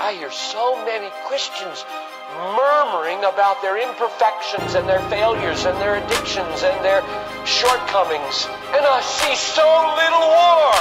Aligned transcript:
I 0.00 0.14
hear 0.14 0.30
so 0.32 0.80
many 0.88 1.12
Christians 1.28 1.84
murmuring 2.56 3.20
about 3.20 3.60
their 3.60 3.76
imperfections 3.76 4.72
and 4.72 4.88
their 4.88 5.04
failures 5.12 5.68
and 5.68 5.76
their 5.76 6.00
addictions 6.00 6.64
and 6.64 6.72
their 6.80 7.04
shortcomings. 7.44 8.48
And 8.72 8.80
I 8.80 9.04
see 9.04 9.36
so 9.36 9.60
little 10.00 10.24
war. 10.24 10.72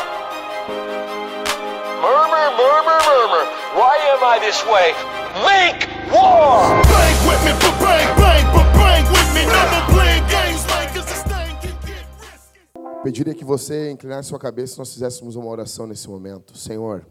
Murmur, 2.00 2.48
murmur, 2.56 3.00
murmur. 3.04 3.44
Why 3.76 4.00
am 4.16 4.24
I 4.24 4.40
this 4.40 4.64
way? 4.64 4.96
Make 5.44 5.84
war! 6.16 6.80
Bang 6.88 7.20
with 7.28 7.44
me, 7.44 7.52
but 7.60 7.76
bang, 7.84 8.08
bang, 8.16 8.46
but 8.56 8.72
bang 8.72 9.04
with 9.12 9.30
me. 9.36 9.44
Never 9.52 9.82
playing 10.00 10.26
games, 10.32 10.64
man, 10.72 10.88
cause 10.96 11.06
this 11.12 11.24
thing 11.28 11.52
can 11.60 11.76
get 11.84 12.08
risky. 12.24 13.04
Pediria 13.04 13.36
que 13.36 13.44
você 13.44 13.92
inclinasse 13.92 14.30
sua 14.30 14.40
cabeça 14.40 14.76
e 14.76 14.80
nós 14.80 14.94
fizéssemos 14.94 15.36
uma 15.36 15.50
oração 15.50 15.86
nesse 15.86 16.08
momento. 16.08 16.58
Senhor, 16.58 17.06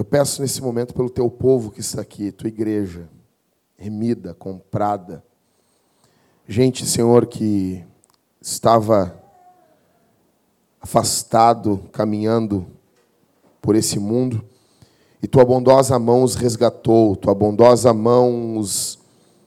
eu 0.00 0.04
peço 0.04 0.40
nesse 0.40 0.62
momento 0.62 0.94
pelo 0.94 1.10
teu 1.10 1.28
povo 1.28 1.70
que 1.70 1.80
está 1.80 2.00
aqui, 2.00 2.32
tua 2.32 2.48
igreja, 2.48 3.06
remida, 3.76 4.32
comprada. 4.32 5.22
Gente, 6.48 6.86
Senhor, 6.86 7.26
que 7.26 7.84
estava 8.40 9.14
afastado, 10.80 11.84
caminhando 11.92 12.66
por 13.60 13.76
esse 13.76 13.98
mundo, 13.98 14.42
e 15.22 15.28
tua 15.28 15.44
bondosa 15.44 15.98
mão 15.98 16.22
os 16.22 16.34
resgatou, 16.34 17.14
tua 17.14 17.34
bondosa 17.34 17.92
mão 17.92 18.56
os 18.56 18.98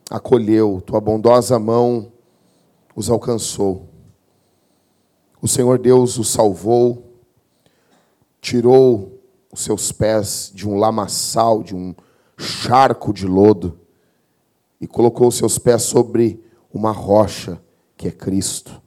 acolheu, 0.07 0.83
tua 0.85 1.01
bondosa 1.01 1.57
mão 1.57 2.11
os 2.95 3.09
alcançou. 3.09 3.89
O 5.41 5.47
Senhor 5.47 5.79
Deus 5.79 6.19
os 6.19 6.29
salvou, 6.29 7.11
tirou 8.39 9.12
os 9.53 9.61
seus 9.61 9.91
pés 9.91 10.51
de 10.51 10.67
um 10.67 10.77
lamaçal, 10.77 11.61
de 11.61 11.75
um 11.75 11.93
charco 12.35 13.13
de 13.13 13.27
lodo, 13.27 13.79
e 14.81 14.87
colocou 14.87 15.27
os 15.27 15.35
seus 15.35 15.59
pés 15.59 15.83
sobre 15.83 16.43
uma 16.73 16.91
rocha, 16.91 17.61
que 17.95 18.07
é 18.07 18.11
Cristo. 18.11 18.81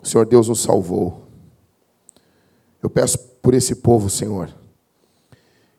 O 0.00 0.06
Senhor 0.06 0.24
Deus 0.24 0.48
nos 0.48 0.62
salvou. 0.62 1.26
Eu 2.80 2.88
peço 2.88 3.18
por 3.18 3.54
esse 3.54 3.74
povo, 3.74 4.08
Senhor, 4.08 4.54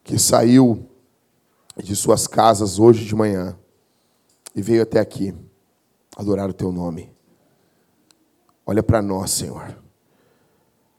que 0.04 0.20
saiu 0.20 0.86
de 1.82 1.96
suas 1.96 2.28
casas 2.28 2.78
hoje 2.78 3.06
de 3.06 3.16
manhã 3.16 3.58
e 4.54 4.62
veio 4.62 4.84
até 4.84 5.00
aqui 5.00 5.34
adorar 6.16 6.50
o 6.50 6.54
teu 6.54 6.74
nome. 6.74 7.10
Olha 8.66 8.84
para 8.84 9.02
nós, 9.02 9.32
Senhor. 9.32 9.83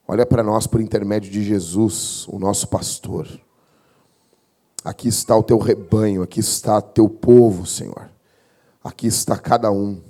Olha 0.06 0.26
para 0.26 0.42
nós 0.42 0.66
por 0.66 0.80
intermédio 0.80 1.30
de 1.30 1.42
Jesus, 1.42 2.26
o 2.28 2.38
nosso 2.38 2.68
pastor. 2.68 3.26
Aqui 4.84 5.08
está 5.08 5.34
o 5.34 5.42
teu 5.42 5.56
rebanho, 5.56 6.22
aqui 6.22 6.40
está 6.40 6.80
teu 6.82 7.08
povo, 7.08 7.64
Senhor. 7.64 8.10
Aqui 8.82 9.06
está 9.06 9.38
cada 9.38 9.72
um. 9.72 10.02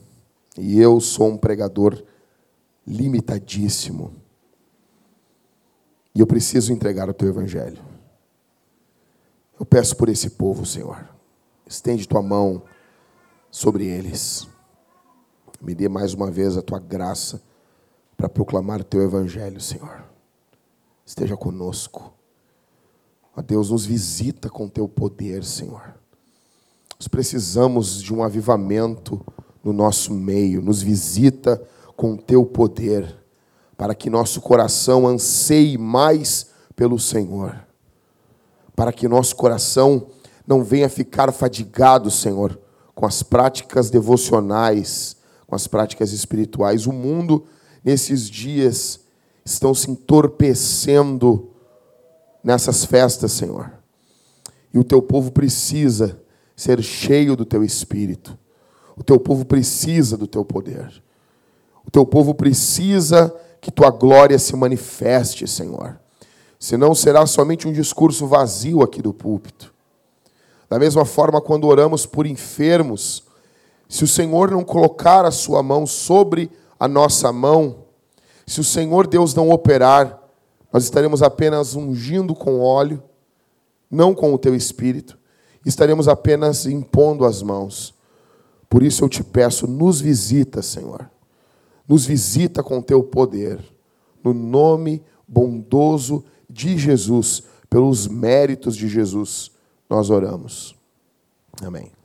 E 0.59 0.81
eu 0.81 1.01
sou 1.01 1.29
um 1.29 1.37
pregador 1.37 2.03
limitadíssimo. 2.85 4.13
E 6.13 6.19
eu 6.19 6.27
preciso 6.27 6.73
entregar 6.73 7.09
o 7.09 7.15
teu 7.15 7.29
evangelho. 7.29 7.83
Eu 9.59 9.65
peço 9.65 9.97
por 9.97 10.09
esse 10.09 10.31
povo, 10.31 10.67
Senhor. 10.67 11.09
Estende 11.65 12.09
tua 12.09 12.21
mão 12.21 12.63
sobre 13.49 13.87
eles. 13.87 14.49
Me 15.61 15.73
dê 15.73 15.89
mais 15.89 16.15
uma 16.15 16.33
vez 16.33 16.57
a 16.57 16.63
tua 16.63 16.81
graça 16.81 17.41
para 18.17 18.29
proclamar 18.29 18.81
o 18.81 18.85
teu 18.85 19.03
evangelho, 19.03 19.61
Senhor. 19.61 20.05
Esteja 21.05 21.37
conosco. 21.37 22.13
Ó 23.37 23.43
Deus, 23.43 23.71
nos 23.71 23.85
visita 23.85 24.49
com 24.49 24.69
teu 24.69 24.89
poder, 24.89 25.45
Senhor. 25.45 25.95
Nós 26.99 27.09
precisamos 27.09 28.01
de 28.01 28.15
um 28.15 28.23
avivamento 28.23 29.25
no 29.63 29.73
nosso 29.73 30.15
meio. 30.15 30.63
Nos 30.63 30.81
visita 30.81 31.63
com 31.97 32.17
teu 32.17 32.45
poder, 32.45 33.17
para 33.77 33.95
que 33.95 34.09
nosso 34.09 34.41
coração 34.41 35.07
anseie 35.07 35.77
mais 35.77 36.51
pelo 36.77 36.99
Senhor. 36.99 37.67
Para 38.77 38.93
que 38.93 39.09
nosso 39.09 39.37
coração 39.37 40.09
não 40.47 40.63
venha 40.63 40.89
ficar 40.89 41.33
fadigado, 41.33 42.11
Senhor, 42.11 42.59
com 42.95 43.07
as 43.07 43.23
práticas 43.23 43.91
devocionais, 43.91 45.17
com 45.47 45.55
as 45.55 45.67
práticas 45.67 46.13
espirituais. 46.13 46.87
O 46.87 46.93
mundo, 46.93 47.47
nesses 47.85 48.29
dias, 48.31 49.01
estão 49.45 49.75
se 49.75 49.91
entorpecendo 49.91 51.51
nessas 52.43 52.85
festas, 52.85 53.33
Senhor. 53.33 53.73
E 54.73 54.79
o 54.79 54.85
teu 54.85 55.03
povo 55.03 55.31
precisa 55.31 56.19
ser 56.57 56.83
cheio 56.83 57.37
do 57.37 57.45
teu 57.45 57.63
espírito. 57.63 58.37
O 58.97 59.03
teu 59.03 59.21
povo 59.21 59.45
precisa 59.45 60.17
do 60.17 60.27
teu 60.27 60.45
poder. 60.45 61.03
O 61.87 61.91
teu 61.91 62.07
povo 62.07 62.35
precisa 62.35 63.35
que 63.61 63.71
tua 63.71 63.91
glória 63.91 64.39
se 64.39 64.57
manifeste, 64.57 65.47
Senhor. 65.47 65.99
Senão 66.59 66.95
será 66.95 67.27
somente 67.27 67.69
um 67.69 67.73
discurso 67.73 68.27
vazio 68.27 68.83
aqui 68.83 69.03
do 69.03 69.13
púlpito. 69.13 69.73
Da 70.69 70.79
mesma 70.79 71.05
forma, 71.05 71.41
quando 71.41 71.67
oramos 71.67 72.07
por 72.07 72.27
enfermos, 72.27 73.25
se 73.89 74.03
o 74.03 74.09
Senhor 74.09 74.51
não 74.51 74.65
colocar 74.65 75.25
a 75.25 75.31
sua 75.31 75.63
mão 75.63 75.87
sobre 75.87 76.51
a 76.79 76.89
nossa 76.89 77.33
mão, 77.33 77.85
se 78.47 78.61
o 78.61 78.65
Senhor 78.65 79.07
Deus 79.07 79.35
não 79.35 79.51
operar, 79.51 80.23
nós 80.73 80.85
estaremos 80.85 81.23
apenas 81.23 81.75
ungindo 81.75 82.35
com 82.35 82.61
óleo, 82.61 83.03
não 83.91 84.15
com 84.15 84.35
o 84.35 84.39
teu 84.39 84.55
espírito, 84.55 85.19
estaremos 85.65 86.09
apenas 86.09 86.67
impondo 86.67 87.25
as 87.25 87.43
mãos. 87.43 87.95
Por 88.69 88.83
isso 88.83 89.05
eu 89.05 89.09
te 89.09 89.23
peço, 89.23 89.67
nos 89.67 90.01
visita, 90.01 90.63
Senhor. 90.63 91.09
Nos 91.87 92.07
visita 92.07 92.63
com 92.63 92.83
teu 92.83 93.03
poder, 93.03 93.61
no 94.23 94.35
nome 94.35 95.03
bondoso 95.29 96.25
de 96.49 96.77
Jesus, 96.77 97.45
pelos 97.69 98.07
méritos 98.07 98.77
de 98.77 98.89
Jesus, 98.89 99.51
nós 99.89 100.11
oramos. 100.11 100.77
Amém. 101.63 102.04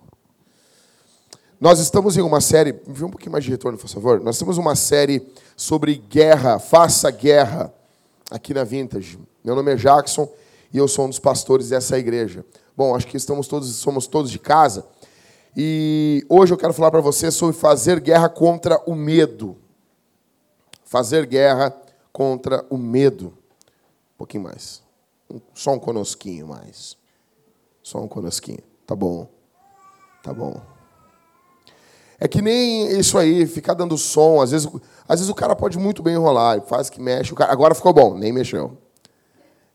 Nós 1.60 1.80
estamos 1.80 2.16
em 2.18 2.22
uma 2.22 2.40
série, 2.40 2.72
vê 2.88 3.04
um 3.04 3.10
pouquinho 3.10 3.32
mais 3.32 3.44
de 3.44 3.52
retorno, 3.52 3.78
por 3.78 3.88
favor. 3.88 4.22
Nós 4.22 4.38
temos 4.38 4.58
uma 4.58 4.76
série 4.76 5.28
sobre 5.58 5.96
guerra, 5.96 6.58
faça 6.60 7.12
guerra, 7.12 7.74
aqui 8.32 8.54
na 8.54 8.64
Vintage. 8.64 9.20
Meu 9.44 9.56
nome 9.56 9.74
é 9.74 9.76
Jackson 9.76 10.30
e 10.72 10.78
eu 10.78 10.88
sou 10.88 11.06
um 11.06 11.10
dos 11.10 11.20
pastores 11.20 11.70
dessa 11.70 11.98
igreja. 11.98 12.46
Bom, 12.78 12.96
acho 12.96 13.08
que 13.08 13.18
estamos 13.18 13.48
todos, 13.48 13.76
somos 13.76 14.08
todos 14.08 14.32
de 14.32 14.40
casa. 14.40 14.86
E 15.58 16.26
hoje 16.30 16.54
eu 16.54 16.58
quero 16.58 16.74
falar 16.74 16.92
para 16.92 17.02
você 17.02 17.30
sobre 17.30 17.56
fazer 17.56 18.00
guerra 18.00 18.30
contra 18.30 18.82
o 18.86 18.96
medo 18.96 19.58
fazer 20.90 21.28
guerra 21.28 21.72
contra 22.12 22.66
o 22.68 22.76
medo. 22.76 23.28
Um 24.16 24.18
pouquinho 24.18 24.44
mais. 24.44 24.82
Só 25.54 25.74
um 25.74 25.80
conosquinho 25.80 26.48
mais. 26.48 26.98
Só 27.84 28.02
um 28.02 28.08
conosquinho. 28.08 28.64
Tá 28.88 28.96
bom. 28.96 29.30
Tá 30.24 30.34
bom. 30.34 30.60
É 32.20 32.28
que 32.28 32.42
nem 32.42 33.00
isso 33.00 33.18
aí, 33.18 33.48
ficar 33.48 33.74
dando 33.74 33.98
som. 33.98 34.42
Às 34.42 34.52
vezes, 34.52 34.68
às 35.08 35.20
vezes 35.20 35.30
o 35.30 35.36
cara 35.36 35.56
pode 35.56 35.78
muito 35.78 36.04
bem 36.04 36.16
enrolar, 36.16 36.62
faz 36.62 36.90
que 36.90 37.02
mexe. 37.02 37.34
Cara, 37.34 37.52
agora 37.52 37.74
ficou 37.74 37.94
bom, 37.94 38.16
nem 38.16 38.34
mexeu. 38.34 38.78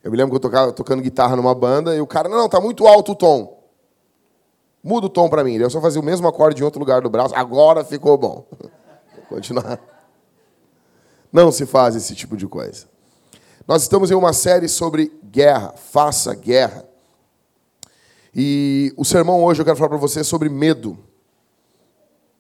Eu 0.03 0.11
me 0.11 0.19
lembro 0.19 0.33
que 0.33 0.37
eu 0.37 0.41
tocava 0.41 0.71
tocando 0.71 1.03
guitarra 1.03 1.35
numa 1.35 1.55
banda 1.55 1.97
e 1.97 2.01
o 2.01 2.07
cara, 2.07 2.29
não, 2.29 2.37
não, 2.37 2.49
tá 2.49 2.61
muito 2.61 2.87
alto 2.87 3.13
o 3.13 3.15
tom. 3.15 3.65
Muda 4.83 5.07
o 5.07 5.09
tom 5.09 5.31
para 5.31 5.43
mim. 5.43 5.55
Eu 5.55 5.71
só 5.71 5.81
fazia 5.81 5.99
o 5.99 6.05
mesmo 6.05 6.29
acorde 6.29 6.61
em 6.61 6.65
outro 6.65 6.79
lugar 6.79 7.01
do 7.01 7.09
braço. 7.09 7.35
Agora 7.35 7.83
ficou 7.83 8.19
bom. 8.19 8.47
Vou 8.61 9.23
continuar. 9.31 9.81
Não 11.33 11.51
se 11.51 11.65
faz 11.65 11.97
esse 11.97 12.15
tipo 12.15 12.37
de 12.37 12.47
coisa. 12.47 12.87
Nós 13.67 13.81
estamos 13.81 14.11
em 14.11 14.15
uma 14.15 14.35
série 14.35 14.69
sobre 14.69 15.11
guerra, 15.25 15.73
faça 15.73 16.35
guerra. 16.35 16.85
E 18.35 18.93
o 18.99 19.05
sermão 19.07 19.43
hoje 19.43 19.63
eu 19.63 19.65
quero 19.65 19.77
falar 19.79 19.89
para 19.89 19.99
você 19.99 20.23
sobre 20.23 20.51
medo. 20.51 20.99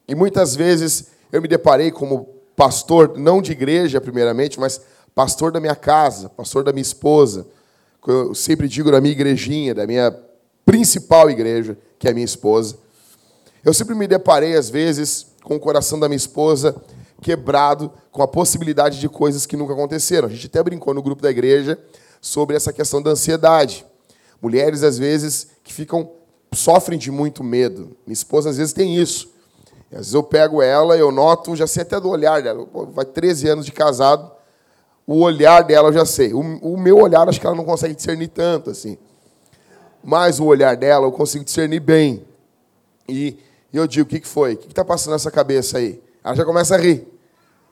E 0.06 0.14
muitas 0.14 0.54
vezes 0.54 1.08
eu 1.32 1.40
me 1.40 1.48
deparei 1.48 1.90
como 1.90 2.28
pastor, 2.56 3.18
não 3.18 3.42
de 3.42 3.52
igreja 3.52 4.00
primeiramente, 4.00 4.60
mas 4.60 4.80
pastor 5.14 5.52
da 5.52 5.60
minha 5.60 5.76
casa, 5.76 6.28
pastor 6.28 6.64
da 6.64 6.72
minha 6.72 6.82
esposa. 6.82 7.46
Eu 8.06 8.34
sempre 8.34 8.68
digo 8.68 8.90
da 8.90 9.00
minha 9.00 9.12
igrejinha, 9.12 9.74
da 9.74 9.86
minha 9.86 10.14
principal 10.64 11.30
igreja, 11.30 11.76
que 11.98 12.06
é 12.06 12.10
a 12.10 12.14
minha 12.14 12.24
esposa. 12.24 12.76
Eu 13.64 13.72
sempre 13.72 13.94
me 13.94 14.06
deparei, 14.06 14.56
às 14.56 14.68
vezes, 14.68 15.26
com 15.42 15.56
o 15.56 15.60
coração 15.60 15.98
da 15.98 16.08
minha 16.08 16.16
esposa 16.16 16.76
quebrado 17.22 17.90
com 18.12 18.22
a 18.22 18.28
possibilidade 18.28 19.00
de 19.00 19.08
coisas 19.08 19.46
que 19.46 19.56
nunca 19.56 19.72
aconteceram. 19.72 20.28
A 20.28 20.30
gente 20.30 20.46
até 20.46 20.62
brincou 20.62 20.92
no 20.92 21.02
grupo 21.02 21.22
da 21.22 21.30
igreja 21.30 21.78
sobre 22.20 22.54
essa 22.54 22.72
questão 22.72 23.00
da 23.00 23.12
ansiedade. 23.12 23.86
Mulheres, 24.42 24.82
às 24.82 24.98
vezes, 24.98 25.48
que 25.62 25.72
ficam 25.72 26.10
sofrem 26.52 26.98
de 26.98 27.10
muito 27.10 27.42
medo. 27.42 27.96
Minha 28.06 28.12
esposa, 28.12 28.50
às 28.50 28.58
vezes, 28.58 28.74
tem 28.74 28.96
isso. 28.96 29.33
Às 29.94 29.98
vezes 30.00 30.14
eu 30.14 30.22
pego 30.24 30.60
ela, 30.60 30.96
eu 30.96 31.12
noto, 31.12 31.54
já 31.54 31.68
sei 31.68 31.82
até 31.82 32.00
do 32.00 32.08
olhar 32.08 32.42
dela, 32.42 32.66
vai 32.92 33.04
13 33.04 33.48
anos 33.48 33.64
de 33.64 33.70
casado, 33.70 34.28
o 35.06 35.20
olhar 35.20 35.62
dela 35.62 35.88
eu 35.88 35.92
já 35.92 36.04
sei. 36.04 36.34
O, 36.34 36.40
o 36.40 36.76
meu 36.76 36.98
olhar 36.98 37.28
acho 37.28 37.40
que 37.40 37.46
ela 37.46 37.54
não 37.54 37.64
consegue 37.64 37.94
discernir 37.94 38.28
tanto 38.28 38.70
assim. 38.70 38.98
Mas 40.02 40.40
o 40.40 40.46
olhar 40.46 40.76
dela 40.76 41.06
eu 41.06 41.12
consigo 41.12 41.44
discernir 41.44 41.78
bem. 41.78 42.24
E, 43.08 43.38
e 43.72 43.76
eu 43.76 43.86
digo, 43.86 44.06
o 44.06 44.08
que, 44.08 44.18
que 44.18 44.26
foi? 44.26 44.54
O 44.54 44.56
que 44.56 44.66
está 44.66 44.84
passando 44.84 45.12
nessa 45.12 45.30
cabeça 45.30 45.78
aí? 45.78 46.02
Ela 46.24 46.34
já 46.34 46.44
começa 46.44 46.74
a 46.74 46.78
rir. 46.78 47.06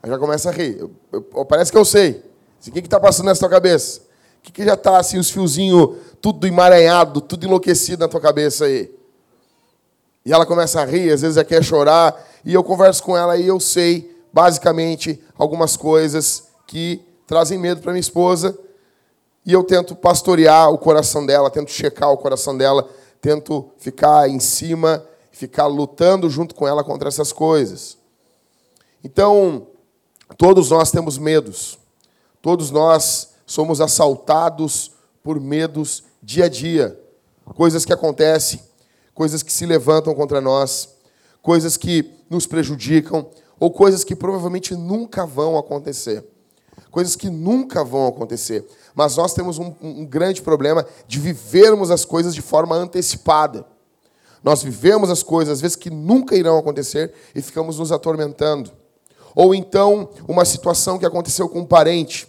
Ela 0.03 0.13
já 0.13 0.19
começa 0.19 0.49
a 0.49 0.53
rir. 0.53 0.79
Eu, 0.79 0.91
eu, 1.13 1.45
parece 1.45 1.73
que 1.73 1.79
eu 1.79 1.85
sei. 1.85 2.23
Assim, 2.61 2.71
o 2.71 2.75
que 2.75 2.81
está 2.81 3.01
passando 3.01 3.27
nessa 3.27 3.41
tua 3.41 3.51
cabeça? 3.51 4.01
O 4.39 4.43
que, 4.43 4.53
que 4.53 4.65
já 4.65 4.75
está 4.75 4.99
assim, 4.99 5.19
os 5.19 5.31
fiozinhos 5.31 5.97
tudo 6.21 6.47
emaranhado, 6.47 7.21
tudo 7.21 7.47
enlouquecido 7.47 8.01
na 8.01 8.09
tua 8.09 8.21
cabeça 8.21 8.67
aí? 8.67 8.93
E 10.25 10.33
ela 10.33 10.47
começa 10.47 10.81
a 10.81 10.85
rir, 10.85 11.13
às 11.13 11.23
vezes 11.23 11.37
ela 11.37 11.45
quer 11.45 11.63
chorar, 11.63 12.15
e 12.45 12.55
eu 12.55 12.63
converso 12.63 13.03
com 13.03 13.17
ela 13.17 13.37
e 13.37 13.47
eu 13.47 13.59
sei, 13.59 14.17
basicamente, 14.33 15.23
algumas 15.37 15.77
coisas 15.77 16.45
que 16.67 17.05
trazem 17.27 17.59
medo 17.59 17.81
para 17.81 17.93
minha 17.93 18.01
esposa, 18.01 18.57
e 19.45 19.53
eu 19.53 19.65
tento 19.65 19.97
pastorear 19.97 20.71
o 20.71 20.79
coração 20.79 21.27
dela, 21.27 21.51
tento 21.51 21.71
checar 21.71 22.11
o 22.13 22.17
coração 22.17 22.57
dela, 22.57 22.89
tento 23.21 23.71
ficar 23.79 24.29
em 24.29 24.39
cima, 24.39 25.05
ficar 25.33 25.67
lutando 25.67 26.31
junto 26.31 26.55
com 26.55 26.67
ela 26.67 26.85
contra 26.85 27.09
essas 27.09 27.33
coisas. 27.33 27.99
Então, 29.03 29.67
todos 30.37 30.71
nós 30.71 30.91
temos 30.91 31.19
medos. 31.19 31.79
Todos 32.41 32.71
nós 32.71 33.31
somos 33.47 33.81
assaltados 33.81 34.93
por 35.23 35.41
medos 35.41 36.05
dia 36.23 36.45
a 36.45 36.49
dia. 36.49 36.99
Coisas 37.57 37.85
que 37.85 37.93
acontecem, 37.93 38.61
coisas 39.15 39.43
que 39.43 39.53
se 39.53 39.67
levantam 39.67 40.15
contra 40.15 40.41
nós, 40.41 40.89
coisas 41.41 41.77
que 41.77 42.11
nos 42.31 42.47
prejudicam, 42.47 43.27
ou 43.59 43.71
coisas 43.71 44.03
que 44.03 44.17
provavelmente 44.17 44.75
nunca 44.75 45.25
vão 45.25 45.57
acontecer. 45.57 46.25
Coisas 46.91 47.15
que 47.15 47.31
nunca 47.31 47.85
vão 47.85 48.09
acontecer. 48.09 48.67
Mas 48.95 49.17
nós 49.17 49.35
temos 49.35 49.59
um, 49.59 49.73
um 49.81 50.05
grande 50.05 50.43
problema 50.43 50.85
de 51.07 51.19
vivermos 51.19 51.91
as 51.91 52.05
coisas 52.05 52.35
de 52.35 52.43
forma 52.43 52.75
antecipada. 52.75 53.65
Nós 54.43 54.63
vivemos 54.63 55.11
as 55.11 55.23
coisas, 55.23 55.55
às 55.55 55.61
vezes, 55.61 55.77
que 55.77 55.91
nunca 55.91 56.35
irão 56.35 56.59
acontecer 56.59 57.13
e 57.35 57.41
ficamos 57.41 57.79
nos 57.79 57.93
atormentando. 57.93 58.73
Ou 59.35 59.55
então, 59.55 60.09
uma 60.27 60.45
situação 60.45 60.99
que 60.99 61.07
aconteceu 61.07 61.49
com 61.49 61.61
um 61.61 61.65
parente. 61.65 62.27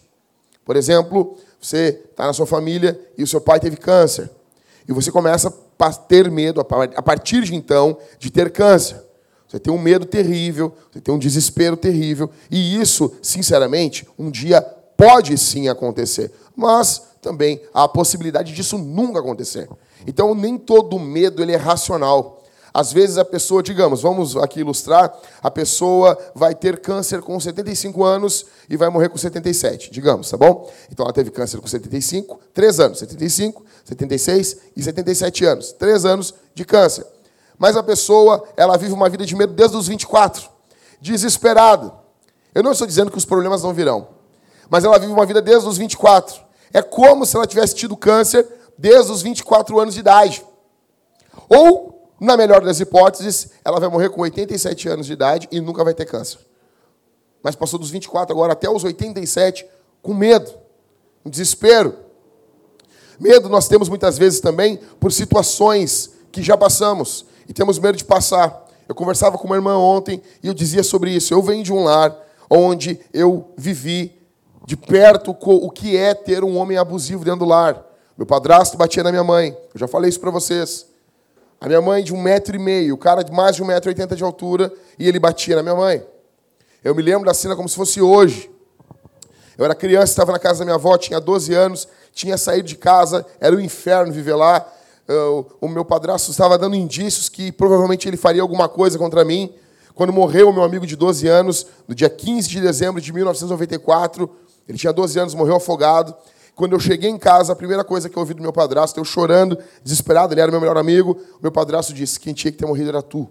Por 0.63 0.75
exemplo, 0.75 1.37
você 1.59 2.01
está 2.09 2.27
na 2.27 2.33
sua 2.33 2.45
família 2.45 2.99
e 3.17 3.23
o 3.23 3.27
seu 3.27 3.41
pai 3.41 3.59
teve 3.59 3.77
câncer. 3.77 4.29
E 4.87 4.93
você 4.93 5.11
começa 5.11 5.51
ter 6.07 6.29
medo, 6.31 6.61
a 6.61 7.01
partir 7.01 7.43
de 7.43 7.55
então, 7.55 7.97
de 8.19 8.31
ter 8.31 8.51
câncer. 8.51 9.01
Você 9.47 9.59
tem 9.59 9.71
um 9.71 9.77
medo 9.77 10.05
terrível, 10.05 10.73
você 10.91 10.99
tem 10.99 11.13
um 11.13 11.19
desespero 11.19 11.77
terrível. 11.77 12.29
E 12.49 12.79
isso, 12.79 13.13
sinceramente, 13.21 14.07
um 14.17 14.31
dia 14.31 14.61
pode 14.97 15.37
sim 15.37 15.67
acontecer. 15.67 16.31
Mas 16.55 17.03
também 17.21 17.61
há 17.73 17.83
a 17.83 17.87
possibilidade 17.87 18.53
disso 18.53 18.77
nunca 18.77 19.19
acontecer. 19.19 19.69
Então, 20.07 20.33
nem 20.33 20.57
todo 20.57 20.99
medo 20.99 21.41
ele 21.41 21.51
é 21.51 21.57
racional. 21.57 22.42
Às 22.73 22.91
vezes 22.91 23.19
a 23.19 23.25
pessoa, 23.25 23.61
digamos, 23.61 24.01
vamos 24.01 24.35
aqui 24.35 24.61
ilustrar, 24.61 25.13
a 25.43 25.51
pessoa 25.51 26.17
vai 26.33 26.55
ter 26.55 26.79
câncer 26.79 27.21
com 27.21 27.39
75 27.39 28.03
anos 28.03 28.47
e 28.67 28.75
vai 28.75 28.89
morrer 28.89 29.09
com 29.09 29.17
77, 29.17 29.91
digamos, 29.91 30.31
tá 30.31 30.37
bom? 30.37 30.71
Então 30.91 31.05
ela 31.05 31.13
teve 31.13 31.29
câncer 31.29 31.59
com 31.59 31.67
75, 31.67 32.39
3 32.51 32.79
anos, 32.79 32.99
75, 32.99 33.63
76 33.85 34.57
e 34.75 34.81
77 34.81 35.45
anos, 35.45 35.71
3 35.73 36.05
anos 36.05 36.33
de 36.55 36.65
câncer. 36.65 37.05
Mas 37.59 37.77
a 37.77 37.83
pessoa, 37.83 38.43
ela 38.57 38.75
vive 38.75 38.93
uma 38.93 39.07
vida 39.07 39.23
de 39.23 39.35
medo 39.35 39.53
desde 39.53 39.77
os 39.77 39.87
24, 39.87 40.49
desesperada. 40.99 41.93
Eu 42.55 42.63
não 42.63 42.71
estou 42.71 42.87
dizendo 42.87 43.11
que 43.11 43.17
os 43.17 43.25
problemas 43.25 43.61
não 43.61 43.71
virão, 43.71 44.07
mas 44.67 44.83
ela 44.83 44.97
vive 44.97 45.11
uma 45.11 45.27
vida 45.27 45.43
desde 45.43 45.67
os 45.67 45.77
24. 45.77 46.41
É 46.73 46.81
como 46.81 47.23
se 47.23 47.35
ela 47.35 47.45
tivesse 47.45 47.75
tido 47.75 47.95
câncer 47.95 48.47
desde 48.75 49.11
os 49.11 49.21
24 49.21 49.79
anos 49.79 49.93
de 49.93 49.99
idade. 49.99 50.43
Ou 51.47 51.92
na 52.23 52.37
melhor 52.37 52.61
das 52.61 52.79
hipóteses, 52.79 53.49
ela 53.65 53.81
vai 53.81 53.89
morrer 53.89 54.09
com 54.09 54.21
87 54.21 54.87
anos 54.87 55.05
de 55.05 55.11
idade 55.11 55.49
e 55.51 55.59
nunca 55.59 55.83
vai 55.83 55.93
ter 55.93 56.05
câncer. 56.05 56.39
Mas 57.43 57.53
passou 57.53 57.77
dos 57.77 57.89
24 57.89 58.33
agora 58.33 58.53
até 58.53 58.69
os 58.69 58.85
87 58.85 59.65
com 60.01 60.13
medo, 60.13 60.49
com 61.21 61.29
desespero. 61.29 61.97
Medo 63.19 63.49
nós 63.49 63.67
temos 63.67 63.89
muitas 63.89 64.17
vezes 64.17 64.39
também 64.39 64.79
por 65.01 65.11
situações 65.11 66.11
que 66.31 66.41
já 66.41 66.55
passamos 66.55 67.25
e 67.45 67.51
temos 67.51 67.77
medo 67.77 67.97
de 67.97 68.05
passar. 68.05 68.67
Eu 68.87 68.95
conversava 68.95 69.37
com 69.37 69.45
uma 69.45 69.57
irmã 69.57 69.77
ontem 69.77 70.21
e 70.41 70.47
eu 70.47 70.53
dizia 70.53 70.81
sobre 70.81 71.11
isso. 71.11 71.33
Eu 71.33 71.41
venho 71.41 71.61
de 71.61 71.73
um 71.73 71.83
lar 71.83 72.17
onde 72.49 73.01
eu 73.13 73.51
vivi 73.57 74.17
de 74.65 74.77
perto 74.77 75.35
o 75.37 75.69
que 75.69 75.97
é 75.97 76.13
ter 76.13 76.41
um 76.41 76.55
homem 76.55 76.77
abusivo 76.77 77.25
dentro 77.25 77.41
do 77.41 77.45
lar. 77.45 77.85
Meu 78.17 78.25
padrasto 78.25 78.77
batia 78.77 79.03
na 79.03 79.11
minha 79.11 79.25
mãe. 79.25 79.49
Eu 79.73 79.79
já 79.79 79.89
falei 79.89 80.09
isso 80.09 80.21
para 80.21 80.31
vocês. 80.31 80.92
A 81.63 81.67
minha 81.67 81.81
mãe 81.81 82.03
de 82.03 82.13
um 82.13 82.21
metro 82.21 82.53
e 82.57 82.59
meio, 82.59 82.93
o 82.93 82.97
cara 82.97 83.23
de 83.23 83.31
mais 83.31 83.55
de 83.55 83.63
um 83.63 83.65
metro 83.65 83.89
e 83.89 83.91
oitenta 83.91 84.17
de 84.17 84.21
altura, 84.21 84.69
e 84.99 85.07
ele 85.07 85.17
batia 85.17 85.55
na 85.55 85.63
minha 85.63 85.75
mãe. 85.75 86.05
Eu 86.83 86.93
me 86.93 87.01
lembro 87.01 87.25
da 87.25 87.33
cena 87.33 87.55
como 87.55 87.69
se 87.69 87.75
fosse 87.77 88.01
hoje. 88.01 88.51
Eu 89.57 89.63
era 89.63 89.73
criança, 89.73 90.11
estava 90.11 90.33
na 90.33 90.39
casa 90.39 90.59
da 90.59 90.65
minha 90.65 90.75
avó, 90.75 90.97
tinha 90.97 91.21
12 91.21 91.53
anos, 91.53 91.87
tinha 92.11 92.37
saído 92.37 92.67
de 92.67 92.75
casa, 92.75 93.25
era 93.39 93.55
um 93.55 93.61
inferno 93.61 94.11
viver 94.11 94.35
lá. 94.35 94.69
O 95.61 95.69
meu 95.69 95.85
padrasto 95.85 96.31
estava 96.31 96.57
dando 96.57 96.75
indícios 96.75 97.29
que 97.29 97.49
provavelmente 97.49 98.09
ele 98.09 98.17
faria 98.17 98.41
alguma 98.41 98.67
coisa 98.67 98.99
contra 98.99 99.23
mim. 99.23 99.55
Quando 99.95 100.11
morreu 100.11 100.49
o 100.49 100.53
meu 100.53 100.63
amigo 100.63 100.85
de 100.85 100.97
12 100.97 101.29
anos, 101.29 101.65
no 101.87 101.95
dia 101.95 102.09
15 102.09 102.49
de 102.49 102.59
dezembro 102.59 102.99
de 102.99 103.13
1994, 103.13 104.29
ele 104.67 104.77
tinha 104.77 104.91
12 104.91 105.17
anos, 105.17 105.33
morreu 105.33 105.55
afogado. 105.55 106.13
Quando 106.55 106.73
eu 106.73 106.79
cheguei 106.79 107.09
em 107.09 107.17
casa, 107.17 107.53
a 107.53 107.55
primeira 107.55 107.83
coisa 107.83 108.07
que 108.07 108.15
eu 108.15 108.21
ouvi 108.21 108.33
do 108.33 108.41
meu 108.41 108.53
padrasto, 108.53 108.99
eu 108.99 109.05
chorando, 109.05 109.57
desesperado, 109.83 110.33
ele 110.33 110.41
era 110.41 110.51
meu 110.51 110.59
melhor 110.59 110.77
amigo, 110.77 111.19
meu 111.41 111.51
padrasto 111.51 111.93
disse: 111.93 112.19
quem 112.19 112.33
tinha 112.33 112.51
que 112.51 112.57
ter 112.57 112.65
morrido 112.65 112.89
era 112.89 113.01
tu. 113.01 113.29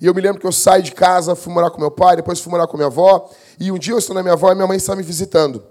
E 0.00 0.06
eu 0.06 0.14
me 0.14 0.20
lembro 0.20 0.40
que 0.40 0.46
eu 0.46 0.52
saí 0.52 0.82
de 0.82 0.92
casa, 0.92 1.34
fui 1.34 1.52
morar 1.52 1.70
com 1.70 1.80
meu 1.80 1.90
pai, 1.90 2.16
depois 2.16 2.40
fui 2.40 2.50
morar 2.50 2.66
com 2.66 2.76
minha 2.76 2.88
avó, 2.88 3.30
e 3.58 3.70
um 3.70 3.78
dia 3.78 3.94
eu 3.94 3.98
estou 3.98 4.14
na 4.14 4.22
minha 4.22 4.34
avó 4.34 4.50
e 4.50 4.54
minha 4.54 4.66
mãe 4.66 4.76
está 4.76 4.96
me 4.96 5.02
visitando. 5.02 5.62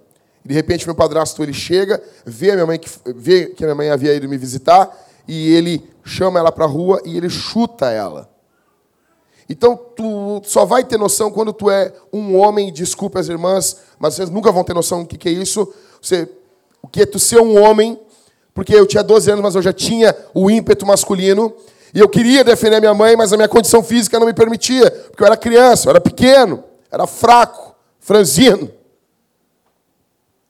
E 0.43 0.47
de 0.47 0.53
repente 0.53 0.87
meu 0.87 0.95
padrasto 0.95 1.43
ele 1.43 1.53
chega, 1.53 2.01
vê 2.25 2.51
a 2.51 2.53
minha 2.53 2.65
mãe 2.65 2.79
que 2.79 2.89
vê 3.13 3.47
que 3.47 3.63
a 3.63 3.67
minha 3.67 3.75
mãe 3.75 3.89
havia 3.89 4.13
ido 4.13 4.27
me 4.27 4.37
visitar, 4.37 4.89
e 5.27 5.53
ele 5.53 5.87
chama 6.03 6.39
ela 6.39 6.51
para 6.51 6.65
a 6.65 6.67
rua 6.67 7.01
e 7.05 7.15
ele 7.15 7.29
chuta 7.29 7.89
ela. 7.91 8.29
Então, 9.49 9.75
tu 9.75 10.41
só 10.45 10.63
vai 10.63 10.81
ter 10.81 10.97
noção 10.97 11.29
quando 11.29 11.51
tu 11.51 11.69
é 11.69 11.93
um 12.13 12.37
homem, 12.37 12.71
desculpe 12.71 13.19
as 13.19 13.27
irmãs, 13.27 13.81
mas 13.99 14.13
vocês 14.13 14.29
nunca 14.29 14.49
vão 14.49 14.63
ter 14.63 14.73
noção 14.73 15.03
do 15.03 15.07
que 15.09 15.27
é 15.27 15.31
isso, 15.31 15.71
você, 16.01 16.27
o 16.81 16.87
que 16.87 17.01
é 17.01 17.05
tu 17.05 17.19
ser 17.19 17.39
um 17.39 17.61
homem, 17.61 17.99
porque 18.53 18.73
eu 18.73 18.85
tinha 18.85 19.03
12 19.03 19.31
anos, 19.31 19.43
mas 19.43 19.55
eu 19.55 19.61
já 19.61 19.71
tinha 19.71 20.15
o 20.33 20.49
ímpeto 20.49 20.85
masculino, 20.85 21.53
e 21.93 21.99
eu 21.99 22.07
queria 22.07 22.43
defender 22.43 22.79
minha 22.79 22.93
mãe, 22.93 23.15
mas 23.15 23.33
a 23.33 23.37
minha 23.37 23.49
condição 23.49 23.83
física 23.83 24.19
não 24.19 24.25
me 24.25 24.33
permitia, 24.33 24.89
porque 24.89 25.21
eu 25.21 25.27
era 25.27 25.37
criança, 25.37 25.87
eu 25.87 25.91
era 25.91 26.01
pequeno, 26.01 26.63
era 26.91 27.05
fraco, 27.05 27.75
franzino. 27.99 28.71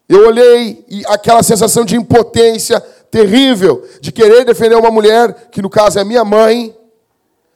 Eu 0.07 0.27
olhei 0.27 0.85
e 0.87 1.03
aquela 1.07 1.41
sensação 1.41 1.85
de 1.85 1.95
impotência 1.95 2.79
terrível, 3.09 3.87
de 3.99 4.11
querer 4.11 4.45
defender 4.45 4.75
uma 4.75 4.91
mulher, 4.91 5.49
que 5.51 5.61
no 5.61 5.69
caso 5.69 5.99
é 5.99 6.03
minha 6.03 6.23
mãe, 6.23 6.75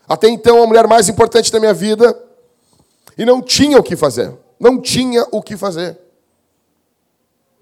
até 0.08 0.28
então 0.28 0.62
a 0.62 0.68
mulher 0.68 0.88
mais 0.88 1.08
importante 1.10 1.52
da 1.52 1.60
minha 1.60 1.74
vida, 1.74 2.18
e 3.18 3.26
não 3.26 3.42
tinha 3.42 3.78
o 3.78 3.84
que 3.84 3.96
fazer. 3.96 4.34
Não 4.60 4.80
tinha 4.80 5.26
o 5.32 5.42
que 5.42 5.56
fazer. 5.58 5.98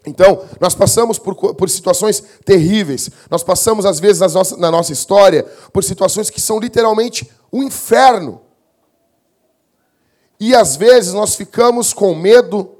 Então, 0.05 0.43
nós 0.59 0.75
passamos 0.75 1.17
por, 1.17 1.55
por 1.55 1.69
situações 1.69 2.21
terríveis. 2.43 3.09
Nós 3.29 3.43
passamos, 3.43 3.85
às 3.85 3.99
vezes, 3.99 4.21
na 4.57 4.69
nossa 4.69 4.91
história, 4.91 5.43
por 5.71 5.83
situações 5.83 6.29
que 6.29 6.41
são 6.41 6.59
literalmente 6.59 7.29
um 7.51 7.63
inferno. 7.63 8.41
E, 10.39 10.53
às 10.53 10.75
vezes, 10.75 11.13
nós 11.13 11.35
ficamos 11.35 11.93
com 11.93 12.13
medo 12.13 12.75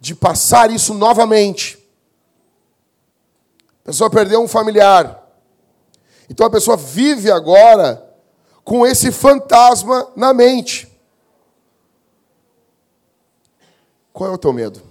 de 0.00 0.14
passar 0.14 0.70
isso 0.70 0.94
novamente. 0.94 1.78
A 3.82 3.86
pessoa 3.86 4.08
perdeu 4.08 4.40
um 4.40 4.46
familiar. 4.46 5.26
Então, 6.30 6.46
a 6.46 6.50
pessoa 6.50 6.76
vive 6.76 7.30
agora 7.30 8.04
com 8.62 8.86
esse 8.86 9.10
fantasma 9.10 10.12
na 10.14 10.32
mente. 10.32 10.86
Qual 14.12 14.30
é 14.30 14.32
o 14.32 14.38
teu 14.38 14.52
medo? 14.52 14.87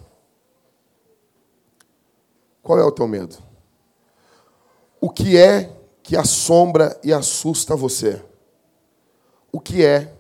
Qual 2.67 2.77
é 2.77 2.83
o 2.83 2.91
teu 2.91 3.07
medo? 3.07 3.37
O 4.99 5.09
que 5.09 5.37
é 5.37 5.73
que 6.03 6.17
assombra 6.17 6.99
e 7.01 7.13
assusta 7.13 7.77
você? 7.77 8.21
O 9.53 9.57
que 9.61 9.85
é 9.85 10.13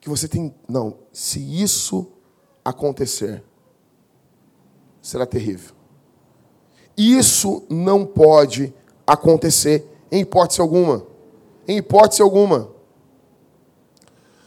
que 0.00 0.08
você 0.08 0.28
tem. 0.28 0.54
Não, 0.68 0.98
se 1.12 1.40
isso 1.60 2.12
acontecer, 2.64 3.42
será 5.02 5.26
terrível. 5.26 5.74
Isso 6.96 7.66
não 7.68 8.06
pode 8.06 8.72
acontecer 9.04 9.84
em 10.12 10.20
hipótese 10.20 10.60
alguma. 10.60 11.04
Em 11.66 11.78
hipótese 11.78 12.22
alguma. 12.22 12.70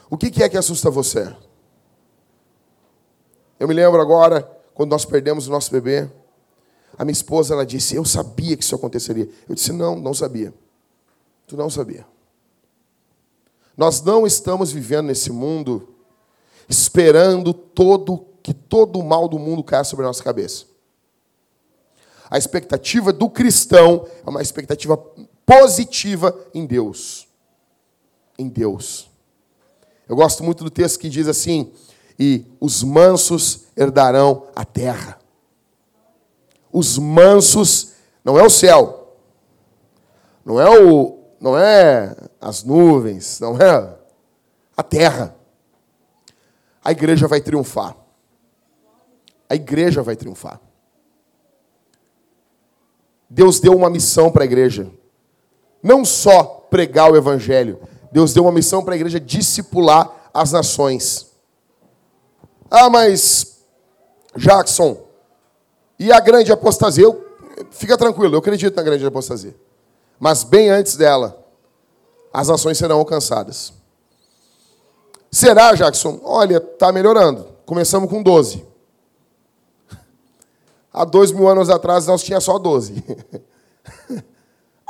O 0.10 0.18
que 0.18 0.41
é 0.41 0.48
que 0.48 0.58
assusta 0.58 0.89
você? 0.89 1.36
Eu 3.60 3.68
me 3.68 3.74
lembro 3.74 4.00
agora 4.00 4.44
quando 4.74 4.91
nós 4.91 5.03
perdemos 5.03 5.50
o 5.50 5.51
nosso 5.51 5.70
bebê, 5.70 6.10
a 6.98 7.06
minha 7.06 7.14
esposa 7.14 7.54
ela 7.54 7.66
disse: 7.66 7.96
Eu 7.96 8.06
sabia 8.06 8.56
que 8.56 8.64
isso 8.64 8.76
aconteceria. 8.76 9.30
Eu 9.48 9.56
disse: 9.56 9.72
Não, 9.72 9.96
não 9.96 10.14
sabia. 10.14 10.54
Tu 11.48 11.58
não 11.58 11.70
sabia. 11.70 12.06
Nós 13.76 14.02
não 14.02 14.28
estamos 14.28 14.72
vivendo 14.72 15.08
nesse 15.08 15.32
mundo 15.32 15.88
esperando 16.70 17.54
todo 17.54 18.26
que 18.42 18.54
todo 18.54 19.00
o 19.00 19.04
mal 19.04 19.28
do 19.28 19.38
mundo 19.38 19.64
caia 19.64 19.84
sobre 19.84 20.06
a 20.06 20.08
nossa 20.08 20.24
cabeça. 20.24 20.66
A 22.30 22.38
expectativa 22.38 23.12
do 23.12 23.30
cristão 23.30 24.08
é 24.26 24.30
uma 24.30 24.42
expectativa 24.42 24.98
positiva 25.46 26.38
em 26.54 26.66
Deus. 26.66 27.28
Em 28.38 28.48
Deus. 28.48 29.10
Eu 30.08 30.16
gosto 30.16 30.44
muito 30.44 30.64
do 30.64 30.70
texto 30.70 31.00
que 31.00 31.10
diz 31.10 31.28
assim: 31.28 31.72
e 32.18 32.46
os 32.60 32.84
mansos 32.84 33.64
herdarão 33.76 34.48
a 34.56 34.64
terra. 34.64 35.21
Os 36.72 36.98
mansos 36.98 37.94
não 38.24 38.40
é 38.40 38.44
o 38.44 38.50
céu, 38.50 39.18
não 40.46 40.60
é 40.60 40.70
o, 40.70 41.20
não 41.40 41.58
é 41.58 42.16
as 42.40 42.63
nuvens, 42.63 43.40
não 43.40 43.58
é 43.58 43.96
a 44.75 44.84
terra. 44.84 45.36
A 46.84 46.92
igreja 46.92 47.28
vai 47.28 47.42
triunfar. 47.42 47.96
A 49.50 49.56
igreja 49.56 50.01
vai 50.01 50.16
triunfar. 50.16 50.60
Deus 53.30 53.60
deu 53.60 53.75
uma 53.75 53.90
missão 53.90 54.32
para 54.32 54.44
a 54.44 54.46
igreja. 54.46 54.90
Não 55.82 56.04
só 56.04 56.44
pregar 56.70 57.12
o 57.12 57.16
evangelho, 57.16 57.80
Deus 58.12 58.34
deu 58.34 58.44
uma 58.44 58.51
missão 58.51 58.84
para 58.84 58.94
a 58.94 58.98
igreja 58.98 59.20
discipular 59.20 60.30
as 60.34 60.51
nações. 60.51 61.32
Ah, 62.70 62.90
mas 62.90 63.63
Jackson, 64.36 65.01
e 66.01 66.12
a 66.12 66.20
grande 66.20 66.51
apostasia? 66.51 67.03
Eu, 67.03 67.24
fica 67.70 67.96
tranquilo, 67.96 68.34
eu 68.34 68.39
acredito 68.39 68.75
na 68.75 68.81
grande 68.81 69.05
apostasia. 69.05 69.55
Mas 70.20 70.43
bem 70.43 70.67
antes 70.67 70.96
dela, 70.96 71.46
as 72.34 72.48
nações 72.48 72.79
serão 72.79 72.98
alcançadas. 72.98 73.72
Será, 75.29 75.75
Jackson? 75.75 76.20
Olha, 76.24 76.58
está 76.58 76.91
melhorando. 76.91 77.48
Começamos 77.67 78.10
com 78.10 78.24
12. 78.24 78.65
Há 80.91 81.05
dois 81.05 81.31
mil 81.31 81.48
anos 81.48 81.70
atrás 81.70 82.08
nós 82.08 82.24
tínhamos 82.24 82.46
só 82.46 82.58
12. 82.58 83.03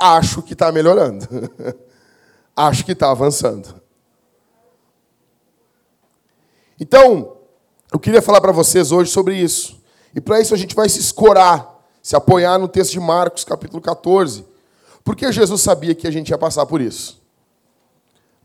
Acho 0.00 0.40
que 0.40 0.54
está 0.54 0.72
melhorando. 0.72 1.28
Acho 2.56 2.86
que 2.86 2.92
está 2.92 3.10
avançando. 3.10 3.82
Então, 6.80 7.36
eu 7.92 8.00
queria 8.00 8.22
falar 8.22 8.40
para 8.40 8.50
vocês 8.50 8.90
hoje 8.90 9.10
sobre 9.10 9.36
isso. 9.36 9.81
E 10.14 10.20
para 10.20 10.40
isso 10.40 10.54
a 10.54 10.56
gente 10.56 10.74
vai 10.74 10.88
se 10.88 11.00
escorar, 11.00 11.80
se 12.02 12.14
apoiar 12.16 12.58
no 12.58 12.68
texto 12.68 12.92
de 12.92 13.00
Marcos, 13.00 13.44
capítulo 13.44 13.80
14. 13.80 14.44
Porque 15.04 15.30
Jesus 15.32 15.60
sabia 15.60 15.94
que 15.94 16.06
a 16.06 16.10
gente 16.10 16.30
ia 16.30 16.38
passar 16.38 16.66
por 16.66 16.80
isso. 16.80 17.20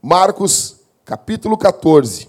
Marcos, 0.02 0.76
capítulo 1.04 1.56
14. 1.56 2.28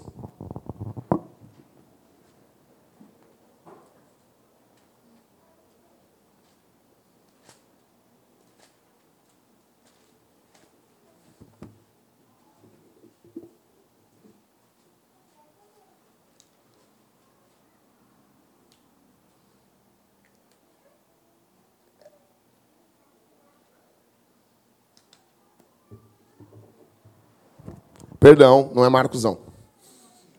Perdão, 28.20 28.70
não 28.76 28.84
é 28.84 28.90
Marcosão. 28.90 29.38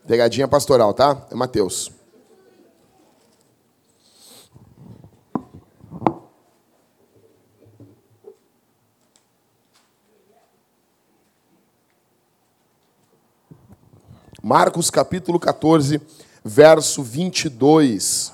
Pegadinha 0.06 0.46
pastoral, 0.46 0.92
tá? 0.92 1.26
É 1.30 1.34
Mateus. 1.34 1.90
Marcos 14.42 14.90
capítulo 14.90 15.38
14, 15.38 16.00
verso 16.44 17.02
22. 17.02 18.32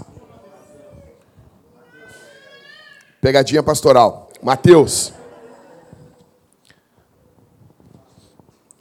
Pegadinha 3.20 3.62
pastoral. 3.62 4.28
Mateus. 4.42 5.12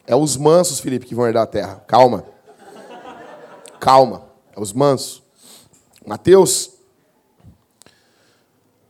É 0.07 0.15
os 0.15 0.37
mansos, 0.37 0.79
Felipe, 0.79 1.05
que 1.05 1.15
vão 1.15 1.25
herdar 1.25 1.43
a 1.43 1.47
terra. 1.47 1.83
Calma. 1.87 2.25
Calma. 3.79 4.23
É 4.55 4.59
os 4.59 4.71
mansos. 4.71 5.23
Mateus 6.05 6.71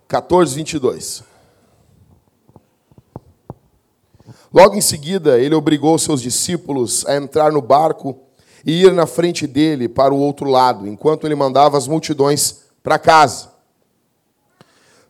14, 0.07 0.55
22. 0.55 1.23
Logo 4.53 4.75
em 4.75 4.81
seguida, 4.81 5.39
ele 5.39 5.55
obrigou 5.55 5.97
seus 5.97 6.21
discípulos 6.21 7.05
a 7.05 7.15
entrar 7.15 7.51
no 7.51 7.61
barco 7.61 8.17
e 8.65 8.83
ir 8.83 8.93
na 8.93 9.05
frente 9.05 9.45
dele 9.45 9.87
para 9.87 10.13
o 10.13 10.19
outro 10.19 10.49
lado, 10.49 10.87
enquanto 10.87 11.25
ele 11.25 11.35
mandava 11.35 11.77
as 11.77 11.87
multidões 11.87 12.61
para 12.81 12.97
casa. 12.97 13.51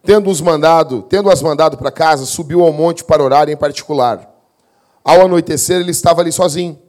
Tendo-os 0.04 0.42
mandado, 0.42 1.02
tendo-as 1.04 1.42
mandado 1.42 1.78
para 1.78 1.92
casa, 1.92 2.26
subiu 2.26 2.64
ao 2.64 2.72
monte 2.72 3.04
para 3.04 3.24
orar 3.24 3.50
em 3.50 3.58
particular. 3.58 4.35
Ao 5.06 5.22
anoitecer, 5.22 5.80
ele 5.80 5.92
estava 5.92 6.22
ali 6.22 6.32
sozinho. 6.32 6.80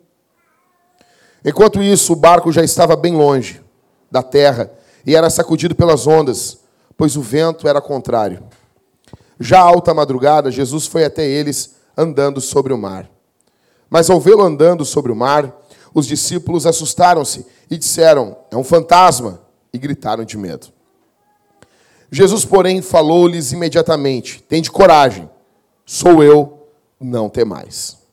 Enquanto 1.44 1.82
isso, 1.82 2.14
o 2.14 2.16
barco 2.16 2.50
já 2.50 2.64
estava 2.64 2.96
bem 2.96 3.14
longe 3.14 3.61
da 4.11 4.23
terra 4.23 4.73
e 5.04 5.14
era 5.14 5.28
sacudido 5.28 5.75
pelas 5.75 6.06
ondas, 6.06 6.61
pois 6.96 7.14
o 7.14 7.20
vento 7.20 7.68
era 7.68 7.78
contrário. 7.78 8.42
Já 9.38 9.61
alta 9.61 9.92
madrugada, 9.92 10.50
Jesus 10.50 10.87
foi 10.87 11.04
até 11.04 11.26
eles 11.26 11.76
andando 11.94 12.40
sobre 12.40 12.73
o 12.73 12.78
mar. 12.78 13.11
Mas 13.90 14.08
ao 14.08 14.18
vê-lo 14.18 14.42
andando 14.42 14.82
sobre 14.82 15.12
o 15.12 15.16
mar, 15.16 15.54
os 15.94 16.06
discípulos 16.06 16.64
assustaram-se 16.64 17.46
e 17.70 17.76
disseram: 17.76 18.35
É 18.50 18.56
um 18.56 18.64
fantasma, 18.64 19.42
e 19.75 19.78
gritaram 19.78 20.25
de 20.25 20.38
medo. 20.38 20.68
Jesus, 22.11 22.46
porém, 22.46 22.80
falou-lhes 22.80 23.52
imediatamente: 23.52 24.42
Tende 24.42 24.70
coragem, 24.70 25.28
sou 25.85 26.25
eu, 26.25 26.66
não 26.99 27.28
temais. 27.28 28.05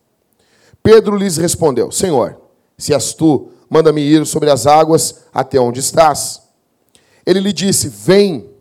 Pedro 0.84 1.16
lhes 1.16 1.38
respondeu: 1.38 1.90
Senhor, 1.90 2.38
se 2.78 2.94
és 2.94 3.14
tu, 3.14 3.50
manda-me 3.70 4.02
ir 4.02 4.26
sobre 4.26 4.52
as 4.52 4.68
águas 4.68 5.24
até 5.34 5.58
onde 5.58 5.80
estás. 5.80 6.44
Ele 7.26 7.40
lhe 7.40 7.54
disse: 7.54 7.88
Vem. 7.88 8.52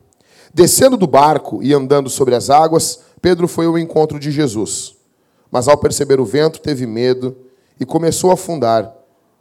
Descendo 0.55 0.99
do 0.99 1.07
barco 1.07 1.63
e 1.63 1.73
andando 1.73 2.11
sobre 2.11 2.35
as 2.35 2.51
águas, 2.51 3.01
Pedro 3.23 3.49
foi 3.49 3.65
ao 3.65 3.79
encontro 3.79 4.21
de 4.21 4.31
Jesus. 4.31 4.95
Mas 5.51 5.67
ao 5.67 5.79
perceber 5.79 6.21
o 6.21 6.27
vento, 6.27 6.61
teve 6.61 6.87
medo 6.87 7.35
e 7.81 7.87
começou 7.87 8.31
a 8.31 8.35
afundar. 8.35 8.95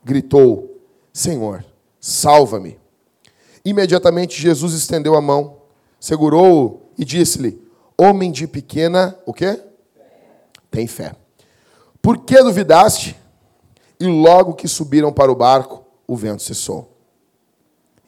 Gritou: 0.03 0.81
Senhor, 1.13 1.63
salva-me. 1.99 2.79
Imediatamente 3.63 4.41
Jesus 4.41 4.73
estendeu 4.73 5.15
a 5.15 5.21
mão, 5.21 5.57
segurou-o 5.99 6.81
e 6.97 7.05
disse-lhe: 7.05 7.61
Homem 7.97 8.31
de 8.31 8.47
pequena, 8.47 9.15
o 9.25 9.33
quê? 9.33 9.59
Tem 10.71 10.87
fé. 10.87 11.20
Por 12.01 12.19
que 12.19 12.41
duvidaste? 12.41 13.15
E 13.99 14.05
logo 14.05 14.53
que 14.53 14.67
subiram 14.67 15.13
para 15.13 15.31
o 15.31 15.35
barco, 15.35 15.85
o 16.07 16.15
vento 16.15 16.41
cessou. 16.41 16.97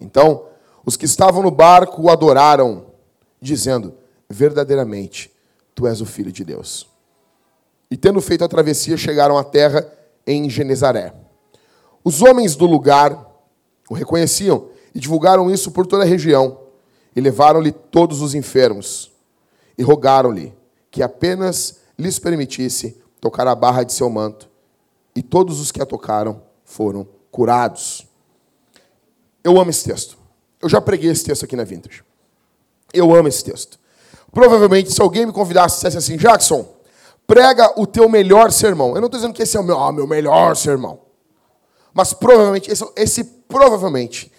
Então, 0.01 0.45
os 0.85 0.97
que 0.97 1.05
estavam 1.05 1.43
no 1.43 1.51
barco 1.51 2.01
o 2.01 2.09
adoraram, 2.09 2.87
dizendo: 3.39 3.93
Verdadeiramente, 4.29 5.31
tu 5.75 5.85
és 5.85 6.01
o 6.01 6.05
filho 6.05 6.31
de 6.31 6.43
Deus. 6.43 6.89
E 7.91 7.95
tendo 7.95 8.19
feito 8.19 8.43
a 8.43 8.47
travessia, 8.47 8.97
chegaram 8.97 9.37
à 9.37 9.43
terra 9.43 9.87
em 10.25 10.49
Genezaré. 10.49 11.13
Os 12.03 12.21
homens 12.21 12.55
do 12.55 12.65
lugar 12.65 13.33
o 13.89 13.93
reconheciam 13.93 14.69
e 14.93 14.99
divulgaram 14.99 15.51
isso 15.51 15.71
por 15.71 15.85
toda 15.85 16.03
a 16.03 16.07
região. 16.07 16.59
E 17.15 17.21
levaram-lhe 17.21 17.71
todos 17.71 18.21
os 18.21 18.33
enfermos 18.33 19.11
e 19.77 19.83
rogaram-lhe 19.83 20.51
que 20.89 21.03
apenas 21.03 21.79
lhes 21.97 22.17
permitisse 22.17 23.02
tocar 23.23 23.47
a 23.47 23.55
barra 23.55 23.83
de 23.83 23.93
seu 23.93 24.09
manto, 24.09 24.49
e 25.15 25.23
todos 25.23 25.61
os 25.61 25.71
que 25.71 25.81
a 25.81 25.85
tocaram 25.85 26.43
foram 26.65 27.07
curados. 27.31 28.05
Eu 29.41 29.57
amo 29.57 29.69
esse 29.69 29.85
texto. 29.85 30.17
Eu 30.61 30.67
já 30.67 30.81
preguei 30.81 31.09
esse 31.09 31.23
texto 31.23 31.45
aqui 31.45 31.55
na 31.55 31.63
Vintage. 31.63 32.03
Eu 32.93 33.15
amo 33.15 33.29
esse 33.29 33.41
texto. 33.41 33.79
Provavelmente, 34.29 34.91
se 34.91 35.01
alguém 35.01 35.25
me 35.25 35.31
convidasse 35.31 35.75
e 35.75 35.77
dissesse 35.77 35.97
assim, 35.97 36.17
Jackson, 36.17 36.67
prega 37.25 37.79
o 37.79 37.87
teu 37.87 38.09
melhor 38.09 38.51
sermão. 38.51 38.89
Eu 38.89 38.99
não 38.99 39.05
estou 39.05 39.21
dizendo 39.21 39.33
que 39.33 39.43
esse 39.43 39.55
é 39.55 39.59
o 39.61 39.63
meu, 39.63 39.79
ah, 39.79 39.93
meu 39.93 40.05
melhor 40.05 40.57
sermão. 40.57 40.99
Mas 41.93 42.11
provavelmente, 42.11 42.69
esse, 42.69 42.85
esse 42.97 43.23
provavelmente, 43.23 44.33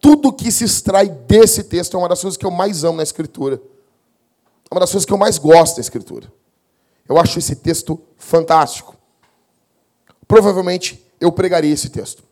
tudo 0.00 0.32
que 0.32 0.52
se 0.52 0.62
extrai 0.62 1.08
desse 1.08 1.64
texto 1.64 1.96
é 1.96 1.98
uma 1.98 2.08
das 2.08 2.20
coisas 2.20 2.36
que 2.36 2.46
eu 2.46 2.52
mais 2.52 2.84
amo 2.84 2.98
na 2.98 3.02
Escritura. 3.02 3.60
É 4.70 4.74
uma 4.74 4.80
das 4.80 4.92
coisas 4.92 5.04
que 5.04 5.12
eu 5.12 5.18
mais 5.18 5.38
gosto 5.38 5.74
da 5.74 5.80
Escritura. 5.80 6.32
Eu 7.08 7.18
acho 7.18 7.38
esse 7.38 7.56
texto 7.56 8.00
fantástico. 8.16 8.96
Provavelmente 10.26 11.04
eu 11.20 11.30
pregaria 11.30 11.72
esse 11.72 11.88
texto. 11.88 12.22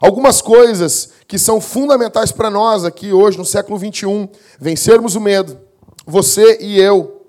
Algumas 0.00 0.40
coisas 0.40 1.10
que 1.28 1.38
são 1.38 1.60
fundamentais 1.60 2.32
para 2.32 2.48
nós 2.48 2.84
aqui 2.84 3.12
hoje, 3.12 3.36
no 3.36 3.44
século 3.44 3.78
21, 3.78 4.28
vencermos 4.58 5.14
o 5.14 5.20
medo. 5.20 5.60
Você 6.06 6.58
e 6.60 6.80
eu 6.80 7.20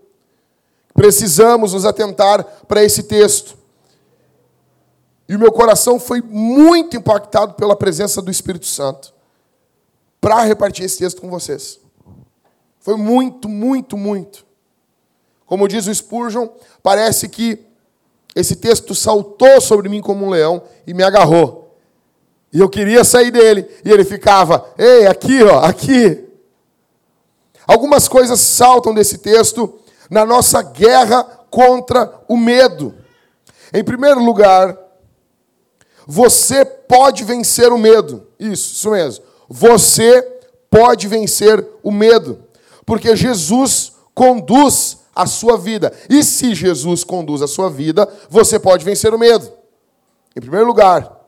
precisamos 0.94 1.74
nos 1.74 1.86
atentar 1.86 2.44
para 2.68 2.84
esse 2.84 3.04
texto. 3.04 3.58
E 5.28 5.36
o 5.36 5.40
meu 5.40 5.52
coração 5.52 6.00
foi 6.00 6.22
muito 6.22 6.98
impactado 6.98 7.54
pela 7.54 7.76
presença 7.76 8.22
do 8.22 8.32
Espírito 8.32 8.66
Santo 8.66 9.14
para 10.20 10.42
repartir 10.44 10.86
esse 10.86 10.98
texto 10.98 11.22
com 11.22 11.30
vocês. 11.30 11.80
Foi 12.80 12.96
muito, 12.96 13.48
muito, 13.48 13.98
muito. 13.98 14.46
Como 15.52 15.68
diz 15.68 15.86
o 15.86 15.94
Spurgeon, 15.94 16.48
parece 16.82 17.28
que 17.28 17.60
esse 18.34 18.56
texto 18.56 18.96
saltou 18.96 19.60
sobre 19.60 19.90
mim 19.90 20.00
como 20.00 20.26
um 20.26 20.30
leão 20.30 20.64
e 20.88 20.94
me 20.94 21.04
agarrou. 21.04 21.76
E 22.54 22.60
eu 22.62 22.70
queria 22.70 23.04
sair 23.04 23.32
dele. 23.32 23.68
E 23.84 23.92
ele 23.92 24.06
ficava, 24.06 24.66
ei, 24.78 25.08
aqui, 25.08 25.44
ó, 25.44 25.60
aqui. 25.60 26.26
Algumas 27.68 28.08
coisas 28.08 28.40
saltam 28.40 28.94
desse 28.94 29.18
texto 29.18 29.78
na 30.10 30.26
nossa 30.26 30.62
guerra 30.62 31.22
contra 31.50 32.22
o 32.30 32.38
medo. 32.38 32.96
Em 33.74 33.84
primeiro 33.84 34.24
lugar, 34.24 34.78
você 36.08 36.64
pode 36.64 37.26
vencer 37.26 37.74
o 37.74 37.78
medo. 37.78 38.26
Isso, 38.40 38.74
isso 38.74 38.92
mesmo. 38.92 39.26
Você 39.50 40.22
pode 40.70 41.10
vencer 41.10 41.68
o 41.84 41.92
medo. 41.92 42.42
Porque 42.86 43.18
Jesus 43.18 43.92
conduz 44.16 45.01
a 45.16 45.26
sua 45.26 45.58
vida. 45.58 45.94
E 46.10 46.24
se 46.24 46.56
Jesus 46.56 47.04
conduz 47.04 47.42
a 47.42 47.48
sua 47.48 47.70
vida, 47.70 48.08
você 48.30 48.60
pode 48.60 48.86
vencer 48.86 49.14
o 49.14 49.20
medo. 49.20 49.52
Em 50.36 50.40
primeiro 50.40 50.66
lugar, 50.66 51.20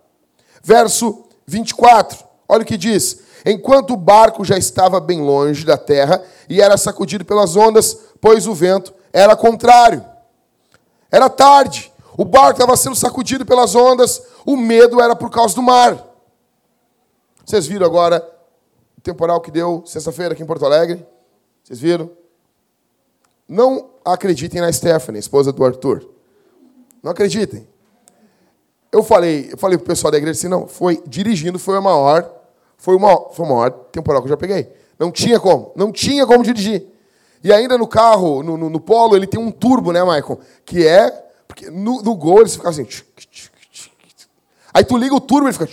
verso 0.64 1.26
24, 1.46 2.24
olha 2.48 2.64
o 2.64 2.66
que 2.66 2.78
diz: 2.78 3.20
Enquanto 3.46 3.94
o 3.94 3.98
barco 3.98 4.46
já 4.46 4.58
estava 4.58 5.00
bem 5.00 5.22
longe 5.22 5.66
da 5.66 5.78
terra 5.78 6.24
e 6.50 6.62
era 6.62 6.78
sacudido 6.78 7.26
pelas 7.26 7.56
ondas, 7.56 7.98
pois 8.22 8.48
o 8.48 8.54
vento 8.54 8.94
era 9.12 9.36
contrário. 9.36 10.04
Era 11.12 11.30
tarde, 11.30 11.92
o 12.18 12.24
barco 12.24 12.60
estava 12.60 12.78
sendo 12.78 12.96
sacudido 12.96 13.46
pelas 13.46 13.76
ondas, 13.76 14.22
o 14.46 14.56
medo 14.56 15.02
era 15.02 15.16
por 15.16 15.30
causa 15.30 15.54
do 15.56 15.62
mar. 15.62 16.08
Vocês 17.46 17.68
viram 17.68 17.86
agora 17.86 18.26
o 18.98 19.02
temporal 19.02 19.42
que 19.42 19.52
deu 19.52 19.84
sexta-feira 19.86 20.34
aqui 20.34 20.42
em 20.42 20.46
Porto 20.46 20.66
Alegre? 20.66 21.06
Vocês 21.64 21.80
viram? 21.80 22.10
Não 23.48 23.90
acreditem 24.06 24.62
na 24.62 24.72
Stephanie, 24.72 25.20
esposa 25.20 25.52
do 25.52 25.64
Arthur. 25.64 26.10
Não 27.02 27.12
acreditem. 27.12 27.68
Eu 28.92 29.04
falei, 29.04 29.50
eu 29.52 29.58
falei 29.58 29.78
pro 29.78 29.88
pessoal 29.88 30.12
da 30.12 30.18
igreja 30.18 30.38
assim, 30.38 30.48
não, 30.48 30.68
foi 30.68 31.02
dirigindo 31.08 31.58
foi 31.58 31.76
a 31.76 31.82
maior, 31.82 32.32
foi 32.78 32.96
uma, 32.96 33.30
foi 33.32 33.46
a 33.46 33.50
maior 33.50 33.72
temporal 33.92 34.22
que 34.22 34.28
eu 34.28 34.30
já 34.30 34.38
peguei. 34.38 34.72
Não 35.00 35.12
tinha 35.12 35.40
como, 35.40 35.72
não 35.76 35.92
tinha 35.92 36.26
como 36.26 36.44
dirigir. 36.44 36.88
E 37.44 37.52
ainda 37.52 37.78
no 37.78 37.88
carro, 37.88 38.42
no, 38.44 38.56
no, 38.56 38.70
no 38.70 38.80
Polo, 38.80 39.16
ele 39.16 39.28
tem 39.28 39.40
um 39.40 39.52
turbo, 39.52 39.92
né, 39.92 40.02
Michael? 40.02 40.40
Que 40.64 40.88
é, 40.88 41.12
porque 41.48 41.70
no, 41.70 42.02
no 42.02 42.16
Gol 42.16 42.42
ele 42.42 42.50
fica 42.50 42.70
assim. 42.70 42.88
Aí 44.74 44.84
tu 44.84 44.98
liga 44.98 45.14
o 45.14 45.20
turbo, 45.20 45.48
ele 45.48 45.54
fica 45.54 45.68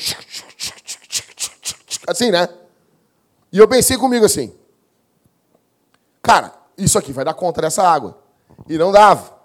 assim, 2.09 2.31
né? 2.31 2.49
E 3.53 3.59
eu 3.59 3.69
pensei 3.69 3.97
comigo 3.97 4.25
assim, 4.25 4.53
cara, 6.23 6.53
isso 6.85 6.99
aqui 6.99 7.12
vai 7.12 7.25
dar 7.25 7.35
conta 7.35 7.61
dessa 7.61 7.83
água. 7.83 8.16
E 8.69 8.77
não 8.77 8.90
dava. 8.90 9.40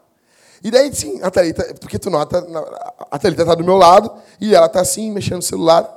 E 0.63 0.71
daí, 0.71 0.93
sim, 0.93 1.21
a 1.21 1.29
Thalita, 1.29 1.75
porque 1.79 1.99
tu 1.99 2.09
nota, 2.09 2.43
a 3.11 3.19
Thalita 3.19 3.43
está 3.43 3.53
do 3.53 3.63
meu 3.63 3.75
lado 3.75 4.11
e 4.41 4.55
ela 4.55 4.65
está 4.65 4.81
assim, 4.81 5.11
mexendo 5.11 5.35
no 5.37 5.41
celular. 5.41 5.87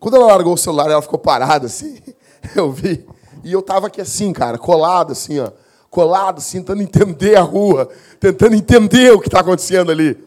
Quando 0.00 0.16
ela 0.16 0.26
largou 0.26 0.54
o 0.54 0.58
celular, 0.58 0.90
ela 0.90 1.02
ficou 1.02 1.18
parada 1.18 1.66
assim, 1.66 2.00
eu 2.56 2.72
vi. 2.72 3.06
E 3.44 3.52
eu 3.52 3.60
estava 3.60 3.86
aqui 3.86 4.00
assim, 4.00 4.32
cara, 4.32 4.58
colado 4.58 5.12
assim, 5.12 5.38
ó. 5.38 5.50
Colado 5.90 6.38
assim, 6.38 6.58
tentando 6.58 6.82
entender 6.82 7.36
a 7.36 7.42
rua, 7.42 7.88
tentando 8.18 8.54
entender 8.54 9.12
o 9.12 9.20
que 9.20 9.28
está 9.28 9.40
acontecendo 9.40 9.92
ali. 9.92 10.18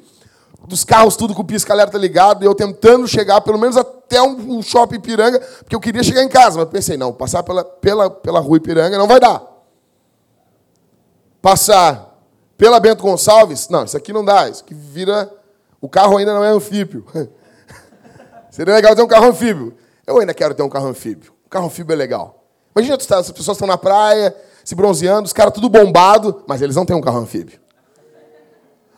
Dos 0.65 0.85
carros 0.85 1.15
tudo 1.15 1.33
com 1.33 1.41
o 1.41 1.45
pisca-alerta 1.45 1.97
ligado, 1.97 2.43
e 2.43 2.47
eu 2.47 2.55
tentando 2.55 3.07
chegar 3.07 3.41
pelo 3.41 3.57
menos 3.57 3.75
até 3.75 4.21
um 4.21 4.61
shopping 4.61 4.95
Ipiranga, 4.95 5.39
porque 5.59 5.75
eu 5.75 5.79
queria 5.79 6.01
chegar 6.01 6.23
em 6.23 6.29
casa. 6.29 6.59
Mas 6.59 6.69
pensei, 6.69 6.95
não, 6.95 7.11
passar 7.11 7.43
pela, 7.43 7.63
pela, 7.63 8.09
pela 8.09 8.39
rua 8.39 8.57
Ipiranga 8.57 8.97
não 8.97 9.07
vai 9.07 9.19
dar 9.19 9.50
passar 11.41 12.11
pela 12.57 12.79
Bento 12.79 13.01
Gonçalves, 13.01 13.69
não, 13.69 13.85
isso 13.85 13.97
aqui 13.97 14.13
não 14.13 14.23
dá, 14.23 14.47
isso 14.47 14.63
aqui 14.63 14.73
vira. 14.73 15.31
O 15.81 15.89
carro 15.89 16.17
ainda 16.17 16.33
não 16.33 16.43
é 16.43 16.49
anfíbio. 16.49 17.05
Seria 18.51 18.75
legal 18.75 18.95
ter 18.95 19.01
um 19.01 19.07
carro 19.07 19.27
anfíbio. 19.27 19.75
Eu 20.05 20.19
ainda 20.19 20.33
quero 20.33 20.53
ter 20.53 20.61
um 20.61 20.69
carro 20.69 20.87
anfíbio. 20.87 21.33
Um 21.45 21.49
carro 21.49 21.65
anfíbio 21.65 21.93
é 21.93 21.95
legal. 21.95 22.43
Imagina, 22.75 22.97
tá, 22.97 23.17
as 23.17 23.31
pessoas 23.31 23.57
estão 23.57 23.67
na 23.67 23.77
praia, 23.77 24.35
se 24.63 24.75
bronzeando, 24.75 25.25
os 25.25 25.33
caras 25.33 25.53
tudo 25.53 25.69
bombado, 25.69 26.43
mas 26.47 26.61
eles 26.61 26.75
não 26.75 26.85
têm 26.85 26.95
um 26.95 27.01
carro 27.01 27.19
anfíbio. 27.19 27.59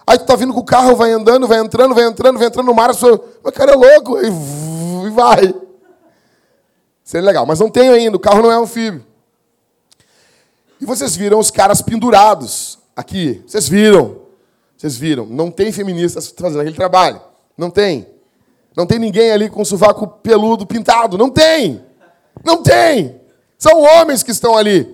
Aí 0.06 0.17
tu 0.17 0.25
tá 0.25 0.36
vindo 0.36 0.53
com 0.53 0.60
o 0.60 0.65
carro, 0.65 0.95
vai 0.95 1.12
andando, 1.12 1.47
vai 1.47 1.60
entrando, 1.60 1.95
vai 1.95 2.03
entrando, 2.03 2.38
vai 2.38 2.47
entrando 2.47 2.65
no 2.65 2.73
mar, 2.73 2.89
mas 2.89 3.53
cara 3.53 3.71
é 3.71 3.75
louco, 3.75 4.17
e 4.19 5.10
vai. 5.10 5.56
Seria 7.03 7.25
legal, 7.25 7.45
mas 7.45 7.60
não 7.60 7.69
tem 7.69 7.89
ainda, 7.89 8.17
o 8.17 8.19
carro 8.19 8.41
não 8.41 8.51
é 8.51 8.56
anfíbio. 8.56 9.06
E 10.84 10.86
vocês 10.86 11.15
viram 11.15 11.39
os 11.39 11.50
caras 11.50 11.82
pendurados 11.82 12.78
aqui. 12.93 13.41
Vocês 13.48 13.69
viram. 13.69 14.17
Vocês 14.76 14.98
viram. 14.98 15.26
Não 15.26 15.50
tem 15.50 15.72
feministas 15.72 16.34
fazendo 16.38 16.60
aquele 16.60 16.76
trabalho. 16.76 17.22
Não 17.58 17.69
tem. 17.69 18.06
Não 18.76 18.86
tem 18.86 19.00
ninguém 19.00 19.32
ali 19.32 19.50
com 19.50 19.62
o 19.62 19.65
sovaco 19.65 20.06
peludo 20.06 20.67
pintado. 20.67 21.17
Não 21.17 21.30
tem. 21.30 21.82
Não 22.43 22.62
tem. 22.62 23.17
São 23.58 23.82
homens 23.82 24.24
que 24.24 24.32
estão 24.32 24.58
ali. 24.58 24.93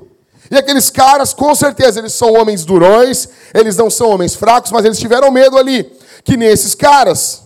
E 0.51 0.57
aqueles 0.57 0.91
caras, 0.91 1.33
com 1.33 1.55
certeza, 1.55 1.97
eles 1.97 2.13
são 2.13 2.33
homens 2.33 2.63
durões, 2.63 3.27
eles 3.51 3.75
não 3.75 3.89
são 3.89 4.11
homens 4.11 4.35
fracos, 4.35 4.71
mas 4.71 4.85
eles 4.85 4.99
tiveram 4.99 5.31
medo 5.31 5.57
ali. 5.57 5.91
Que 6.23 6.37
nesses 6.37 6.75
caras. 6.75 7.45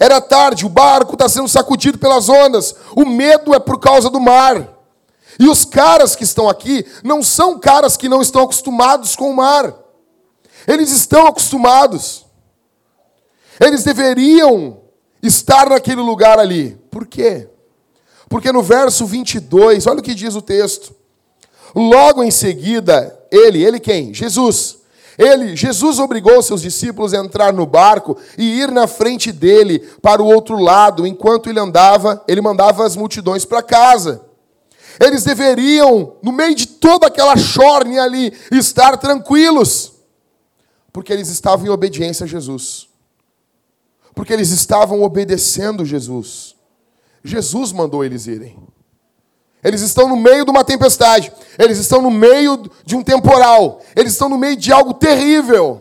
Era 0.00 0.18
tarde, 0.18 0.64
o 0.64 0.70
barco 0.70 1.12
está 1.12 1.28
sendo 1.28 1.46
sacudido 1.46 1.98
pelas 1.98 2.30
ondas. 2.30 2.74
O 2.96 3.04
medo 3.04 3.54
é 3.54 3.60
por 3.60 3.78
causa 3.78 4.08
do 4.08 4.18
mar. 4.18 4.81
E 5.38 5.48
os 5.48 5.64
caras 5.64 6.14
que 6.14 6.24
estão 6.24 6.48
aqui 6.48 6.84
não 7.02 7.22
são 7.22 7.58
caras 7.58 7.96
que 7.96 8.08
não 8.08 8.20
estão 8.20 8.42
acostumados 8.42 9.16
com 9.16 9.30
o 9.30 9.36
mar. 9.36 9.74
Eles 10.66 10.90
estão 10.90 11.26
acostumados. 11.26 12.24
Eles 13.60 13.84
deveriam 13.84 14.80
estar 15.22 15.68
naquele 15.68 16.00
lugar 16.00 16.38
ali. 16.38 16.78
Por 16.90 17.06
quê? 17.06 17.48
Porque 18.28 18.52
no 18.52 18.62
verso 18.62 19.06
22, 19.06 19.86
olha 19.86 20.00
o 20.00 20.02
que 20.02 20.14
diz 20.14 20.34
o 20.34 20.42
texto. 20.42 20.94
Logo 21.74 22.22
em 22.22 22.30
seguida, 22.30 23.18
ele, 23.30 23.64
ele 23.64 23.80
quem? 23.80 24.12
Jesus. 24.12 24.78
Ele, 25.18 25.54
Jesus 25.54 25.98
obrigou 25.98 26.42
seus 26.42 26.62
discípulos 26.62 27.12
a 27.12 27.18
entrar 27.18 27.52
no 27.52 27.66
barco 27.66 28.16
e 28.36 28.60
ir 28.60 28.70
na 28.70 28.86
frente 28.86 29.30
dele 29.30 29.78
para 30.00 30.22
o 30.22 30.26
outro 30.26 30.58
lado, 30.58 31.06
enquanto 31.06 31.50
ele 31.50 31.60
andava, 31.60 32.22
ele 32.26 32.40
mandava 32.40 32.84
as 32.84 32.96
multidões 32.96 33.44
para 33.44 33.62
casa. 33.62 34.31
Eles 35.00 35.24
deveriam, 35.24 36.16
no 36.22 36.32
meio 36.32 36.54
de 36.54 36.66
toda 36.66 37.06
aquela 37.06 37.36
chorne 37.36 37.98
ali, 37.98 38.32
estar 38.50 38.96
tranquilos, 38.96 39.92
porque 40.92 41.12
eles 41.12 41.28
estavam 41.28 41.66
em 41.66 41.70
obediência 41.70 42.24
a 42.24 42.28
Jesus. 42.28 42.88
Porque 44.14 44.32
eles 44.32 44.50
estavam 44.50 45.02
obedecendo 45.02 45.84
Jesus. 45.84 46.54
Jesus 47.24 47.72
mandou 47.72 48.04
eles 48.04 48.26
irem. 48.26 48.58
Eles 49.64 49.80
estão 49.80 50.08
no 50.08 50.16
meio 50.16 50.44
de 50.44 50.50
uma 50.50 50.64
tempestade. 50.64 51.32
Eles 51.58 51.78
estão 51.78 52.02
no 52.02 52.10
meio 52.10 52.68
de 52.84 52.96
um 52.96 53.02
temporal. 53.02 53.80
Eles 53.94 54.12
estão 54.12 54.28
no 54.28 54.36
meio 54.36 54.56
de 54.56 54.72
algo 54.72 54.92
terrível. 54.92 55.80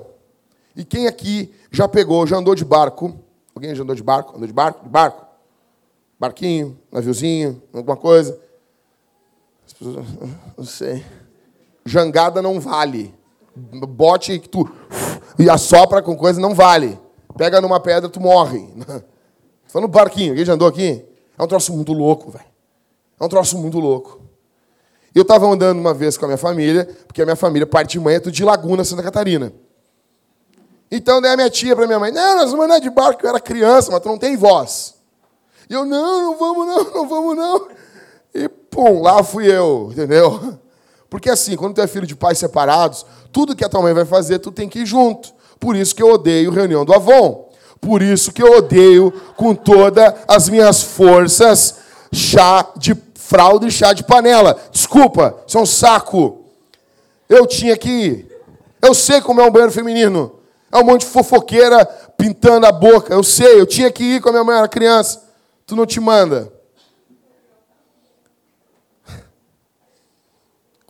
E 0.76 0.86
quem 0.86 1.08
aqui 1.08 1.54
já 1.72 1.88
pegou, 1.88 2.26
já 2.28 2.38
andou 2.38 2.54
de 2.54 2.64
barco? 2.64 3.20
Alguém 3.56 3.74
já 3.76 3.84
andou 3.84 3.96
de 3.96 4.04
barco? 4.04 4.36
Andou 4.36 4.48
de 4.48 4.54
barco? 4.54 4.84
De 4.84 4.90
barco? 4.90 5.26
Barquinho, 6.20 6.80
naviozinho, 6.92 7.62
alguma 7.74 7.98
coisa? 7.98 8.40
Não 10.58 10.64
sei. 10.64 11.04
Jangada 11.86 12.42
não 12.42 12.60
vale. 12.60 13.14
Bote 13.56 14.40
que 14.40 14.48
tu 14.48 14.70
e 15.38 15.50
assopra 15.50 16.02
com 16.02 16.16
coisa 16.16 16.40
não 16.40 16.54
vale. 16.54 17.00
Pega 17.36 17.60
numa 17.60 17.80
pedra, 17.80 18.10
tu 18.10 18.20
morre. 18.20 18.68
Falando 19.68 19.90
barquinho, 19.90 20.32
alguém 20.32 20.46
já 20.46 20.54
andou 20.54 20.68
aqui? 20.68 21.04
É 21.38 21.44
um 21.44 21.48
troço 21.48 21.74
muito 21.74 21.94
louco, 21.94 22.30
velho. 22.30 22.46
É 23.20 23.24
um 23.24 23.30
troço 23.30 23.58
muito 23.58 23.80
louco. 23.80 24.22
Eu 25.14 25.24
estava 25.24 25.46
andando 25.48 25.80
uma 25.80 25.94
vez 25.94 26.18
com 26.18 26.26
a 26.26 26.28
minha 26.28 26.38
família, 26.38 26.86
porque 27.08 27.22
a 27.22 27.26
minha 27.26 27.36
família, 27.36 27.66
parte 27.66 27.94
de 27.94 28.00
manhã, 28.00 28.18
é 28.18 28.20
de 28.20 28.44
Laguna, 28.46 28.84
Santa 28.84 29.04
Catarina. 29.04 29.52
Então, 30.90 31.22
daí 31.22 31.32
a 31.32 31.38
minha 31.38 31.50
tia 31.50 31.76
para 31.76 31.88
minha 31.88 32.00
mãe, 32.00 32.12
não, 32.12 32.38
nós 32.38 32.52
vamos 32.52 32.66
andar 32.66 32.80
de 32.80 32.90
barco, 32.90 33.26
eu 33.26 33.30
era 33.30 33.40
criança, 33.40 33.92
mas 33.92 34.02
tu 34.02 34.10
não 34.10 34.18
tem 34.18 34.38
voz. 34.38 34.96
E 35.70 35.74
eu, 35.74 35.86
não, 35.86 36.22
não 36.22 36.38
vamos 36.38 36.68
não, 36.68 36.84
não 36.94 37.08
vamos 37.08 37.36
não. 37.36 37.68
Pum, 38.72 39.02
lá 39.02 39.22
fui 39.22 39.46
eu, 39.46 39.90
entendeu? 39.92 40.58
Porque 41.10 41.30
assim, 41.30 41.58
quando 41.58 41.76
tu 41.76 41.82
é 41.82 41.88
filho 41.88 42.08
de 42.08 42.16
pais 42.16 42.40
separados, 42.40 43.06
tudo 43.32 43.56
que 43.56 43.66
a 43.66 43.70
tua 43.70 43.82
mãe 43.82 43.94
vai 43.94 44.06
fazer, 44.06 44.40
tu 44.40 44.50
tem 44.50 44.70
que 44.70 44.80
ir 44.80 44.86
junto. 44.86 45.34
Por 45.60 45.76
isso 45.76 45.94
que 45.94 46.02
eu 46.02 46.10
odeio 46.10 46.50
reunião 46.50 46.86
do 46.86 46.94
Avon. 46.94 47.50
Por 47.82 48.02
isso 48.02 48.32
que 48.32 48.42
eu 48.42 48.58
odeio 48.58 49.12
com 49.36 49.54
todas 49.54 50.14
as 50.28 50.48
minhas 50.48 50.82
forças 50.82 51.76
chá 52.14 52.66
de 52.78 52.96
fralda 53.16 53.68
e 53.68 53.72
chá 53.72 53.92
de 53.92 54.04
panela. 54.04 54.58
Desculpa, 54.72 55.36
isso 55.46 55.58
é 55.58 55.62
um 55.62 55.66
saco. 55.66 56.46
Eu 57.28 57.46
tinha 57.46 57.76
que 57.76 57.90
ir. 57.90 58.32
Eu 58.82 58.94
sei 58.94 59.20
como 59.20 59.42
é 59.42 59.46
um 59.46 59.52
banheiro 59.52 59.72
feminino. 59.72 60.40
É 60.72 60.78
um 60.78 60.84
monte 60.84 61.02
de 61.02 61.08
fofoqueira 61.08 61.86
pintando 62.18 62.66
a 62.66 62.72
boca. 62.72 63.14
Eu 63.14 63.24
sei, 63.24 63.60
eu 63.60 63.66
tinha 63.66 63.92
que 63.92 64.04
ir 64.04 64.22
com 64.22 64.30
a 64.30 64.32
minha 64.32 64.44
mãe, 64.44 64.58
era 64.58 64.68
criança. 64.68 65.24
Tu 65.66 65.76
não 65.76 65.86
te 65.86 66.00
manda. 66.00 66.52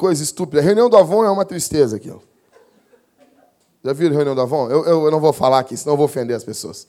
Coisa 0.02 0.24
estúpida. 0.24 0.64
Reunião 0.64 0.90
do 0.90 0.98
Avon 0.98 1.24
é 1.24 1.30
uma 1.30 1.46
tristeza 1.46 1.98
aquilo. 1.98 2.24
Já 3.86 3.94
viram 3.94 4.16
reunião 4.16 4.34
do 4.34 4.42
Avon? 4.42 4.68
Eu, 4.68 4.84
eu, 4.84 5.06
eu, 5.06 5.12
não 5.12 5.20
vou 5.20 5.32
falar 5.32 5.60
aqui, 5.60 5.78
senão 5.78 5.94
eu 5.94 5.98
vou 5.98 6.08
ofender 6.08 6.36
as 6.36 6.44
pessoas. 6.44 6.88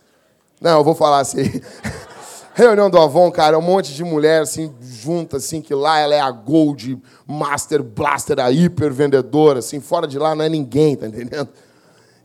Não, 0.59 0.79
eu 0.79 0.83
vou 0.83 0.94
falar 0.94 1.18
assim. 1.18 1.61
reunião 2.57 2.88
do 2.88 2.98
Avon, 2.98 3.31
cara, 3.31 3.57
é 3.57 3.59
um 3.59 3.62
monte 3.62 3.92
de 3.92 4.03
mulher 4.03 4.40
assim, 4.40 4.75
junta, 4.81 5.37
assim, 5.37 5.61
que 5.61 5.75
lá 5.75 5.98
ela 5.98 6.14
é 6.14 6.20
a 6.20 6.31
Gold, 6.31 6.98
Master 7.27 7.83
Blaster, 7.83 8.40
a 8.40 8.51
hiper 8.51 8.90
vendedora, 8.90 9.59
assim, 9.59 9.79
fora 9.79 10.07
de 10.07 10.18
lá 10.18 10.35
não 10.35 10.46
é 10.46 10.48
ninguém, 10.48 10.96
tá 10.96 11.07
entendendo? 11.07 11.51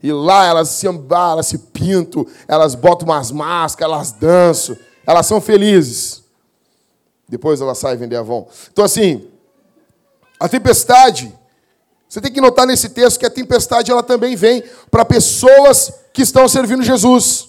E 0.02 0.10
lá 0.10 0.46
elas 0.46 0.70
se, 0.70 0.88
ah, 0.88 1.28
elas 1.32 1.48
se 1.48 1.58
pintam, 1.58 2.26
elas 2.48 2.74
botam 2.74 3.06
umas 3.06 3.30
máscaras, 3.30 3.92
elas 3.92 4.12
dançam, 4.12 4.74
elas 5.06 5.26
são 5.26 5.38
felizes. 5.38 6.24
Depois 7.28 7.60
elas 7.60 7.76
saem 7.76 7.98
vender 7.98 8.16
Avon. 8.16 8.48
Então, 8.72 8.86
assim, 8.86 9.28
a 10.38 10.48
tempestade, 10.48 11.36
você 12.08 12.20
tem 12.20 12.32
que 12.32 12.40
notar 12.40 12.66
nesse 12.66 12.88
texto 12.88 13.18
que 13.18 13.26
a 13.26 13.30
tempestade 13.30 13.90
ela 13.90 14.02
também 14.02 14.36
vem 14.36 14.62
para 14.90 15.04
pessoas 15.04 15.92
que 16.12 16.22
estão 16.22 16.48
servindo 16.48 16.82
Jesus. 16.82 17.48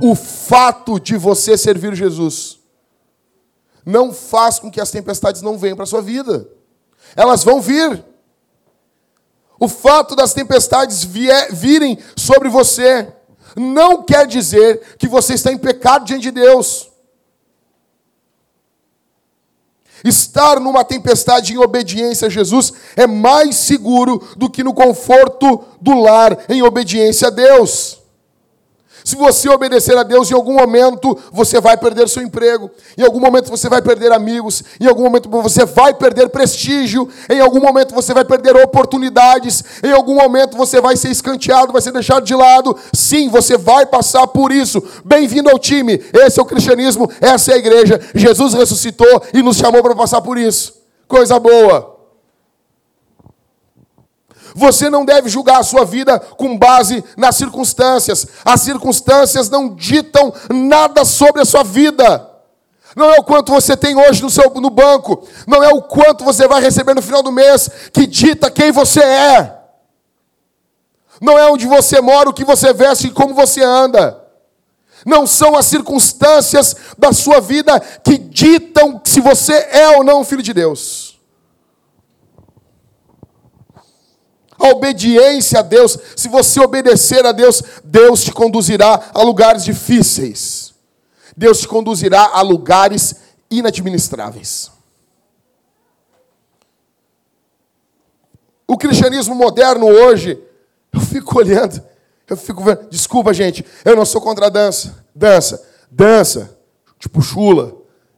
O 0.00 0.14
fato 0.14 0.98
de 0.98 1.16
você 1.16 1.58
servir 1.58 1.94
Jesus 1.94 2.60
não 3.84 4.12
faz 4.12 4.58
com 4.58 4.70
que 4.70 4.80
as 4.80 4.90
tempestades 4.90 5.42
não 5.42 5.58
venham 5.58 5.76
para 5.76 5.84
a 5.84 5.88
sua 5.88 6.00
vida. 6.00 6.48
Elas 7.16 7.42
vão 7.44 7.60
vir. 7.60 8.02
O 9.58 9.68
fato 9.68 10.16
das 10.16 10.32
tempestades 10.32 11.04
vier, 11.04 11.52
virem 11.52 11.98
sobre 12.16 12.48
você 12.48 13.12
não 13.56 14.02
quer 14.02 14.26
dizer 14.26 14.96
que 14.98 15.06
você 15.06 15.34
está 15.34 15.52
em 15.52 15.58
pecado 15.58 16.04
diante 16.04 16.22
de 16.22 16.30
Deus. 16.30 16.91
Estar 20.04 20.58
numa 20.58 20.84
tempestade 20.84 21.52
em 21.52 21.58
obediência 21.58 22.26
a 22.26 22.30
Jesus 22.30 22.72
é 22.96 23.06
mais 23.06 23.56
seguro 23.56 24.22
do 24.36 24.50
que 24.50 24.64
no 24.64 24.74
conforto 24.74 25.64
do 25.80 26.00
lar 26.00 26.36
em 26.48 26.62
obediência 26.62 27.28
a 27.28 27.30
Deus. 27.30 28.01
Se 29.04 29.16
você 29.16 29.48
obedecer 29.48 29.96
a 29.96 30.02
Deus, 30.02 30.30
em 30.30 30.34
algum 30.34 30.54
momento 30.54 31.18
você 31.32 31.60
vai 31.60 31.76
perder 31.76 32.08
seu 32.08 32.22
emprego, 32.22 32.70
em 32.96 33.02
algum 33.02 33.20
momento 33.20 33.50
você 33.50 33.68
vai 33.68 33.82
perder 33.82 34.12
amigos, 34.12 34.62
em 34.80 34.86
algum 34.86 35.02
momento 35.02 35.28
você 35.28 35.64
vai 35.64 35.92
perder 35.92 36.28
prestígio, 36.28 37.08
em 37.28 37.40
algum 37.40 37.60
momento 37.60 37.94
você 37.94 38.14
vai 38.14 38.24
perder 38.24 38.56
oportunidades, 38.56 39.64
em 39.82 39.92
algum 39.92 40.14
momento 40.14 40.56
você 40.56 40.80
vai 40.80 40.96
ser 40.96 41.10
escanteado, 41.10 41.72
vai 41.72 41.82
ser 41.82 41.92
deixado 41.92 42.24
de 42.24 42.34
lado. 42.34 42.76
Sim, 42.92 43.28
você 43.28 43.56
vai 43.56 43.86
passar 43.86 44.26
por 44.26 44.52
isso. 44.52 44.82
Bem-vindo 45.04 45.50
ao 45.50 45.58
time. 45.58 46.02
Esse 46.12 46.38
é 46.38 46.42
o 46.42 46.46
cristianismo, 46.46 47.10
essa 47.20 47.52
é 47.52 47.54
a 47.54 47.58
igreja. 47.58 48.00
Jesus 48.14 48.54
ressuscitou 48.54 49.22
e 49.34 49.42
nos 49.42 49.56
chamou 49.56 49.82
para 49.82 49.94
passar 49.94 50.20
por 50.20 50.38
isso. 50.38 50.74
Coisa 51.08 51.38
boa. 51.38 51.91
Você 54.54 54.90
não 54.90 55.04
deve 55.04 55.28
julgar 55.28 55.60
a 55.60 55.62
sua 55.62 55.84
vida 55.84 56.18
com 56.18 56.58
base 56.58 57.02
nas 57.16 57.36
circunstâncias. 57.36 58.26
As 58.44 58.60
circunstâncias 58.60 59.48
não 59.48 59.74
ditam 59.74 60.32
nada 60.50 61.04
sobre 61.04 61.42
a 61.42 61.44
sua 61.44 61.62
vida. 61.62 62.28
Não 62.94 63.10
é 63.10 63.18
o 63.18 63.24
quanto 63.24 63.52
você 63.52 63.76
tem 63.76 63.96
hoje 63.96 64.22
no, 64.22 64.30
seu, 64.30 64.50
no 64.50 64.70
banco. 64.70 65.26
Não 65.46 65.62
é 65.62 65.72
o 65.72 65.82
quanto 65.82 66.24
você 66.24 66.46
vai 66.46 66.60
receber 66.60 66.94
no 66.94 67.02
final 67.02 67.22
do 67.22 67.32
mês 67.32 67.70
que 67.92 68.06
dita 68.06 68.50
quem 68.50 68.70
você 68.70 69.00
é. 69.00 69.58
Não 71.20 71.38
é 71.38 71.50
onde 71.50 71.66
você 71.66 72.00
mora, 72.00 72.28
o 72.28 72.34
que 72.34 72.44
você 72.44 72.72
veste 72.72 73.06
e 73.06 73.10
como 73.10 73.32
você 73.32 73.62
anda. 73.62 74.20
Não 75.06 75.26
são 75.26 75.56
as 75.56 75.66
circunstâncias 75.66 76.76
da 76.98 77.12
sua 77.12 77.40
vida 77.40 77.80
que 77.80 78.18
ditam 78.18 79.00
se 79.04 79.20
você 79.20 79.54
é 79.70 79.96
ou 79.96 80.04
não 80.04 80.24
filho 80.24 80.42
de 80.42 80.52
Deus. 80.52 81.11
A 84.62 84.70
obediência 84.70 85.58
a 85.58 85.62
Deus, 85.62 85.98
se 86.16 86.28
você 86.28 86.60
obedecer 86.60 87.26
a 87.26 87.32
Deus, 87.32 87.62
Deus 87.82 88.22
te 88.22 88.32
conduzirá 88.32 89.10
a 89.12 89.22
lugares 89.22 89.64
difíceis. 89.64 90.72
Deus 91.36 91.60
te 91.60 91.68
conduzirá 91.68 92.30
a 92.32 92.40
lugares 92.42 93.16
inadministráveis. 93.50 94.70
O 98.66 98.76
cristianismo 98.78 99.34
moderno 99.34 99.86
hoje, 99.86 100.40
eu 100.92 101.00
fico 101.00 101.38
olhando, 101.38 101.82
eu 102.28 102.36
fico 102.36 102.62
vendo, 102.62 102.88
desculpa 102.88 103.34
gente, 103.34 103.64
eu 103.84 103.96
não 103.96 104.04
sou 104.04 104.20
contra 104.20 104.46
a 104.46 104.48
dança. 104.48 105.04
Dança, 105.14 105.62
dança, 105.90 106.56
tipo 106.98 107.20
chula, 107.20 107.76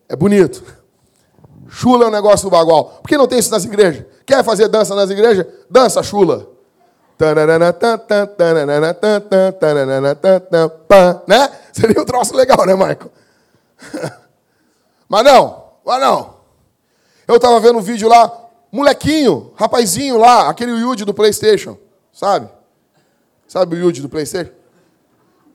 é 0.09 0.15
bonito. 0.15 0.63
Chula 1.75 2.05
é 2.05 2.09
um 2.09 2.13
negócio 2.13 2.49
do 2.49 2.51
bagual. 2.53 3.01
Por 3.03 3.09
que 3.09 3.17
não 3.17 3.27
tem 3.27 3.41
isso 3.41 3.51
nas 3.51 3.65
igrejas? 3.65 4.07
Quer 4.25 4.45
fazer 4.45 4.69
dança 4.69 4.95
nas 4.95 5.11
igrejas? 5.11 5.45
Dança 5.69 6.05
chula. 6.05 6.49
Né? 11.27 11.51
Seria 11.73 12.01
um 12.01 12.05
troço 12.05 12.37
legal, 12.37 12.65
né, 12.65 12.75
Michael? 12.75 13.11
Mas 15.09 15.25
não, 15.25 15.65
mas 15.85 16.01
não. 16.01 16.35
Eu 17.29 17.37
estava 17.37 17.61
vendo 17.61 17.79
um 17.79 17.83
vídeo 17.83 18.09
lá, 18.09 18.33
molequinho, 18.73 19.53
rapazinho 19.55 20.17
lá, 20.17 20.49
aquele 20.49 20.73
Yuji 20.73 21.05
do 21.05 21.13
Playstation, 21.13 21.77
sabe? 22.11 22.49
Sabe 23.47 23.77
o 23.77 23.79
Yuji 23.79 24.01
do 24.01 24.09
Playstation? 24.09 24.51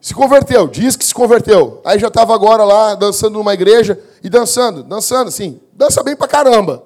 Se 0.02 0.14
converteu, 0.14 0.68
diz 0.68 0.96
que 0.96 1.04
se 1.04 1.14
converteu. 1.14 1.82
Aí 1.84 2.00
já 2.00 2.08
estava 2.08 2.34
agora 2.34 2.64
lá 2.64 2.96
dançando 2.96 3.34
numa 3.34 3.54
igreja 3.54 4.02
e 4.24 4.30
dançando, 4.30 4.82
dançando 4.82 5.28
assim. 5.28 5.60
Dança 5.74 6.02
bem 6.02 6.16
pra 6.16 6.28
caramba. 6.28 6.84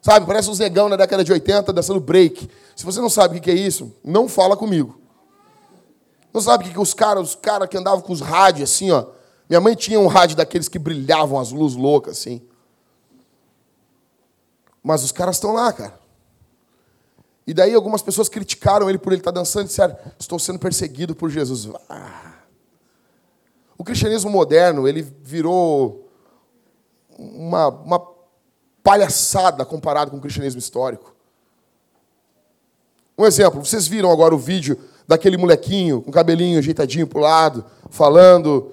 Sabe, 0.00 0.24
parece 0.24 0.48
uns 0.48 0.58
negão 0.58 0.88
na 0.88 0.96
década 0.96 1.22
de 1.22 1.32
80 1.32 1.72
dançando 1.72 2.00
break. 2.00 2.48
Se 2.74 2.84
você 2.84 3.00
não 3.00 3.10
sabe 3.10 3.38
o 3.38 3.40
que 3.40 3.50
é 3.50 3.54
isso, 3.54 3.92
não 4.02 4.28
fala 4.28 4.56
comigo. 4.56 4.98
Não 6.32 6.40
sabe 6.40 6.64
o 6.64 6.72
que 6.72 6.78
os 6.78 6.94
caras, 6.94 7.30
os 7.30 7.34
caras 7.34 7.68
que 7.68 7.76
andavam 7.76 8.00
com 8.00 8.12
os 8.12 8.20
rádios 8.20 8.70
assim, 8.70 8.90
ó. 8.90 9.04
Minha 9.48 9.60
mãe 9.60 9.74
tinha 9.74 10.00
um 10.00 10.06
rádio 10.06 10.36
daqueles 10.36 10.68
que 10.68 10.78
brilhavam 10.78 11.38
as 11.38 11.50
luzes 11.50 11.76
loucas 11.76 12.18
assim. 12.18 12.40
Mas 14.82 15.02
os 15.02 15.12
caras 15.12 15.36
estão 15.36 15.52
lá, 15.52 15.72
cara. 15.72 15.98
E 17.46 17.52
daí 17.52 17.74
algumas 17.74 18.02
pessoas 18.02 18.28
criticaram 18.28 18.88
ele 18.88 18.98
por 18.98 19.12
ele 19.12 19.20
estar 19.20 19.30
dançando 19.30 19.64
e 19.64 19.68
disseram: 19.68 19.96
Estou 20.18 20.38
sendo 20.38 20.58
perseguido 20.58 21.14
por 21.14 21.30
Jesus. 21.30 21.68
Ah. 21.88 22.35
O 23.78 23.84
cristianismo 23.84 24.30
moderno, 24.30 24.88
ele 24.88 25.02
virou 25.02 26.08
uma, 27.18 27.68
uma 27.68 28.02
palhaçada 28.82 29.64
comparado 29.64 30.10
com 30.10 30.16
o 30.16 30.20
cristianismo 30.20 30.58
histórico. 30.58 31.14
Um 33.18 33.24
exemplo, 33.24 33.64
vocês 33.64 33.86
viram 33.86 34.10
agora 34.10 34.34
o 34.34 34.38
vídeo 34.38 34.78
daquele 35.08 35.36
molequinho 35.36 36.02
com 36.02 36.10
cabelinho 36.10 36.58
ajeitadinho 36.58 37.06
para 37.06 37.18
o 37.18 37.22
lado, 37.22 37.64
falando 37.90 38.72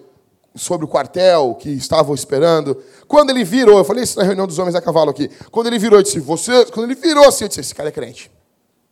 sobre 0.55 0.85
o 0.85 0.87
quartel 0.87 1.55
que 1.55 1.69
estavam 1.69 2.13
esperando. 2.13 2.81
Quando 3.07 3.29
ele 3.29 3.43
virou, 3.43 3.77
eu 3.77 3.83
falei 3.83 4.03
isso 4.03 4.19
na 4.19 4.25
reunião 4.25 4.45
dos 4.45 4.59
homens 4.59 4.75
a 4.75 4.81
cavalo 4.81 5.09
aqui. 5.09 5.29
Quando 5.49 5.67
ele 5.67 5.79
virou, 5.79 5.99
eu 5.99 6.03
disse: 6.03 6.19
Você, 6.19 6.65
quando 6.65 6.91
ele 6.91 6.99
virou 6.99 7.27
assim, 7.27 7.45
eu 7.45 7.47
disse: 7.47 7.61
Esse 7.61 7.75
cara 7.75 7.89
é 7.89 7.91
crente. 7.91 8.29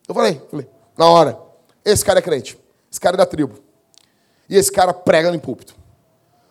Eu 0.08 0.14
falei, 0.14 0.40
falei, 0.50 0.68
na 0.96 1.06
hora, 1.06 1.38
esse 1.84 2.04
cara 2.04 2.18
é 2.18 2.22
crente. 2.22 2.58
Esse 2.90 3.00
cara 3.00 3.16
é 3.16 3.18
da 3.18 3.26
tribo. 3.26 3.58
E 4.48 4.56
esse 4.56 4.70
cara 4.70 4.92
prega 4.92 5.30
no 5.30 5.38
púlpito. 5.40 5.74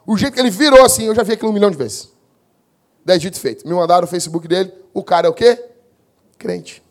O 0.05 0.17
jeito 0.17 0.33
que 0.33 0.39
ele 0.39 0.49
virou 0.49 0.83
assim, 0.83 1.05
eu 1.05 1.15
já 1.15 1.23
vi 1.23 1.33
aquilo 1.33 1.49
um 1.49 1.53
milhão 1.53 1.69
de 1.69 1.77
vezes. 1.77 2.11
Daí 3.05 3.19
dito 3.19 3.39
feito. 3.39 3.67
Me 3.67 3.73
mandaram 3.73 4.05
o 4.05 4.07
Facebook 4.07 4.47
dele. 4.47 4.73
O 4.93 5.03
cara 5.03 5.27
é 5.27 5.29
o 5.29 5.33
quê? 5.33 5.63
Crente. 6.37 6.83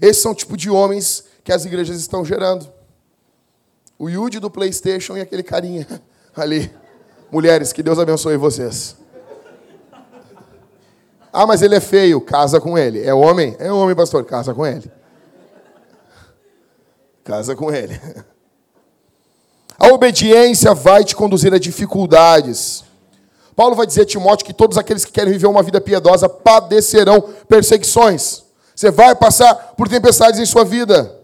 Esses 0.00 0.22
são 0.22 0.32
o 0.32 0.34
tipo 0.34 0.56
de 0.56 0.70
homens 0.70 1.24
que 1.44 1.52
as 1.52 1.64
igrejas 1.64 1.98
estão 1.98 2.24
gerando. 2.24 2.70
O 3.98 4.08
Yudi 4.08 4.38
do 4.38 4.50
Playstation 4.50 5.16
e 5.16 5.20
aquele 5.20 5.42
carinha 5.42 5.86
ali. 6.34 6.72
Mulheres, 7.30 7.72
que 7.72 7.82
Deus 7.82 7.98
abençoe 7.98 8.36
vocês. 8.36 8.96
Ah, 11.32 11.46
mas 11.46 11.62
ele 11.62 11.76
é 11.76 11.80
feio. 11.80 12.20
Casa 12.20 12.60
com 12.60 12.76
ele. 12.76 13.02
É 13.04 13.14
homem? 13.14 13.54
É 13.58 13.70
homem, 13.70 13.94
pastor. 13.94 14.24
Casa 14.24 14.52
com 14.52 14.66
ele. 14.66 14.90
Casa 17.22 17.54
com 17.54 17.72
ele. 17.72 18.00
A 19.80 19.88
obediência 19.88 20.74
vai 20.74 21.02
te 21.02 21.16
conduzir 21.16 21.54
a 21.54 21.58
dificuldades. 21.58 22.84
Paulo 23.56 23.74
vai 23.74 23.86
dizer 23.86 24.02
a 24.02 24.06
Timóteo 24.06 24.44
que 24.44 24.52
todos 24.52 24.76
aqueles 24.76 25.06
que 25.06 25.10
querem 25.10 25.32
viver 25.32 25.46
uma 25.46 25.62
vida 25.62 25.80
piedosa 25.80 26.28
padecerão 26.28 27.22
perseguições. 27.48 28.44
Você 28.76 28.90
vai 28.90 29.14
passar 29.14 29.54
por 29.78 29.88
tempestades 29.88 30.38
em 30.38 30.44
sua 30.44 30.64
vida. 30.64 31.18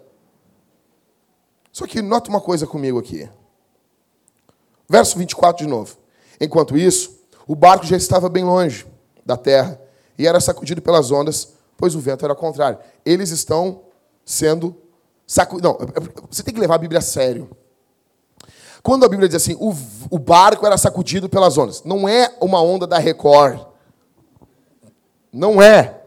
Só 1.70 1.86
que 1.86 2.00
nota 2.00 2.30
uma 2.30 2.40
coisa 2.40 2.66
comigo 2.66 2.98
aqui. 2.98 3.28
Verso 4.88 5.18
24 5.18 5.66
de 5.66 5.70
novo. 5.70 5.98
Enquanto 6.40 6.78
isso, 6.78 7.20
o 7.46 7.54
barco 7.54 7.84
já 7.84 7.96
estava 7.96 8.26
bem 8.30 8.44
longe 8.44 8.86
da 9.24 9.36
terra 9.36 9.78
e 10.18 10.26
era 10.26 10.40
sacudido 10.40 10.80
pelas 10.80 11.10
ondas, 11.10 11.52
pois 11.76 11.94
o 11.94 12.00
vento 12.00 12.24
era 12.24 12.34
contrário. 12.34 12.78
Eles 13.04 13.30
estão 13.30 13.82
sendo 14.24 14.74
sacudidos. 15.26 15.70
Não, 15.70 15.78
você 16.30 16.42
tem 16.42 16.54
que 16.54 16.60
levar 16.60 16.76
a 16.76 16.78
Bíblia 16.78 17.00
a 17.00 17.02
sério. 17.02 17.50
Quando 18.82 19.04
a 19.04 19.08
Bíblia 19.08 19.28
diz 19.28 19.36
assim, 19.36 19.56
o, 19.58 19.74
o 20.10 20.18
barco 20.18 20.66
era 20.66 20.76
sacudido 20.78 21.28
pelas 21.28 21.56
ondas, 21.58 21.82
não 21.84 22.08
é 22.08 22.32
uma 22.40 22.60
onda 22.62 22.86
da 22.86 22.98
Record. 22.98 23.60
Não 25.32 25.60
é. 25.60 26.00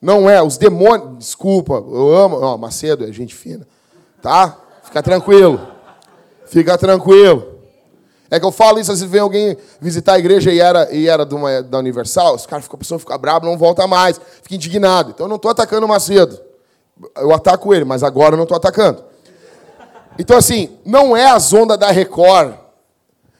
Não 0.00 0.28
é. 0.30 0.42
Os 0.42 0.56
demônios. 0.56 1.18
Desculpa, 1.18 1.74
eu 1.74 2.14
amo. 2.14 2.36
Ó, 2.40 2.56
Macedo 2.56 3.04
é 3.04 3.12
gente 3.12 3.34
fina. 3.34 3.66
Tá? 4.22 4.56
Fica 4.84 5.02
tranquilo. 5.02 5.60
Fica 6.46 6.78
tranquilo. 6.78 7.54
É 8.30 8.38
que 8.38 8.46
eu 8.46 8.52
falo 8.52 8.78
isso, 8.78 8.90
às 8.90 8.98
vezes 8.98 9.12
vem 9.12 9.20
alguém 9.20 9.56
visitar 9.80 10.14
a 10.14 10.18
igreja 10.18 10.52
e 10.52 10.58
era, 10.58 10.92
e 10.92 11.08
era 11.08 11.24
de 11.24 11.34
uma, 11.34 11.62
da 11.62 11.78
Universal, 11.78 12.34
os 12.34 12.46
caras, 12.46 12.66
a 12.68 12.76
pessoa 12.76 12.98
fica 12.98 13.16
bravo, 13.16 13.46
não 13.46 13.56
volta 13.56 13.86
mais, 13.86 14.20
fica 14.42 14.56
indignado. 14.56 15.10
Então 15.10 15.26
eu 15.26 15.28
não 15.28 15.36
estou 15.36 15.50
atacando 15.50 15.86
o 15.86 15.88
Macedo. 15.88 16.40
Eu 17.16 17.32
ataco 17.32 17.72
ele, 17.74 17.84
mas 17.84 18.02
agora 18.02 18.34
eu 18.34 18.36
não 18.36 18.44
estou 18.44 18.56
atacando. 18.56 19.04
Então, 20.18 20.36
assim, 20.36 20.70
não 20.84 21.16
é 21.16 21.26
a 21.26 21.38
onda 21.54 21.76
da 21.76 21.90
Record. 21.90 22.54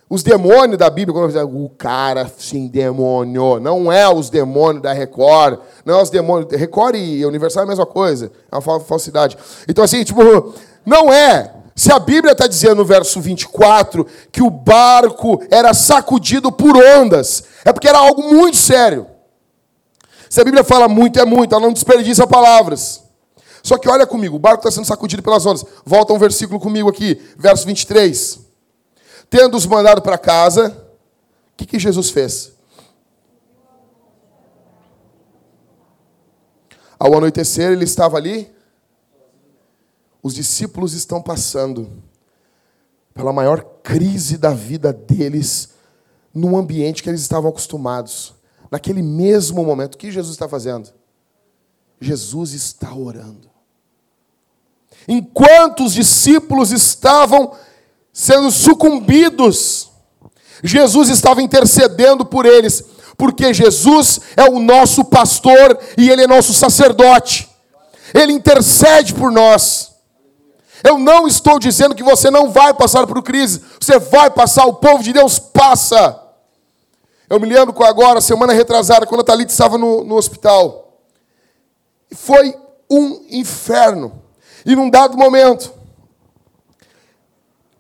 Os 0.09 0.23
demônios 0.23 0.79
da 0.79 0.91
Bíblia, 0.91 1.15
quando 1.15 1.29
dizem, 1.29 1.43
o 1.43 1.69
cara 1.71 2.31
se 2.39 2.59
endemoniou. 2.59 3.59
Não 3.59 3.91
é 3.91 4.09
os 4.09 4.29
demônios 4.29 4.83
da 4.83 4.93
Record. 4.93 5.59
Não 5.85 5.99
é 5.99 6.03
os 6.03 6.11
demônios. 6.11 6.53
Record 6.53 6.97
e 6.97 7.25
Universal 7.25 7.63
é 7.63 7.67
a 7.67 7.69
mesma 7.69 7.87
coisa. 7.87 8.31
É 8.51 8.57
uma 8.57 8.81
falsidade. 8.81 9.37
Então, 9.69 9.83
assim, 9.83 10.05
tipo, 10.05 10.55
não 10.85 11.13
é. 11.13 11.53
Se 11.77 11.93
a 11.93 11.99
Bíblia 11.99 12.33
está 12.33 12.47
dizendo 12.47 12.77
no 12.77 12.85
verso 12.85 13.21
24 13.21 14.07
que 14.31 14.43
o 14.43 14.51
barco 14.51 15.43
era 15.51 15.75
sacudido 15.75 16.53
por 16.53 16.77
ondas, 16.77 17.45
é 17.65 17.73
porque 17.73 17.89
era 17.89 17.99
algo 17.99 18.23
muito 18.23 18.57
sério. 18.57 19.07
Se 20.29 20.41
a 20.41 20.45
Bíblia 20.45 20.63
fala 20.63 20.89
muito, 20.89 21.19
é 21.19 21.25
muito, 21.25 21.55
ela 21.55 21.65
não 21.65 21.73
desperdiça 21.73 22.27
palavras. 22.27 23.04
Só 23.65 23.79
que 23.79 23.89
olha 23.89 24.07
comigo, 24.07 24.37
o 24.37 24.39
barco 24.39 24.59
está 24.59 24.71
sendo 24.71 24.87
sacudido 24.87 25.23
pelas 25.23 25.47
ondas. 25.47 25.65
Volta 25.87 26.13
um 26.13 26.19
versículo 26.19 26.61
comigo 26.61 26.87
aqui, 26.87 27.15
verso 27.39 27.65
23. 27.65 28.41
Tendo-os 29.31 29.65
mandado 29.65 30.03
para 30.03 30.19
casa, 30.19 30.69
o 30.69 31.57
que, 31.57 31.65
que 31.65 31.79
Jesus 31.79 32.11
fez? 32.11 32.53
Ao 36.99 37.15
anoitecer, 37.15 37.73
ele 37.73 37.85
estava 37.85 38.19
ali. 38.19 38.53
Os 40.23 40.35
discípulos 40.35 40.93
estão 40.93 41.23
passando 41.23 41.91
pela 43.15 43.33
maior 43.33 43.63
crise 43.83 44.37
da 44.37 44.51
vida 44.51 44.93
deles, 44.93 45.71
num 46.35 46.55
ambiente 46.55 47.03
que 47.03 47.09
eles 47.09 47.23
estavam 47.23 47.49
acostumados. 47.49 48.35
Naquele 48.71 49.01
mesmo 49.01 49.65
momento, 49.65 49.95
o 49.95 49.99
que 49.99 50.13
Jesus 50.13 50.35
está 50.35 50.47
fazendo? 50.47 50.93
Jesus 51.99 52.53
está 52.53 52.95
orando. 52.95 53.54
Enquanto 55.07 55.85
os 55.85 55.95
discípulos 55.95 56.73
estavam 56.73 57.53
sendo 58.13 58.51
sucumbidos, 58.51 59.91
Jesus 60.63 61.11
estava 61.11 61.43
intercedendo 61.43 62.25
por 62.25 62.47
eles, 62.47 62.83
porque 63.17 63.53
Jesus 63.53 64.21
é 64.37 64.45
o 64.49 64.59
nosso 64.59 65.05
pastor 65.05 65.79
e 65.99 66.09
ele 66.09 66.23
é 66.23 66.27
nosso 66.27 66.55
sacerdote. 66.55 67.49
Ele 68.15 68.33
intercede 68.33 69.13
por 69.13 69.31
nós. 69.31 69.93
Eu 70.83 70.99
não 70.99 71.27
estou 71.27 71.59
dizendo 71.59 71.95
que 71.95 72.03
você 72.03 72.31
não 72.31 72.51
vai 72.51 72.75
passar 72.75 73.07
por 73.07 73.23
crise, 73.23 73.63
você 73.81 73.99
vai 73.99 74.31
passar, 74.31 74.67
o 74.67 74.75
povo 74.75 75.03
de 75.03 75.13
Deus 75.13 75.39
passa. 75.39 76.21
Eu 77.29 77.41
me 77.41 77.47
lembro 77.47 77.75
agora, 77.85 78.21
semana 78.21 78.53
retrasada, 78.53 79.07
quando 79.07 79.23
a 79.23 79.25
Thalita 79.25 79.51
estava 79.51 79.79
no, 79.79 80.05
no 80.05 80.15
hospital. 80.15 81.01
Foi 82.13 82.55
um 82.91 83.25
inferno. 83.31 84.24
E 84.65 84.75
num 84.75 84.89
dado 84.89 85.17
momento, 85.17 85.73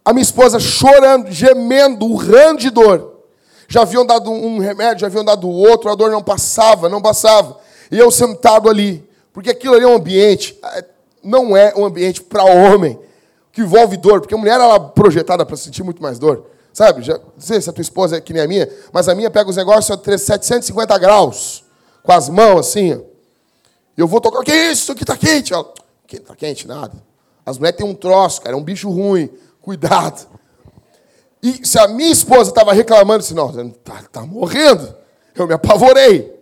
a 0.04 0.12
minha 0.12 0.22
esposa 0.22 0.60
chorando, 0.60 1.30
gemendo, 1.30 2.04
urrando 2.06 2.60
de 2.60 2.70
dor. 2.70 3.22
Já 3.66 3.82
haviam 3.82 4.04
dado 4.04 4.30
um 4.30 4.58
remédio, 4.58 5.00
já 5.00 5.06
haviam 5.06 5.24
dado 5.24 5.48
outro, 5.48 5.90
a 5.90 5.94
dor 5.94 6.10
não 6.10 6.22
passava, 6.22 6.88
não 6.88 7.00
passava. 7.00 7.58
E 7.90 7.98
eu 7.98 8.10
sentado 8.10 8.68
ali, 8.68 9.08
porque 9.32 9.50
aquilo 9.50 9.74
ali 9.74 9.84
é 9.84 9.88
um 9.88 9.96
ambiente, 9.96 10.58
é, 10.62 10.84
não 11.22 11.56
é 11.56 11.72
um 11.74 11.84
ambiente 11.84 12.22
para 12.22 12.44
homem, 12.44 12.98
que 13.50 13.62
envolve 13.62 13.96
dor, 13.96 14.20
porque 14.20 14.34
a 14.34 14.38
mulher 14.38 14.60
ela 14.60 14.74
é 14.74 14.78
projetada 14.78 15.46
para 15.46 15.56
sentir 15.56 15.82
muito 15.82 16.02
mais 16.02 16.18
dor. 16.18 16.50
Sabe? 16.72 17.02
Já, 17.02 17.14
não 17.14 17.22
sei 17.38 17.60
se 17.60 17.70
a 17.70 17.72
tua 17.72 17.82
esposa 17.82 18.16
é 18.16 18.20
que 18.20 18.32
nem 18.32 18.42
a 18.42 18.48
minha, 18.48 18.68
mas 18.92 19.08
a 19.08 19.14
minha 19.14 19.30
pega 19.30 19.48
os 19.48 19.56
negócios 19.56 19.96
a 19.96 20.18
750 20.18 20.98
graus, 20.98 21.64
com 22.02 22.12
as 22.12 22.28
mãos 22.28 22.60
assim. 22.60 23.00
E 23.96 24.00
eu 24.00 24.08
vou 24.08 24.20
tocar, 24.20 24.42
que 24.42 24.52
isso? 24.52 24.94
Que 24.94 25.04
está 25.04 25.16
quente? 25.16 25.54
Ela, 25.54 25.72
que 26.20 26.26
tá 26.26 26.36
quente, 26.36 26.66
nada. 26.66 27.02
As 27.44 27.58
mulheres 27.58 27.78
têm 27.78 27.86
um 27.86 27.94
troço, 27.94 28.40
cara, 28.40 28.54
é 28.54 28.58
um 28.58 28.62
bicho 28.62 28.90
ruim. 28.90 29.30
Cuidado. 29.60 30.28
E 31.42 31.66
se 31.66 31.78
a 31.78 31.86
minha 31.88 32.10
esposa 32.10 32.50
estava 32.50 32.72
reclamando, 32.72 33.20
assim, 33.20 33.34
não, 33.34 33.70
tá, 33.70 34.02
tá 34.10 34.22
morrendo. 34.22 34.94
Eu 35.34 35.46
me 35.46 35.54
apavorei. 35.54 36.34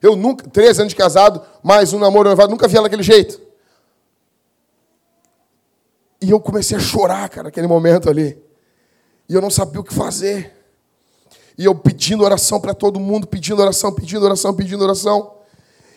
Eu 0.00 0.16
nunca, 0.16 0.48
13 0.48 0.80
anos 0.80 0.92
de 0.92 0.96
casado, 0.96 1.42
mais 1.62 1.92
um 1.92 1.98
namoro 1.98 2.34
nunca 2.48 2.66
vi 2.66 2.76
ela 2.76 2.84
daquele 2.84 3.02
jeito. 3.02 3.40
E 6.22 6.30
eu 6.30 6.40
comecei 6.40 6.76
a 6.76 6.80
chorar, 6.80 7.28
cara, 7.28 7.44
naquele 7.44 7.66
momento 7.66 8.08
ali. 8.08 8.42
E 9.28 9.34
eu 9.34 9.40
não 9.40 9.50
sabia 9.50 9.80
o 9.80 9.84
que 9.84 9.92
fazer. 9.92 10.56
E 11.56 11.64
eu 11.64 11.74
pedindo 11.74 12.24
oração 12.24 12.60
para 12.60 12.72
todo 12.72 12.98
mundo, 12.98 13.26
pedindo 13.26 13.60
oração, 13.60 13.92
pedindo 13.92 14.24
oração, 14.24 14.54
pedindo 14.54 14.82
oração. 14.82 15.34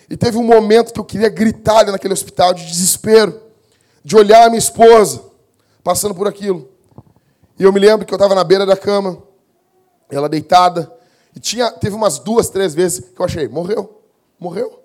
E 0.10 0.18
teve 0.18 0.38
um 0.38 0.44
momento 0.44 0.94
que 0.94 1.00
eu 1.00 1.06
queria 1.06 1.30
gritar 1.30 1.86
naquele 1.86 2.14
hospital 2.14 2.54
de 2.54 2.66
desespero, 2.66 3.42
de 4.04 4.16
olhar 4.16 4.46
a 4.46 4.50
minha 4.50 4.60
esposa 4.60 5.24
passando 5.84 6.16
por 6.16 6.28
aquilo. 6.28 6.70
E 7.58 7.64
eu 7.64 7.72
me 7.72 7.80
lembro 7.80 8.06
que 8.06 8.14
eu 8.14 8.18
estava 8.18 8.34
na 8.34 8.44
beira 8.44 8.66
da 8.66 8.76
cama, 8.76 9.22
ela 10.10 10.30
deitada, 10.30 10.92
e 11.36 11.40
tinha, 11.40 11.72
teve 11.72 11.96
umas 11.96 12.20
duas, 12.20 12.50
três 12.50 12.74
vezes 12.74 13.10
que 13.14 13.20
eu 13.20 13.26
achei, 13.26 13.48
morreu, 13.48 14.02
morreu. 14.40 14.80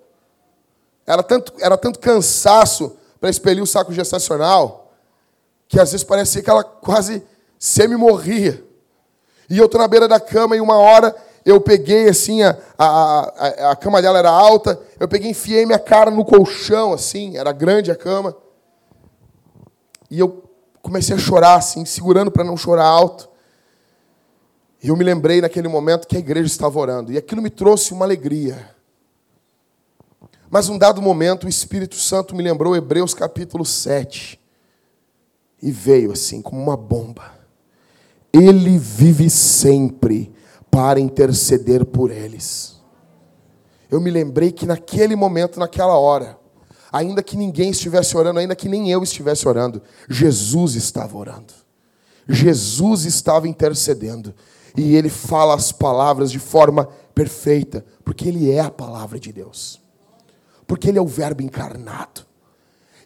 Era 1.05 1.23
tanto, 1.23 1.53
era 1.59 1.77
tanto 1.77 1.99
cansaço 1.99 2.95
para 3.19 3.29
expelir 3.29 3.61
o 3.61 3.67
saco 3.67 3.93
gestacional, 3.93 4.91
que 5.67 5.79
às 5.79 5.91
vezes 5.91 6.03
parecia 6.03 6.41
que 6.41 6.49
ela 6.49 6.63
quase 6.63 7.23
semi-morria. 7.57 8.63
E 9.49 9.57
eu 9.57 9.65
estou 9.65 9.79
na 9.79 9.87
beira 9.87 10.07
da 10.07 10.19
cama 10.19 10.55
e 10.55 10.61
uma 10.61 10.77
hora 10.77 11.15
eu 11.45 11.59
peguei 11.61 12.09
assim, 12.09 12.43
a, 12.43 12.57
a, 12.77 13.71
a, 13.71 13.75
cama 13.75 14.01
dela 14.01 14.19
era 14.19 14.29
alta, 14.29 14.79
eu 14.99 15.07
peguei 15.07 15.31
enfiei 15.31 15.65
minha 15.65 15.79
cara 15.79 16.11
no 16.11 16.25
colchão, 16.25 16.93
assim, 16.93 17.37
era 17.37 17.51
grande 17.51 17.91
a 17.91 17.95
cama. 17.95 18.35
E 20.09 20.19
eu 20.19 20.43
comecei 20.81 21.15
a 21.15 21.19
chorar, 21.19 21.55
assim, 21.55 21.85
segurando 21.85 22.31
para 22.31 22.43
não 22.43 22.57
chorar 22.57 22.85
alto. 22.85 23.29
E 24.81 24.87
eu 24.87 24.95
me 24.95 25.03
lembrei 25.03 25.41
naquele 25.41 25.67
momento 25.67 26.07
que 26.07 26.15
a 26.15 26.19
igreja 26.19 26.47
estava 26.47 26.79
orando. 26.79 27.11
E 27.11 27.17
aquilo 27.17 27.41
me 27.41 27.49
trouxe 27.49 27.93
uma 27.93 28.05
alegria. 28.05 28.75
Mas 30.49 30.67
num 30.67 30.77
dado 30.77 31.01
momento, 31.01 31.45
o 31.45 31.49
Espírito 31.49 31.95
Santo 31.95 32.35
me 32.35 32.41
lembrou 32.41 32.75
Hebreus 32.75 33.13
capítulo 33.13 33.65
7. 33.65 34.39
E 35.61 35.71
veio 35.71 36.11
assim, 36.11 36.41
como 36.41 36.61
uma 36.61 36.77
bomba. 36.77 37.37
Ele 38.31 38.77
vive 38.77 39.29
sempre 39.29 40.33
para 40.69 40.99
interceder 40.99 41.85
por 41.85 42.11
eles. 42.11 42.79
Eu 43.89 43.99
me 43.99 44.11
lembrei 44.11 44.51
que 44.51 44.65
naquele 44.65 45.15
momento, 45.15 45.59
naquela 45.59 45.97
hora, 45.97 46.37
ainda 46.91 47.23
que 47.23 47.35
ninguém 47.35 47.71
estivesse 47.71 48.15
orando, 48.15 48.39
ainda 48.39 48.55
que 48.55 48.69
nem 48.69 48.91
eu 48.91 49.01
estivesse 49.01 49.47
orando, 49.47 49.81
Jesus 50.07 50.75
estava 50.75 51.17
orando. 51.17 51.53
Jesus 52.27 53.05
estava 53.05 53.47
intercedendo. 53.47 54.33
E 54.77 54.95
ele 54.95 55.09
fala 55.09 55.55
as 55.55 55.71
palavras 55.71 56.31
de 56.31 56.39
forma 56.39 56.87
perfeita, 57.15 57.83
porque 58.05 58.27
ele 58.27 58.51
é 58.51 58.59
a 58.59 58.69
palavra 58.69 59.19
de 59.19 59.33
Deus. 59.33 59.81
Porque 60.67 60.89
ele 60.89 60.99
é 60.99 61.01
o 61.01 61.07
Verbo 61.07 61.41
encarnado. 61.41 62.21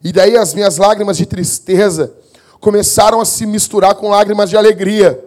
E 0.03 0.11
daí 0.11 0.35
as 0.35 0.53
minhas 0.53 0.77
lágrimas 0.77 1.15
de 1.17 1.25
tristeza 1.25 2.13
começaram 2.59 3.21
a 3.21 3.25
se 3.25 3.45
misturar 3.45 3.95
com 3.95 4.09
lágrimas 4.09 4.49
de 4.49 4.57
alegria. 4.57 5.23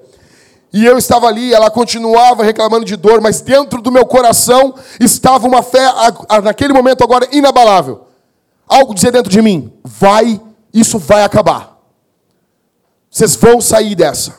E 0.72 0.84
eu 0.84 0.98
estava 0.98 1.26
ali, 1.26 1.54
ela 1.54 1.70
continuava 1.70 2.42
reclamando 2.42 2.84
de 2.84 2.96
dor, 2.96 3.20
mas 3.20 3.40
dentro 3.40 3.80
do 3.80 3.90
meu 3.90 4.04
coração 4.04 4.74
estava 5.00 5.46
uma 5.46 5.62
fé, 5.62 5.86
naquele 6.42 6.72
momento 6.72 7.02
agora, 7.02 7.28
inabalável. 7.32 8.06
Algo 8.66 8.94
dizer 8.94 9.12
dentro 9.12 9.30
de 9.30 9.40
mim: 9.40 9.72
vai, 9.84 10.40
isso 10.74 10.98
vai 10.98 11.22
acabar. 11.22 11.80
Vocês 13.08 13.34
vão 13.36 13.60
sair 13.60 13.94
dessa. 13.94 14.38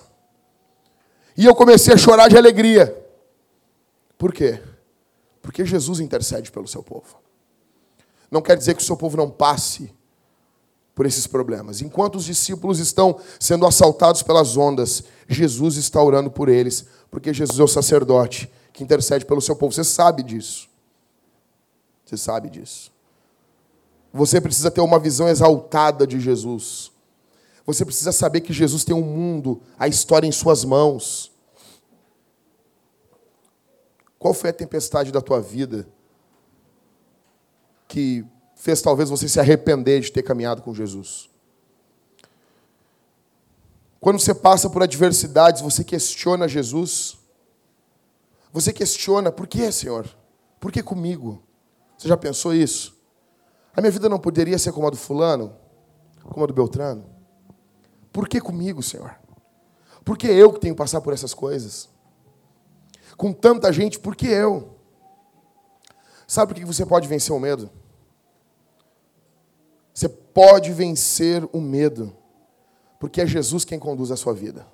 E 1.35 1.45
eu 1.45 1.55
comecei 1.55 1.93
a 1.93 1.97
chorar 1.97 2.27
de 2.27 2.37
alegria. 2.37 2.95
Por 4.17 4.33
quê? 4.33 4.61
Porque 5.41 5.65
Jesus 5.65 5.99
intercede 5.99 6.51
pelo 6.51 6.67
seu 6.67 6.83
povo. 6.83 7.17
Não 8.29 8.41
quer 8.41 8.57
dizer 8.57 8.75
que 8.75 8.81
o 8.81 8.85
seu 8.85 8.97
povo 8.97 9.15
não 9.15 9.29
passe 9.29 9.91
por 10.97 11.05
esses 11.05 11.27
problemas. 11.27 11.79
Enquanto 11.79 12.15
os 12.15 12.25
discípulos 12.25 12.79
estão 12.79 13.19
sendo 13.39 13.67
assaltados 13.67 14.23
pelas 14.23 14.57
ondas, 14.57 15.03
Jesus 15.29 15.75
está 15.75 16.01
orando 16.01 16.31
por 16.31 16.49
eles, 16.49 16.87
porque 17.11 17.31
Jesus 17.31 17.59
é 17.59 17.63
o 17.63 17.67
sacerdote 17.67 18.51
que 18.73 18.83
intercede 18.83 19.23
pelo 19.23 19.39
seu 19.39 19.55
povo. 19.55 19.71
Você 19.71 19.83
sabe 19.83 20.23
disso. 20.23 20.67
Você 22.03 22.17
sabe 22.17 22.49
disso. 22.49 22.91
Você 24.11 24.41
precisa 24.41 24.71
ter 24.71 24.81
uma 24.81 24.97
visão 24.97 25.29
exaltada 25.29 26.07
de 26.07 26.19
Jesus. 26.19 26.91
Você 27.63 27.85
precisa 27.85 28.11
saber 28.11 28.41
que 28.41 28.51
Jesus 28.51 28.83
tem 28.83 28.95
um 28.95 29.03
mundo, 29.03 29.61
a 29.77 29.87
história 29.87 30.25
em 30.25 30.31
suas 30.31 30.65
mãos. 30.65 31.31
Qual 34.17 34.33
foi 34.33 34.49
a 34.49 34.53
tempestade 34.53 35.11
da 35.11 35.21
tua 35.21 35.39
vida 35.39 35.87
que 37.87 38.25
fez 38.67 38.81
talvez 38.81 39.09
você 39.09 39.29
se 39.29 39.39
arrepender 39.39 40.01
de 40.01 40.11
ter 40.11 40.21
caminhado 40.21 40.61
com 40.61 40.73
Jesus? 40.73 41.29
Quando 43.97 44.19
você 44.19 44.35
passa 44.35 44.69
por 44.69 44.83
adversidades, 44.83 45.61
você 45.61 45.85
questiona 45.85 46.49
Jesus. 46.49 47.17
Você 48.51 48.73
questiona, 48.73 49.31
por 49.31 49.47
que, 49.47 49.71
Senhor? 49.71 50.05
Por 50.59 50.69
que 50.69 50.83
comigo? 50.83 51.41
Você 51.97 52.09
já 52.09 52.17
pensou 52.17 52.53
isso? 52.53 52.93
A 53.73 53.79
minha 53.79 53.89
vida 53.89 54.09
não 54.09 54.19
poderia 54.19 54.57
ser 54.57 54.73
como 54.73 54.85
a 54.85 54.89
do 54.89 54.97
fulano, 54.97 55.55
como 56.25 56.43
a 56.43 56.47
do 56.47 56.53
Beltrano? 56.53 57.05
Por 58.11 58.27
que 58.27 58.41
comigo, 58.41 58.83
Senhor? 58.83 59.15
Por 60.03 60.17
que 60.17 60.27
eu 60.27 60.51
que 60.51 60.59
tenho 60.59 60.75
que 60.75 60.77
passar 60.77 60.99
por 60.99 61.13
essas 61.13 61.33
coisas? 61.33 61.87
Com 63.15 63.31
tanta 63.31 63.71
gente, 63.71 63.97
por 63.97 64.13
que 64.13 64.27
eu? 64.27 64.75
Sabe 66.27 66.53
por 66.53 66.59
que 66.59 66.65
você 66.65 66.85
pode 66.85 67.07
vencer 67.07 67.33
o 67.33 67.39
medo? 67.39 67.71
Pode 70.37 70.71
vencer 70.71 71.49
o 71.51 71.59
medo, 71.59 72.15
porque 72.99 73.21
é 73.21 73.25
Jesus 73.25 73.65
quem 73.65 73.79
conduz 73.79 74.11
a 74.11 74.15
sua 74.15 74.35
vida. 74.35 74.67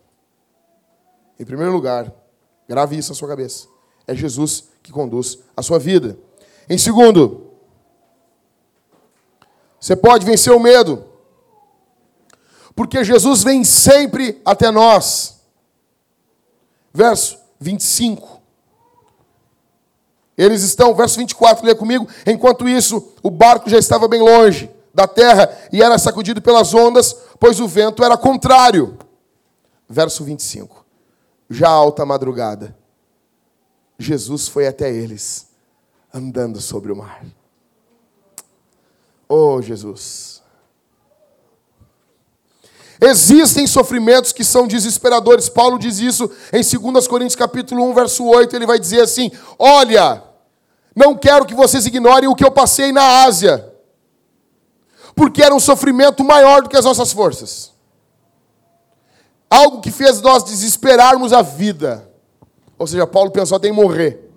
Em 1.39 1.45
primeiro 1.45 1.71
lugar, 1.71 2.13
grave 2.67 2.97
isso 2.97 3.12
na 3.12 3.15
sua 3.15 3.30
cabeça. 3.30 3.69
É 4.06 4.13
Jesus 4.13 4.65
que 4.84 4.91
conduz 4.91 5.39
a 5.56 5.62
sua 5.62 5.80
vida. 5.80 6.17
Em 6.69 6.78
segundo, 6.78 7.49
você 9.80 9.95
pode 9.95 10.26
vencer 10.26 10.52
o 10.52 10.60
medo. 10.60 11.06
Porque 12.76 13.02
Jesus 13.02 13.41
vem 13.41 13.63
sempre 13.63 14.41
até 14.43 14.69
nós. 14.69 15.39
Verso 16.93 17.39
25. 17.62 18.41
Eles 20.38 20.62
estão, 20.62 20.93
verso 20.93 21.17
24, 21.19 21.65
lê 21.65 21.73
comigo. 21.73 22.06
Enquanto 22.28 22.67
isso, 22.67 23.13
o 23.23 23.32
barco 23.32 23.69
já 23.69 23.78
estava 23.78 24.10
bem 24.10 24.21
longe 24.21 24.69
da 24.93 25.08
terra 25.08 25.49
e 25.71 25.82
era 25.82 25.97
sacudido 25.97 26.41
pelas 26.41 26.73
ondas, 26.73 27.15
pois 27.39 27.60
o 27.60 27.67
vento 27.67 28.03
era 28.03 28.15
contrário. 28.15 28.97
Verso 29.89 30.23
25. 30.23 30.86
Já 31.49 31.69
alta 31.69 32.06
madrugada, 32.06 32.75
Jesus 33.97 34.47
foi 34.47 34.67
até 34.67 34.91
eles, 34.91 35.47
andando 36.13 36.62
sobre 36.62 36.91
o 36.91 36.95
mar. 36.95 37.25
Oh, 39.27 39.62
Jesus. 39.62 40.41
Existem 43.01 43.67
sofrimentos 43.67 44.32
que 44.32 44.43
são 44.43 44.67
desesperadores. 44.67 45.49
Paulo 45.49 45.77
diz 45.77 45.99
isso 45.99 46.32
em 46.53 46.62
2 46.62 47.08
Coríntios 47.08 47.36
capítulo 47.36 47.84
1, 47.89 47.93
verso 47.93 48.25
8, 48.25 48.56
ele 48.56 48.65
vai 48.65 48.79
dizer 48.79 49.01
assim: 49.01 49.32
"Olha, 49.60 50.23
não 50.95 51.15
quero 51.15 51.45
que 51.45 51.56
vocês 51.56 51.86
ignorem 51.86 52.29
o 52.29 52.36
que 52.36 52.45
eu 52.45 52.51
passei 52.51 52.91
na 52.91 53.23
Ásia, 53.23 53.72
porque 55.15 55.43
era 55.43 55.54
um 55.54 55.60
sofrimento 55.60 56.23
maior 56.23 56.63
do 56.63 56.69
que 56.69 56.78
as 56.78 56.86
nossas 56.86 57.12
forças. 57.12 57.71
Algo 59.49 59.82
que 59.82 59.91
fez 59.91 60.21
nós 60.21 60.43
desesperarmos 60.43 61.32
a 61.32 61.41
vida. 61.41 62.10
Ou 62.78 62.88
seja, 62.88 63.06
Paulo 63.06 63.32
pensou 63.32 63.56
até 63.56 63.67
em 63.67 63.71
morrer. 63.71 64.30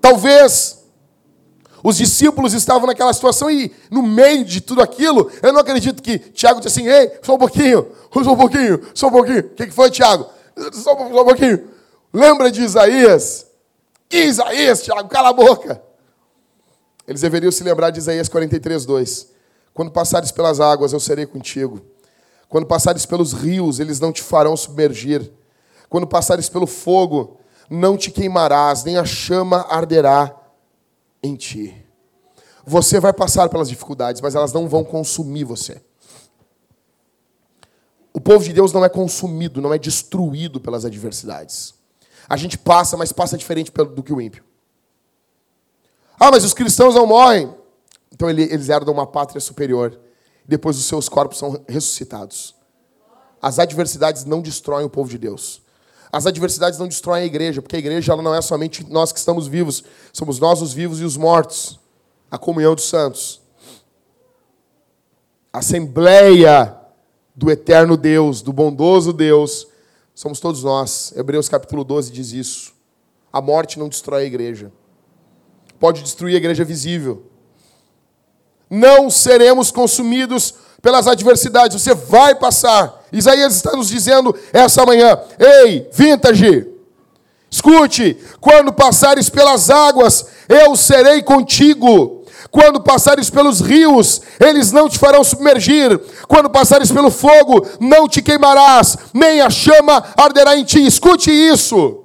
Talvez 0.00 0.80
os 1.82 1.96
discípulos 1.96 2.52
estavam 2.52 2.86
naquela 2.86 3.12
situação 3.12 3.50
e, 3.50 3.72
no 3.90 4.02
meio 4.02 4.44
de 4.44 4.60
tudo 4.60 4.82
aquilo, 4.82 5.30
eu 5.42 5.52
não 5.52 5.60
acredito 5.60 6.02
que 6.02 6.18
Tiago 6.18 6.60
disse 6.60 6.80
assim: 6.80 6.88
ei, 6.88 7.18
só 7.22 7.34
um 7.34 7.38
pouquinho, 7.38 7.86
só 8.12 8.32
um 8.32 8.36
pouquinho, 8.36 8.80
só 8.94 9.06
um 9.06 9.12
pouquinho. 9.12 9.40
O 9.40 9.50
que, 9.50 9.66
que 9.66 9.72
foi, 9.72 9.90
Tiago? 9.90 10.26
Só, 10.72 10.94
só 10.94 10.94
um 10.94 11.24
pouquinho. 11.24 11.68
Lembra 12.12 12.50
de 12.50 12.62
Isaías? 12.62 13.46
Que 14.08 14.24
Isaías, 14.24 14.82
Tiago, 14.82 15.08
cala 15.08 15.28
a 15.28 15.32
boca. 15.32 15.80
Eles 17.10 17.22
deveriam 17.22 17.50
se 17.50 17.64
lembrar 17.64 17.90
de 17.90 17.98
Isaías 17.98 18.28
43, 18.28 18.86
2. 18.86 19.26
Quando 19.74 19.90
passares 19.90 20.30
pelas 20.30 20.60
águas, 20.60 20.92
eu 20.92 21.00
serei 21.00 21.26
contigo. 21.26 21.80
Quando 22.48 22.68
passares 22.68 23.04
pelos 23.04 23.32
rios, 23.32 23.80
eles 23.80 23.98
não 23.98 24.12
te 24.12 24.22
farão 24.22 24.56
submergir. 24.56 25.28
Quando 25.88 26.06
passares 26.06 26.48
pelo 26.48 26.68
fogo, 26.68 27.36
não 27.68 27.96
te 27.96 28.12
queimarás, 28.12 28.84
nem 28.84 28.96
a 28.96 29.04
chama 29.04 29.66
arderá 29.68 30.32
em 31.20 31.34
ti. 31.34 31.84
Você 32.64 33.00
vai 33.00 33.12
passar 33.12 33.48
pelas 33.48 33.68
dificuldades, 33.68 34.20
mas 34.20 34.36
elas 34.36 34.52
não 34.52 34.68
vão 34.68 34.84
consumir 34.84 35.42
você. 35.42 35.82
O 38.12 38.20
povo 38.20 38.44
de 38.44 38.52
Deus 38.52 38.72
não 38.72 38.84
é 38.84 38.88
consumido, 38.88 39.60
não 39.60 39.74
é 39.74 39.78
destruído 39.78 40.60
pelas 40.60 40.84
adversidades. 40.84 41.74
A 42.28 42.36
gente 42.36 42.56
passa, 42.56 42.96
mas 42.96 43.10
passa 43.10 43.36
diferente 43.36 43.72
do 43.72 44.00
que 44.00 44.12
o 44.12 44.20
ímpio. 44.20 44.48
Ah, 46.22 46.30
mas 46.30 46.44
os 46.44 46.52
cristãos 46.52 46.94
não 46.94 47.06
morrem. 47.06 47.50
Então 48.12 48.28
eles 48.28 48.68
herdam 48.68 48.92
uma 48.92 49.06
pátria 49.06 49.40
superior. 49.40 49.98
Depois 50.46 50.76
os 50.76 50.84
seus 50.84 51.08
corpos 51.08 51.38
são 51.38 51.64
ressuscitados. 51.66 52.54
As 53.40 53.58
adversidades 53.58 54.26
não 54.26 54.42
destroem 54.42 54.84
o 54.84 54.90
povo 54.90 55.08
de 55.08 55.16
Deus. 55.16 55.62
As 56.12 56.26
adversidades 56.26 56.78
não 56.78 56.86
destroem 56.86 57.22
a 57.22 57.26
igreja, 57.26 57.62
porque 57.62 57.76
a 57.76 57.78
igreja 57.78 58.12
ela 58.12 58.20
não 58.20 58.34
é 58.34 58.42
somente 58.42 58.84
nós 58.90 59.12
que 59.12 59.18
estamos 59.18 59.46
vivos, 59.46 59.82
somos 60.12 60.38
nós 60.38 60.60
os 60.60 60.74
vivos 60.74 61.00
e 61.00 61.04
os 61.04 61.16
mortos. 61.16 61.80
A 62.30 62.36
comunhão 62.36 62.74
dos 62.74 62.84
santos. 62.84 63.40
A 65.50 65.60
assembleia 65.60 66.76
do 67.34 67.50
eterno 67.50 67.96
Deus, 67.96 68.42
do 68.42 68.52
bondoso 68.52 69.12
Deus, 69.12 69.66
somos 70.14 70.38
todos 70.38 70.62
nós. 70.62 71.14
Hebreus 71.16 71.48
capítulo 71.48 71.82
12 71.82 72.12
diz 72.12 72.32
isso. 72.32 72.74
A 73.32 73.40
morte 73.40 73.78
não 73.78 73.88
destrói 73.88 74.24
a 74.24 74.26
igreja. 74.26 74.70
Pode 75.80 76.02
destruir 76.02 76.34
a 76.34 76.36
igreja 76.36 76.62
visível. 76.62 77.24
Não 78.68 79.08
seremos 79.08 79.70
consumidos 79.70 80.54
pelas 80.82 81.08
adversidades. 81.08 81.80
Você 81.80 81.94
vai 81.94 82.34
passar. 82.34 83.02
Isaías 83.10 83.56
está 83.56 83.72
nos 83.72 83.88
dizendo 83.88 84.36
essa 84.52 84.84
manhã: 84.84 85.18
Ei, 85.38 85.88
vintage, 85.90 86.68
escute, 87.50 88.18
quando 88.40 88.74
passares 88.74 89.30
pelas 89.30 89.70
águas, 89.70 90.26
eu 90.46 90.76
serei 90.76 91.22
contigo. 91.22 92.20
Quando 92.50 92.82
passares 92.82 93.30
pelos 93.30 93.60
rios, 93.60 94.20
eles 94.38 94.72
não 94.72 94.88
te 94.88 94.98
farão 94.98 95.24
submergir. 95.24 95.98
Quando 96.28 96.50
passares 96.50 96.90
pelo 96.90 97.10
fogo, 97.10 97.66
não 97.80 98.08
te 98.08 98.20
queimarás, 98.20 98.98
nem 99.14 99.40
a 99.40 99.48
chama 99.48 100.04
arderá 100.16 100.56
em 100.56 100.64
ti. 100.64 100.84
Escute 100.84 101.30
isso. 101.30 102.04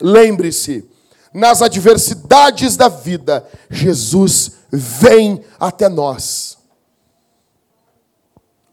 Lembre-se, 0.00 0.88
nas 1.32 1.62
adversidades 1.62 2.76
da 2.76 2.88
vida, 2.88 3.48
Jesus 3.70 4.52
vem 4.70 5.44
até 5.58 5.88
nós. 5.88 6.58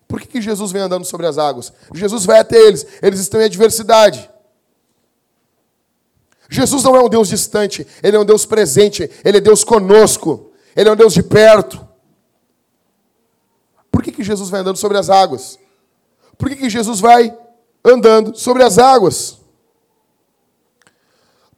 Por 0.07 0.19
que, 0.19 0.27
que 0.27 0.41
Jesus 0.41 0.71
vem 0.71 0.81
andando 0.81 1.05
sobre 1.05 1.27
as 1.27 1.37
águas? 1.37 1.71
Jesus 1.93 2.25
vai 2.25 2.39
até 2.39 2.57
eles, 2.57 2.85
eles 3.01 3.19
estão 3.19 3.39
em 3.39 3.45
adversidade. 3.45 4.29
Jesus 6.49 6.83
não 6.83 6.95
é 6.95 7.03
um 7.03 7.09
Deus 7.09 7.27
distante, 7.27 7.85
Ele 8.01 8.17
é 8.17 8.19
um 8.19 8.25
Deus 8.25 8.45
presente, 8.45 9.09
Ele 9.23 9.37
é 9.37 9.41
Deus 9.41 9.63
conosco, 9.63 10.51
Ele 10.75 10.89
é 10.89 10.91
um 10.91 10.95
Deus 10.95 11.13
de 11.13 11.21
perto. 11.21 11.87
Por 13.91 14.01
que, 14.01 14.11
que 14.11 14.23
Jesus 14.23 14.49
vai 14.49 14.61
andando 14.61 14.77
sobre 14.77 14.97
as 14.97 15.09
águas? 15.09 15.59
Por 16.37 16.49
que, 16.49 16.55
que 16.55 16.69
Jesus 16.69 16.99
vai 16.99 17.37
andando 17.85 18.35
sobre 18.35 18.63
as 18.63 18.79
águas? 18.79 19.38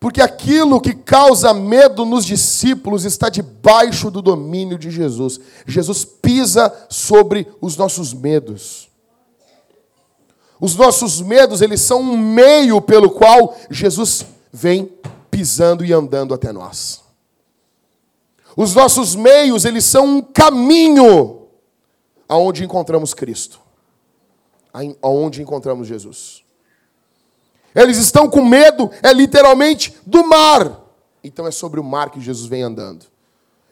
Porque 0.01 0.19
aquilo 0.19 0.81
que 0.81 0.95
causa 0.95 1.53
medo 1.53 2.05
nos 2.05 2.25
discípulos 2.25 3.05
está 3.05 3.29
debaixo 3.29 4.09
do 4.09 4.19
domínio 4.19 4.75
de 4.75 4.89
Jesus. 4.89 5.39
Jesus 5.67 6.03
pisa 6.03 6.73
sobre 6.89 7.47
os 7.61 7.77
nossos 7.77 8.11
medos. 8.11 8.89
Os 10.59 10.75
nossos 10.75 11.21
medos, 11.21 11.61
eles 11.61 11.81
são 11.81 12.01
um 12.01 12.17
meio 12.17 12.81
pelo 12.81 13.11
qual 13.11 13.55
Jesus 13.69 14.25
vem 14.51 14.91
pisando 15.29 15.85
e 15.85 15.93
andando 15.93 16.33
até 16.33 16.51
nós. 16.51 17.03
Os 18.57 18.73
nossos 18.73 19.13
meios, 19.13 19.65
eles 19.65 19.85
são 19.85 20.17
um 20.17 20.21
caminho 20.23 21.45
aonde 22.27 22.63
encontramos 22.63 23.13
Cristo. 23.13 23.61
Aonde 24.99 25.43
encontramos 25.43 25.87
Jesus. 25.87 26.43
Eles 27.73 27.97
estão 27.97 28.29
com 28.29 28.43
medo, 28.43 28.89
é 29.01 29.13
literalmente 29.13 29.95
do 30.05 30.25
mar. 30.27 30.81
Então 31.23 31.47
é 31.47 31.51
sobre 31.51 31.79
o 31.79 31.83
mar 31.83 32.09
que 32.09 32.19
Jesus 32.19 32.47
vem 32.47 32.63
andando. 32.63 33.05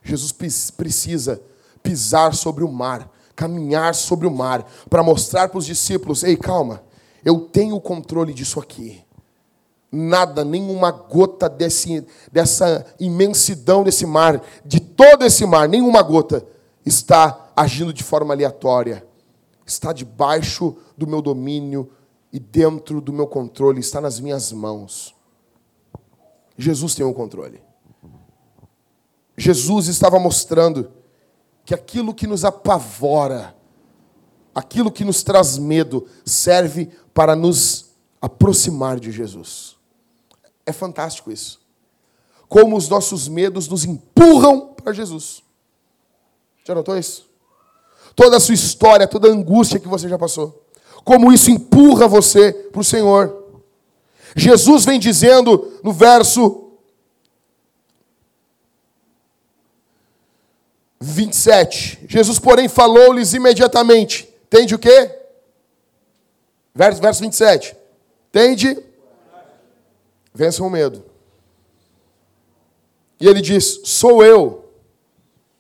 Jesus 0.04 0.32
precisa 0.76 1.42
pisar 1.84 2.34
sobre 2.34 2.64
o 2.64 2.72
mar, 2.72 3.10
caminhar 3.36 3.94
sobre 3.94 4.28
o 4.28 4.32
mar, 4.32 4.66
para 4.90 5.04
mostrar 5.04 5.50
para 5.50 5.58
os 5.58 5.66
discípulos: 5.66 6.24
ei, 6.24 6.38
calma, 6.38 6.84
eu 7.24 7.40
tenho 7.42 7.76
o 7.76 7.82
controle 7.82 8.34
disso 8.34 8.60
aqui. 8.60 9.04
Nada, 9.92 10.46
nenhuma 10.46 10.92
gota 10.92 11.50
desse, 11.50 12.06
dessa 12.32 12.86
imensidão 13.00 13.84
desse 13.84 14.06
mar, 14.06 14.42
de 14.64 14.80
todo 14.80 15.26
esse 15.26 15.46
mar, 15.46 15.68
nenhuma 15.68 16.02
gota 16.04 16.46
está 16.86 17.52
agindo 17.56 17.92
de 17.92 18.04
forma 18.04 18.34
aleatória. 18.34 19.06
Está 19.66 19.92
debaixo 19.92 20.76
do 20.98 21.08
meu 21.08 21.22
domínio 21.22 21.90
e 22.32 22.40
dentro 22.40 23.02
do 23.02 23.12
meu 23.12 23.28
controle, 23.28 23.80
está 23.80 24.00
nas 24.00 24.20
minhas 24.20 24.52
mãos. 24.52 25.16
Jesus 26.58 26.94
tem 26.94 27.06
o 27.06 27.14
controle. 27.14 27.62
Jesus 29.38 29.88
estava 29.88 30.20
mostrando 30.20 30.92
que 31.66 31.74
aquilo 31.74 32.14
que 32.14 32.28
nos 32.28 32.44
apavora, 32.44 33.56
aquilo 34.54 34.92
que 34.92 35.06
nos 35.06 35.24
traz 35.24 35.58
medo, 35.58 36.08
serve 36.26 36.92
para 37.14 37.36
nos 37.36 37.92
aproximar 38.22 39.00
de 39.00 39.12
Jesus. 39.12 39.78
É 40.66 40.74
fantástico 40.74 41.32
isso. 41.32 41.60
Como 42.48 42.76
os 42.76 42.90
nossos 42.90 43.28
medos 43.28 43.68
nos 43.68 43.86
empurram 43.86 44.74
para 44.74 44.92
Jesus. 44.92 45.42
Já 46.66 46.76
notou 46.76 46.98
isso? 46.98 47.30
Toda 48.16 48.38
a 48.38 48.40
sua 48.40 48.56
história, 48.56 49.08
toda 49.08 49.30
a 49.30 49.32
angústia 49.32 49.80
que 49.80 49.88
você 49.88 50.10
já 50.10 50.18
passou. 50.18 50.66
Como 51.04 51.32
isso 51.32 51.50
empurra 51.50 52.08
você 52.08 52.52
para 52.52 52.82
o 52.82 52.84
Senhor. 52.84 53.36
Jesus 54.36 54.86
vem 54.86 55.00
dizendo 55.00 55.80
no 55.84 55.92
verso 55.92 56.72
27. 61.00 62.06
Jesus, 62.08 62.38
porém, 62.38 62.68
falou-lhes 62.68 63.34
imediatamente. 63.34 64.28
Tende 64.50 64.76
o 64.76 64.80
quê? 64.80 65.16
Verso, 66.76 67.02
verso 67.02 67.22
27. 67.22 67.76
Tende 68.32 68.78
vençam 70.34 70.66
o 70.66 70.70
medo. 70.70 71.04
E 73.20 73.28
ele 73.28 73.42
diz: 73.42 73.82
Sou 73.84 74.24
eu. 74.24 74.72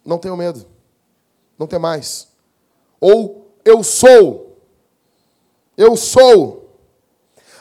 Não 0.05 0.17
tenho 0.17 0.37
medo. 0.37 0.65
Não 1.57 1.67
tem 1.67 1.77
mais. 1.79 2.27
Ou 2.99 3.51
eu 3.65 3.83
sou. 3.83 4.48
Eu 5.79 5.95
sou. 5.95 6.77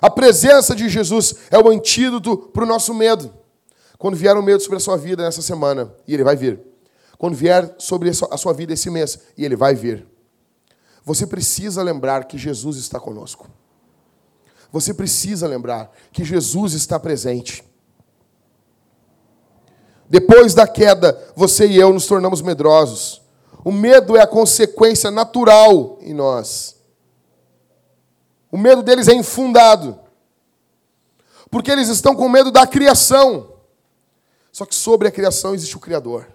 A 0.03 0.11
presença 0.11 0.75
de 0.75 0.89
Jesus 0.89 1.37
é 1.53 1.59
o 1.59 1.69
antídoto 1.69 2.37
para 2.37 2.65
o 2.65 2.67
nosso 2.67 2.93
medo. 2.93 3.33
Quando 3.97 4.17
vier 4.17 4.37
o 4.37 4.43
medo 4.43 4.61
sobre 4.61 4.77
a 4.77 4.81
sua 4.81 4.97
vida 4.97 5.23
nessa 5.23 5.41
semana, 5.41 5.95
e 6.05 6.15
ele 6.15 6.25
vai 6.25 6.35
vir. 6.35 6.61
Quando 7.17 7.37
vier 7.37 7.77
sobre 7.79 8.11
a 8.11 8.37
sua 8.37 8.53
vida 8.53 8.73
esse 8.73 8.91
mês, 8.91 9.21
e 9.37 9.45
ele 9.45 9.55
vai 9.55 9.73
vir. 9.73 10.05
Você 11.05 11.29
precisa 11.29 11.81
lembrar 11.81 12.25
que 12.25 12.37
Jesus 12.37 12.77
está 12.77 12.99
conosco. 12.99 13.49
Você 14.73 14.93
precisa 14.93 15.47
lembrar 15.47 15.93
que 16.11 16.25
Jesus 16.25 16.73
está 16.73 16.99
presente. 16.99 17.63
Depois 20.11 20.55
da 20.55 20.67
queda, 20.67 21.17
você 21.37 21.69
e 21.69 21.77
eu 21.77 21.93
nos 21.93 22.07
tornamos 22.07 22.43
medrosos. 22.43 23.23
O 23.65 23.71
medo 23.71 24.17
é 24.17 24.23
a 24.23 24.27
consequência 24.27 25.09
natural 25.09 25.99
em 26.01 26.13
nós. 26.13 26.78
O 28.51 28.57
medo 28.57 28.83
deles 28.83 29.09
é 29.09 29.15
infundado. 29.15 29.99
Porque 31.51 31.71
eles 31.71 31.89
estão 31.89 32.15
com 32.15 32.29
medo 32.29 32.51
da 32.51 32.67
criação. 32.67 33.55
Só 34.53 34.65
que 34.65 34.75
sobre 34.75 35.09
a 35.09 35.11
criação 35.11 35.55
existe 35.55 35.77
o 35.77 35.81
Criador. 35.81 36.27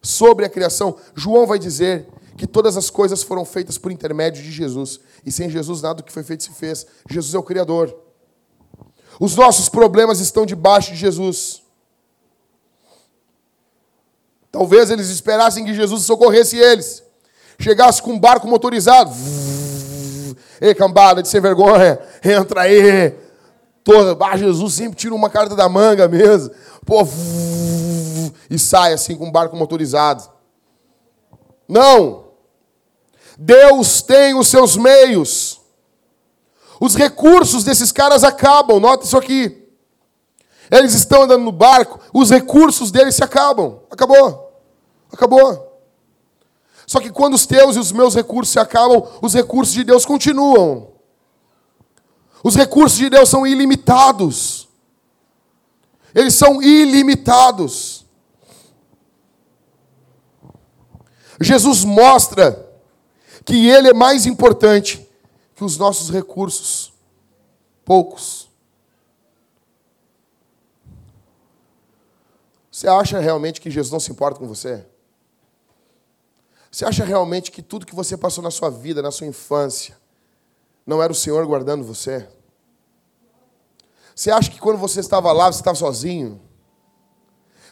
Sobre 0.00 0.44
a 0.44 0.48
criação, 0.48 0.96
João 1.14 1.46
vai 1.46 1.58
dizer 1.58 2.08
que 2.36 2.46
todas 2.46 2.76
as 2.76 2.90
coisas 2.90 3.22
foram 3.22 3.44
feitas 3.44 3.78
por 3.78 3.92
intermédio 3.92 4.42
de 4.42 4.50
Jesus. 4.50 5.00
E 5.24 5.30
sem 5.30 5.48
Jesus 5.48 5.82
nada 5.82 5.96
do 5.96 6.02
que 6.02 6.12
foi 6.12 6.22
feito 6.22 6.42
se 6.42 6.50
fez. 6.50 6.86
Jesus 7.08 7.34
é 7.34 7.38
o 7.38 7.42
Criador. 7.42 7.96
Os 9.20 9.36
nossos 9.36 9.68
problemas 9.68 10.20
estão 10.20 10.44
debaixo 10.44 10.92
de 10.92 10.96
Jesus. 10.96 11.62
Talvez 14.50 14.90
eles 14.90 15.08
esperassem 15.08 15.64
que 15.64 15.74
Jesus 15.74 16.04
socorresse 16.04 16.56
eles. 16.56 17.02
Chegasse 17.58 18.02
com 18.02 18.12
um 18.12 18.18
barco 18.18 18.48
motorizado. 18.48 19.12
Ei, 20.62 20.76
cambada 20.76 21.20
de 21.20 21.28
sem 21.28 21.40
vergonha, 21.40 21.98
entra 22.22 22.60
aí. 22.60 23.18
Toda, 23.82 24.16
ah, 24.24 24.36
Jesus 24.36 24.74
sempre 24.74 24.96
tira 24.96 25.12
uma 25.12 25.28
carta 25.28 25.56
da 25.56 25.68
manga 25.68 26.06
mesmo. 26.06 26.54
Pô, 26.86 27.02
e 28.48 28.56
sai 28.60 28.92
assim 28.92 29.16
com 29.16 29.26
um 29.26 29.32
barco 29.32 29.56
motorizado. 29.56 30.22
Não. 31.68 32.26
Deus 33.36 34.02
tem 34.02 34.36
os 34.36 34.46
seus 34.46 34.76
meios. 34.76 35.60
Os 36.78 36.94
recursos 36.94 37.64
desses 37.64 37.90
caras 37.90 38.22
acabam. 38.22 38.78
Nota 38.78 39.04
isso 39.04 39.18
aqui. 39.18 39.68
Eles 40.70 40.94
estão 40.94 41.22
andando 41.22 41.42
no 41.42 41.52
barco, 41.52 41.98
os 42.14 42.30
recursos 42.30 42.92
deles 42.92 43.16
se 43.16 43.24
acabam. 43.24 43.80
Acabou. 43.90 44.62
Acabou. 45.12 45.71
Só 46.86 47.00
que 47.00 47.10
quando 47.10 47.34
os 47.34 47.46
teus 47.46 47.76
e 47.76 47.78
os 47.78 47.92
meus 47.92 48.14
recursos 48.14 48.52
se 48.52 48.58
acabam, 48.58 49.02
os 49.20 49.34
recursos 49.34 49.74
de 49.74 49.84
Deus 49.84 50.04
continuam. 50.04 50.92
Os 52.42 52.56
recursos 52.56 52.98
de 52.98 53.08
Deus 53.08 53.28
são 53.28 53.46
ilimitados. 53.46 54.68
Eles 56.14 56.34
são 56.34 56.62
ilimitados. 56.62 58.04
Jesus 61.40 61.84
mostra 61.84 62.68
que 63.44 63.68
Ele 63.68 63.88
é 63.88 63.94
mais 63.94 64.26
importante 64.26 65.08
que 65.54 65.64
os 65.64 65.76
nossos 65.76 66.10
recursos, 66.10 66.92
poucos. 67.84 68.48
Você 72.70 72.88
acha 72.88 73.18
realmente 73.18 73.60
que 73.60 73.70
Jesus 73.70 73.92
não 73.92 74.00
se 74.00 74.10
importa 74.10 74.38
com 74.38 74.46
você? 74.46 74.84
Você 76.72 76.86
acha 76.86 77.04
realmente 77.04 77.50
que 77.50 77.60
tudo 77.60 77.84
que 77.84 77.94
você 77.94 78.16
passou 78.16 78.42
na 78.42 78.50
sua 78.50 78.70
vida, 78.70 79.02
na 79.02 79.10
sua 79.10 79.26
infância, 79.26 79.94
não 80.86 81.02
era 81.02 81.12
o 81.12 81.14
Senhor 81.14 81.46
guardando 81.46 81.84
você? 81.84 82.26
Você 84.16 84.30
acha 84.30 84.50
que 84.50 84.58
quando 84.58 84.78
você 84.78 85.00
estava 85.00 85.30
lá, 85.32 85.52
você 85.52 85.60
estava 85.60 85.76
sozinho? 85.76 86.40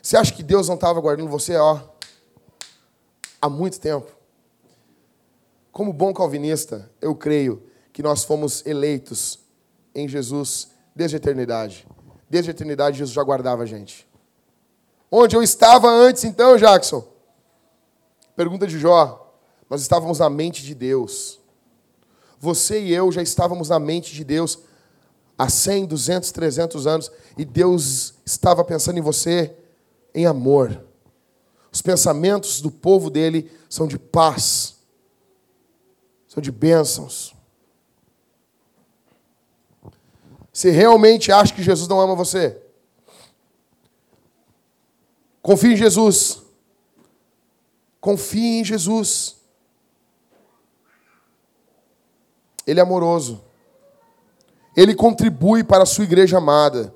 Você 0.02 0.18
acha 0.18 0.34
que 0.34 0.42
Deus 0.42 0.68
não 0.68 0.74
estava 0.74 1.00
guardando 1.00 1.30
você, 1.30 1.56
ó, 1.56 1.80
há 3.40 3.48
muito 3.48 3.80
tempo? 3.80 4.12
Como 5.72 5.94
bom 5.94 6.12
calvinista, 6.12 6.90
eu 7.00 7.14
creio 7.14 7.62
que 7.94 8.02
nós 8.02 8.24
fomos 8.24 8.64
eleitos 8.66 9.38
em 9.94 10.06
Jesus 10.06 10.72
desde 10.94 11.16
a 11.16 11.18
eternidade. 11.18 11.88
Desde 12.28 12.50
a 12.50 12.52
eternidade, 12.52 12.98
Jesus 12.98 13.14
já 13.14 13.22
guardava 13.22 13.62
a 13.62 13.66
gente. 13.66 14.06
Onde 15.10 15.34
eu 15.34 15.42
estava 15.42 15.88
antes, 15.88 16.24
então, 16.24 16.58
Jackson? 16.58 17.09
Pergunta 18.40 18.66
de 18.66 18.78
Jó. 18.78 19.36
Nós 19.68 19.82
estávamos 19.82 20.18
na 20.18 20.30
mente 20.30 20.62
de 20.62 20.74
Deus. 20.74 21.38
Você 22.38 22.80
e 22.80 22.90
eu 22.90 23.12
já 23.12 23.20
estávamos 23.20 23.68
na 23.68 23.78
mente 23.78 24.14
de 24.14 24.24
Deus 24.24 24.60
há 25.36 25.46
100, 25.46 25.84
200, 25.84 26.32
300 26.32 26.86
anos. 26.86 27.12
E 27.36 27.44
Deus 27.44 28.14
estava 28.24 28.64
pensando 28.64 28.96
em 28.98 29.02
você 29.02 29.54
em 30.14 30.24
amor. 30.24 30.82
Os 31.70 31.82
pensamentos 31.82 32.62
do 32.62 32.70
povo 32.70 33.10
dele 33.10 33.52
são 33.68 33.86
de 33.86 33.98
paz 33.98 34.80
são 36.26 36.40
de 36.40 36.50
bênçãos. 36.50 37.34
Você 40.50 40.70
realmente 40.70 41.30
acha 41.30 41.52
que 41.52 41.62
Jesus 41.62 41.86
não 41.86 42.00
ama 42.00 42.14
você? 42.14 42.58
Confie 45.42 45.74
em 45.74 45.76
Jesus. 45.76 46.48
Confie 48.00 48.60
em 48.60 48.64
Jesus. 48.64 49.36
Ele 52.66 52.80
é 52.80 52.82
amoroso. 52.82 53.44
Ele 54.76 54.94
contribui 54.94 55.62
para 55.64 55.82
a 55.82 55.86
sua 55.86 56.04
igreja 56.04 56.38
amada. 56.38 56.94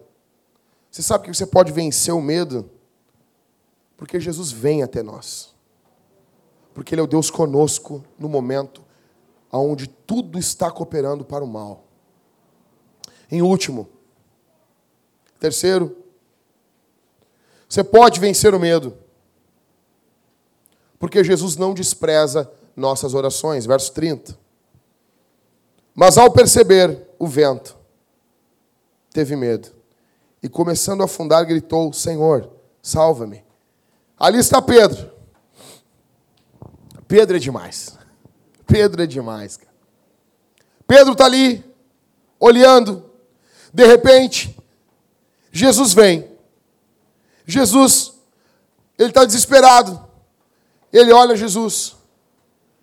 Você 0.91 1.03
sabe 1.03 1.25
que 1.25 1.35
você 1.35 1.47
pode 1.47 1.73
vencer 1.73 2.15
o 2.15 2.21
medo? 2.21 2.71
Porque 3.97 4.21
Jesus 4.21 4.51
vem 4.51 4.83
até 4.83 5.03
nós. 5.03 5.55
Porque 6.73 6.95
Ele 6.95 7.01
é 7.01 7.05
o 7.05 7.09
Deus 7.09 7.31
conosco 7.31 8.05
no 8.19 8.29
momento 8.29 8.85
onde 9.59 9.87
tudo 9.87 10.39
está 10.39 10.71
cooperando 10.71 11.25
para 11.25 11.45
o 11.45 11.47
mal. 11.47 11.85
Em 13.31 13.43
último, 13.43 13.89
terceiro, 15.39 15.97
você 17.69 17.83
pode 17.83 18.21
vencer 18.21 18.55
o 18.55 18.61
medo, 18.61 18.97
porque 21.05 21.23
Jesus 21.23 21.55
não 21.59 21.75
despreza 21.75 22.51
nossas 22.75 23.13
orações. 23.13 23.67
Verso 23.67 23.93
30. 23.93 24.39
Mas 25.95 26.17
ao 26.17 26.31
perceber 26.31 26.99
o 27.19 27.27
vento, 27.27 27.77
teve 29.13 29.37
medo. 29.37 29.69
E 30.43 30.49
começando 30.49 31.03
a 31.03 31.05
afundar, 31.05 31.45
gritou: 31.45 31.93
Senhor, 31.93 32.51
salva-me. 32.81 33.45
Ali 34.19 34.39
está 34.39 34.63
Pedro. 34.63 35.13
Pedro 37.07 37.37
é 37.37 37.39
demais. 37.39 37.99
Pedro 38.67 39.03
é 39.03 39.07
demais, 39.07 39.59
cara. 39.59 39.75
Pedro 40.87 41.13
está 41.13 41.27
ali, 41.27 41.63
olhando. 42.41 43.11
De 43.75 43.87
repente, 43.87 44.57
Jesus 45.53 45.93
vem. 45.93 46.27
Jesus, 47.45 48.15
ele 48.99 49.11
está 49.11 49.27
desesperado. 49.27 50.04
Ele 50.95 51.13
olha 51.13 51.35
Jesus. 51.35 51.97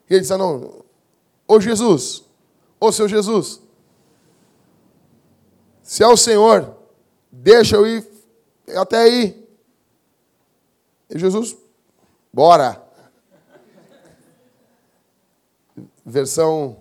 E 0.10 0.16
ele 0.16 0.20
diz: 0.20 0.32
ah, 0.32 0.38
Não, 0.38 0.84
ô 1.48 1.62
Jesus, 1.62 2.26
ô 2.78 2.92
seu 2.92 3.08
Jesus, 3.08 3.62
se 5.82 6.04
é 6.04 6.08
o 6.08 6.18
Senhor, 6.18 6.76
deixa 7.32 7.78
eu 7.78 7.88
ir 7.88 8.06
até 8.76 8.98
aí. 8.98 9.50
E 11.10 11.18
Jesus, 11.18 11.56
bora. 12.34 12.86
Versão 16.06 16.78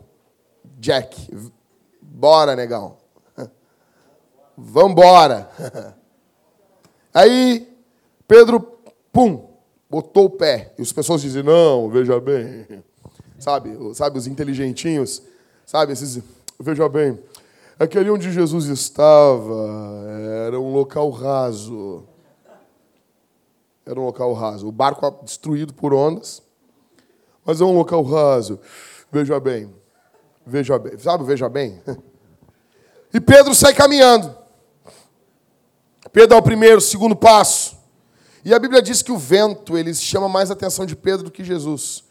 Jack. 0.79 1.31
Bora, 2.03 2.57
negão. 2.57 2.99
Vambora. 4.57 5.51
Aí, 7.13 7.77
Pedro, 8.29 8.61
pum, 9.13 9.50
botou 9.91 10.27
o 10.27 10.31
pé. 10.31 10.73
E 10.79 10.83
as 10.83 10.93
pessoas 10.93 11.21
dizem, 11.21 11.43
não, 11.43 11.91
veja 11.91 12.21
bem. 12.21 12.85
Sabe, 13.39 13.77
sabe 13.95 14.19
os 14.19 14.27
inteligentinhos? 14.27 15.23
Sabe, 15.67 15.93
esses, 15.93 16.23
veja 16.59 16.89
bem. 16.89 17.19
Aquele 17.79 18.11
onde 18.11 18.31
Jesus 18.31 18.67
estava 18.67 20.05
era 20.47 20.61
um 20.61 20.73
local 20.73 21.11
raso. 21.11 22.05
Era 23.85 23.99
um 23.99 24.05
local 24.05 24.33
raso. 24.35 24.69
O 24.69 24.73
barco 24.73 25.25
destruído 25.25 25.73
por 25.73 25.93
ondas, 25.93 26.43
mas 27.45 27.61
é 27.61 27.65
um 27.65 27.75
local 27.75 28.03
raso. 28.03 28.61
Veja 29.11 29.41
bem. 29.41 29.75
Veja 30.47 30.79
bem. 30.79 30.99
Sabe, 30.99 31.25
veja 31.25 31.49
bem? 31.49 31.83
E 33.13 33.21
Pedro 33.21 33.55
sai 33.57 33.75
caminhando. 33.75 34.37
Pedro 36.13 36.29
dá 36.29 36.37
o 36.37 36.43
primeiro, 36.43 36.81
segundo 36.81 37.17
passo. 37.17 37.80
E 38.45 38.55
a 38.55 38.59
Bíblia 38.59 38.81
diz 38.81 39.03
que 39.03 39.13
o 39.13 39.19
vento 39.19 39.77
ele 39.77 39.95
chama 39.95 40.29
mais 40.29 40.51
a 40.51 40.55
atenção 40.55 40.87
de 40.87 40.97
Pedro 40.97 41.25
do 41.25 41.31
que 41.31 41.45
Jesus. 41.45 42.05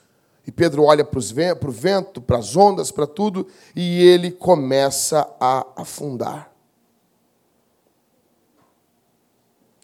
E 0.46 0.52
Pedro 0.52 0.84
olha 0.84 1.04
para 1.04 1.20
o 1.20 1.72
vento, 1.72 2.22
para 2.22 2.38
as 2.38 2.56
ondas, 2.56 2.92
para 2.92 3.06
tudo, 3.06 3.48
e 3.76 4.04
ele 4.04 4.32
começa 4.32 5.28
a 5.40 5.66
afundar. 5.76 6.52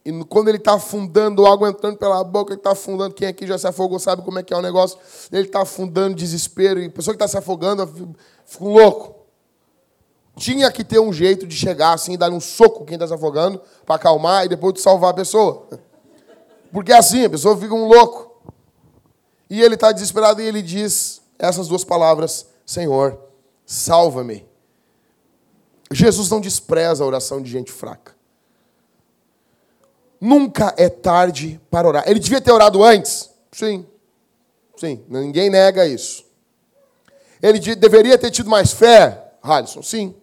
E 0.05 0.11
quando 0.25 0.49
ele 0.49 0.57
está 0.57 0.75
afundando, 0.75 1.47
água 1.47 1.69
entrando 1.69 1.97
pela 1.97 2.23
boca, 2.23 2.53
ele 2.53 2.59
está 2.59 2.71
afundando. 2.71 3.15
Quem 3.15 3.27
aqui 3.27 3.47
já 3.47 3.57
se 3.57 3.67
afogou 3.67 3.97
sabe 3.97 4.21
como 4.21 4.37
é 4.37 4.43
que 4.43 4.53
é 4.53 4.57
o 4.57 4.61
negócio. 4.61 4.99
Ele 5.31 5.47
está 5.47 5.63
afundando, 5.63 6.15
desespero. 6.15 6.79
E 6.79 6.85
a 6.85 6.91
pessoa 6.91 7.15
que 7.15 7.23
está 7.23 7.27
se 7.27 7.37
afogando 7.37 8.15
fica 8.45 8.63
um 8.63 8.73
louco. 8.73 9.15
Tinha 10.35 10.71
que 10.71 10.83
ter 10.83 10.99
um 10.99 11.11
jeito 11.11 11.47
de 11.47 11.55
chegar 11.55 11.93
assim, 11.93 12.17
dar 12.17 12.29
um 12.29 12.39
soco 12.39 12.85
quem 12.85 12.95
está 12.95 13.07
se 13.07 13.13
afogando, 13.13 13.59
para 13.83 13.95
acalmar 13.95 14.45
e 14.45 14.49
depois 14.49 14.75
de 14.75 14.81
salvar 14.81 15.09
a 15.09 15.13
pessoa. 15.13 15.67
Porque 16.75 16.91
é 16.91 16.97
assim, 16.97 17.23
a 17.23 17.29
pessoa 17.29 17.57
fica 17.57 17.73
um 17.73 17.87
louco. 17.87 18.35
E 19.49 19.61
ele 19.61 19.75
está 19.75 19.93
desesperado 19.93 20.41
e 20.41 20.45
ele 20.45 20.61
diz 20.61 21.21
essas 21.39 21.69
duas 21.69 21.85
palavras: 21.85 22.47
Senhor, 22.65 23.17
salva-me. 23.65 24.45
Jesus 25.89 26.29
não 26.29 26.41
despreza 26.41 27.01
a 27.01 27.07
oração 27.07 27.41
de 27.41 27.49
gente 27.49 27.71
fraca. 27.71 28.13
Nunca 30.19 30.73
é 30.75 30.89
tarde 30.89 31.61
para 31.71 31.87
orar. 31.87 32.03
Ele 32.07 32.19
devia 32.19 32.41
ter 32.41 32.51
orado 32.51 32.83
antes? 32.83 33.29
Sim. 33.53 33.87
Sim, 34.75 35.01
ninguém 35.07 35.49
nega 35.49 35.87
isso. 35.87 36.25
Ele 37.41 37.57
deveria 37.77 38.17
ter 38.17 38.31
tido 38.31 38.49
mais 38.49 38.73
fé? 38.73 39.31
Halisson, 39.41 39.81
sim. 39.81 40.13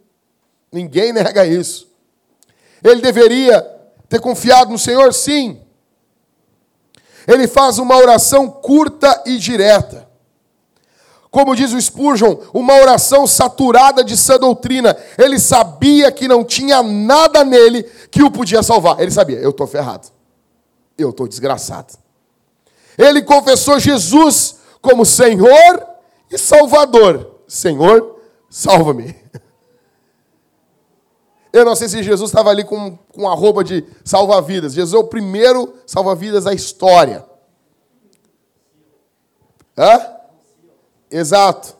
Ninguém 0.70 1.14
nega 1.14 1.46
isso. 1.46 1.90
Ele 2.84 3.00
deveria 3.00 3.62
ter 4.07 4.20
confiado 4.20 4.70
no 4.70 4.78
Senhor? 4.78 5.14
Sim. 5.14 5.61
Ele 7.26 7.46
faz 7.46 7.78
uma 7.78 7.96
oração 7.96 8.48
curta 8.48 9.22
e 9.26 9.38
direta. 9.38 10.08
Como 11.30 11.56
diz 11.56 11.72
o 11.72 11.80
Spurgeon, 11.80 12.36
uma 12.52 12.74
oração 12.74 13.26
saturada 13.26 14.04
de 14.04 14.16
sã 14.18 14.38
doutrina. 14.38 14.94
Ele 15.16 15.38
sabia 15.38 16.12
que 16.12 16.28
não 16.28 16.44
tinha 16.44 16.82
nada 16.82 17.42
nele 17.42 17.84
que 18.10 18.22
o 18.22 18.30
podia 18.30 18.62
salvar. 18.62 19.00
Ele 19.00 19.10
sabia, 19.10 19.38
eu 19.38 19.50
estou 19.50 19.66
ferrado. 19.66 20.08
Eu 20.98 21.08
estou 21.08 21.26
desgraçado. 21.26 21.94
Ele 22.98 23.22
confessou 23.22 23.80
Jesus 23.80 24.56
como 24.82 25.06
Senhor 25.06 25.86
e 26.30 26.36
Salvador. 26.36 27.40
Senhor, 27.48 28.20
salva-me. 28.50 29.16
Eu 31.53 31.66
não 31.66 31.76
sei 31.76 31.88
se 31.88 32.03
Jesus 32.03 32.30
estava 32.30 32.48
ali 32.48 32.64
com, 32.64 32.96
com 32.96 33.28
a 33.28 33.34
roupa 33.34 33.62
de 33.62 33.84
salva-vidas. 34.03 34.72
Jesus 34.72 34.94
é 34.94 34.98
o 34.98 35.09
primeiro 35.09 35.74
salva-vidas 35.86 36.44
da 36.44 36.55
história. 36.55 37.24
Hã? 39.76 40.16
Exato. 41.11 41.76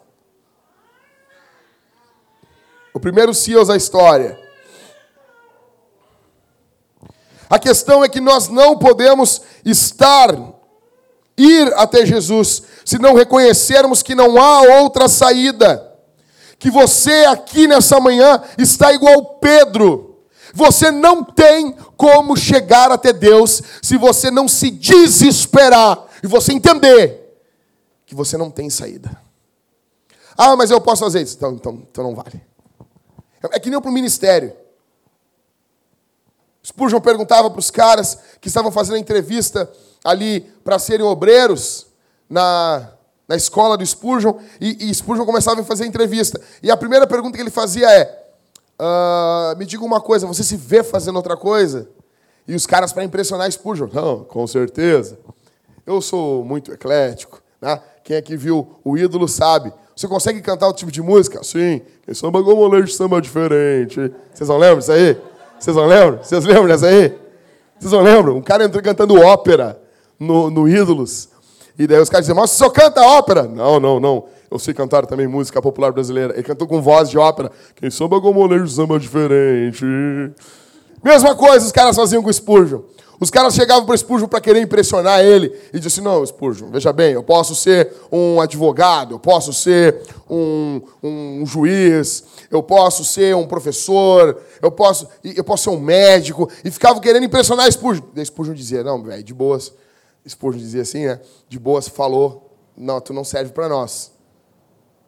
O 2.93 3.01
primeiro 3.01 3.33
Seals 3.33 3.69
da 3.69 3.77
história. 3.77 4.39
A 7.49 7.59
questão 7.59 8.05
é 8.05 8.09
que 8.09 8.21
nós 8.21 8.49
não 8.49 8.79
podemos 8.79 9.41
estar, 9.65 10.35
ir 11.37 11.73
até 11.77 12.05
Jesus, 12.05 12.63
se 12.85 12.99
não 12.99 13.15
reconhecermos 13.15 14.03
que 14.03 14.15
não 14.15 14.41
há 14.41 14.81
outra 14.81 15.09
saída 15.09 15.92
que 16.63 16.71
você 16.71 17.25
aqui 17.25 17.67
nessa 17.67 17.99
manhã 17.99 18.41
está 18.57 18.93
igual 18.93 19.41
Pedro. 19.41 20.21
Você 20.55 20.93
não 20.93 21.25
tem 21.25 21.73
como 21.97 22.37
chegar 22.37 22.93
até 22.93 23.13
Deus 23.13 23.61
se 23.83 23.97
você 23.97 24.31
não 24.31 24.47
se 24.47 24.71
desesperar 24.71 26.07
e 26.23 26.29
você 26.29 26.53
entender 26.53 27.37
que 28.07 28.15
você 28.15 28.37
não 28.37 28.49
tem 28.49 28.71
saída. 28.71 29.21
Ah, 30.39 30.55
mas 30.55 30.71
eu 30.71 30.81
posso 30.81 31.03
fazer 31.03 31.23
isso. 31.23 31.35
Então, 31.35 31.53
então, 31.55 31.83
então 31.91 32.05
não 32.05 32.15
vale. 32.15 32.41
É 33.51 33.59
que 33.59 33.69
nem 33.69 33.81
para 33.81 33.91
o 33.91 33.93
ministério. 33.93 34.57
Spurgeon 36.65 37.01
perguntava 37.01 37.51
para 37.51 37.59
os 37.59 37.73
caras 37.73 38.17
que 38.41 38.47
estavam 38.47 38.71
fazendo 38.71 38.95
a 38.95 39.01
entrevista 39.01 39.69
ali 40.05 40.43
para 40.63 40.79
serem 40.79 41.05
obreiros 41.05 41.89
na, 42.31 42.89
na 43.29 43.37
escola 43.37 43.77
do 43.77 43.87
Spurgeon, 43.87 44.35
e, 44.61 44.91
e 44.91 44.95
Spurgeon 44.95 45.25
começava 45.25 45.61
a 45.61 45.65
fazer 45.65 45.87
entrevista. 45.87 46.41
E 46.63 46.71
a 46.71 46.77
primeira 46.77 47.07
pergunta 47.07 47.37
que 47.37 47.43
ele 47.43 47.51
fazia 47.51 47.91
é: 47.91 48.25
uh, 48.81 49.57
Me 49.57 49.65
diga 49.65 49.85
uma 49.85 50.01
coisa, 50.01 50.27
você 50.27 50.43
se 50.43 50.57
vê 50.57 50.83
fazendo 50.83 51.17
outra 51.17 51.37
coisa? 51.37 51.89
E 52.47 52.55
os 52.55 52.67
caras, 52.67 52.93
para 52.93 53.05
impressionar 53.05 53.51
Spurgeon, 53.51 53.89
não, 53.93 54.25
com 54.25 54.47
certeza. 54.47 55.19
Eu 55.87 56.01
sou 56.01 56.45
muito 56.45 56.73
eclético. 56.73 57.41
Né? 57.61 57.81
Quem 58.03 58.17
aqui 58.17 58.37
viu 58.37 58.81
o 58.85 58.97
ídolo 58.97 59.29
sabe. 59.29 59.73
Você 59.95 60.09
consegue 60.09 60.41
cantar 60.41 60.67
outro 60.67 60.81
tipo 60.81 60.91
de 60.93 61.03
música? 61.03 61.43
Sim. 61.45 61.83
Quem 62.05 62.15
samba 62.15 62.43
de 62.83 62.93
samba 62.93 63.21
diferente. 63.21 64.13
Vocês 64.33 64.49
não 64.49 64.59
lembram 64.59 64.79
disso 64.79 64.93
aí? 64.93 65.17
Vocês 65.59 65.77
não 65.77 65.87
lembram? 65.87 66.23
Vocês 66.23 66.45
lembram 66.45 66.67
dessa 66.67 66.87
aí? 66.87 67.17
Vocês 67.79 67.93
não 67.93 68.03
lembram? 68.03 68.37
Um 68.37 68.43
cara 68.43 68.65
entrou 68.65 68.83
cantando 68.83 69.15
ópera 69.21 69.81
no, 70.19 70.51
no 70.51 70.69
Ídolos. 70.69 71.29
E 71.83 71.87
daí 71.89 71.99
os 71.99 72.09
caras 72.09 72.27
dizem, 72.27 72.41
mas 72.41 72.51
você 72.51 72.59
só 72.59 72.71
canta 72.71 73.03
ópera? 73.03 73.43
Não, 73.43 73.81
não, 73.81 73.99
não. 73.99 74.27
Eu 74.49 74.57
sei 74.57 74.73
cantar 74.73 75.05
também 75.05 75.27
música 75.27 75.61
popular 75.61 75.91
brasileira. 75.91 76.33
Ele 76.33 76.45
cantou 76.45 76.69
com 76.69 76.81
voz 76.81 77.11
de 77.11 77.19
ópera. 77.19 77.51
Quem 77.75 77.91
samba 77.91 78.21
molejo 78.21 78.69
samba 78.69 79.01
diferente. 79.01 79.85
Mesma 81.03 81.35
coisa 81.35 81.67
os 81.67 81.73
caras 81.73 81.97
faziam 81.97 82.23
com 82.23 82.31
o 82.31 82.33
Spurgeon. 82.33 82.83
Os 83.19 83.31
caras 83.31 83.55
chegavam 83.55 83.85
para 83.85 83.97
o 83.97 83.99
Spurgeon 83.99 84.29
para 84.29 84.41
querer 84.41 84.61
impressionar 84.61 85.25
ele 85.25 85.53
e 85.75 85.79
assim, 85.79 86.01
não, 86.01 86.25
Spurgeon, 86.25 86.71
veja 86.71 86.93
bem, 86.93 87.15
eu 87.15 87.23
posso 87.25 87.55
ser 87.55 87.93
um 88.11 88.41
advogado, 88.41 89.15
eu 89.15 89.19
posso 89.19 89.53
ser 89.53 90.03
um, 90.31 90.81
um 91.03 91.45
juiz, 91.45 92.25
eu 92.49 92.63
posso 92.63 93.05
ser 93.05 93.35
um 93.35 93.47
professor, 93.47 94.41
eu 94.61 94.71
posso, 94.71 95.09
eu 95.25 95.43
posso 95.43 95.65
ser 95.65 95.71
um 95.71 95.81
médico. 95.81 96.49
E 96.65 96.71
ficavam 96.71 97.01
querendo 97.01 97.25
impressionar 97.25 97.71
Spurgeon. 97.73 98.05
E 98.15 98.25
Spurgeon 98.25 98.55
dizia, 98.55 98.85
não, 98.85 99.03
velho, 99.03 99.25
de 99.25 99.35
boas, 99.35 99.73
Spurgeon 100.29 100.61
dizia 100.61 100.83
assim, 100.83 101.07
né? 101.07 101.21
De 101.49 101.59
boas 101.59 101.89
falou, 101.89 102.57
não, 102.77 103.01
tu 103.01 103.13
não 103.13 103.25
serve 103.25 103.53
para 103.53 103.69
nós. 103.69 104.13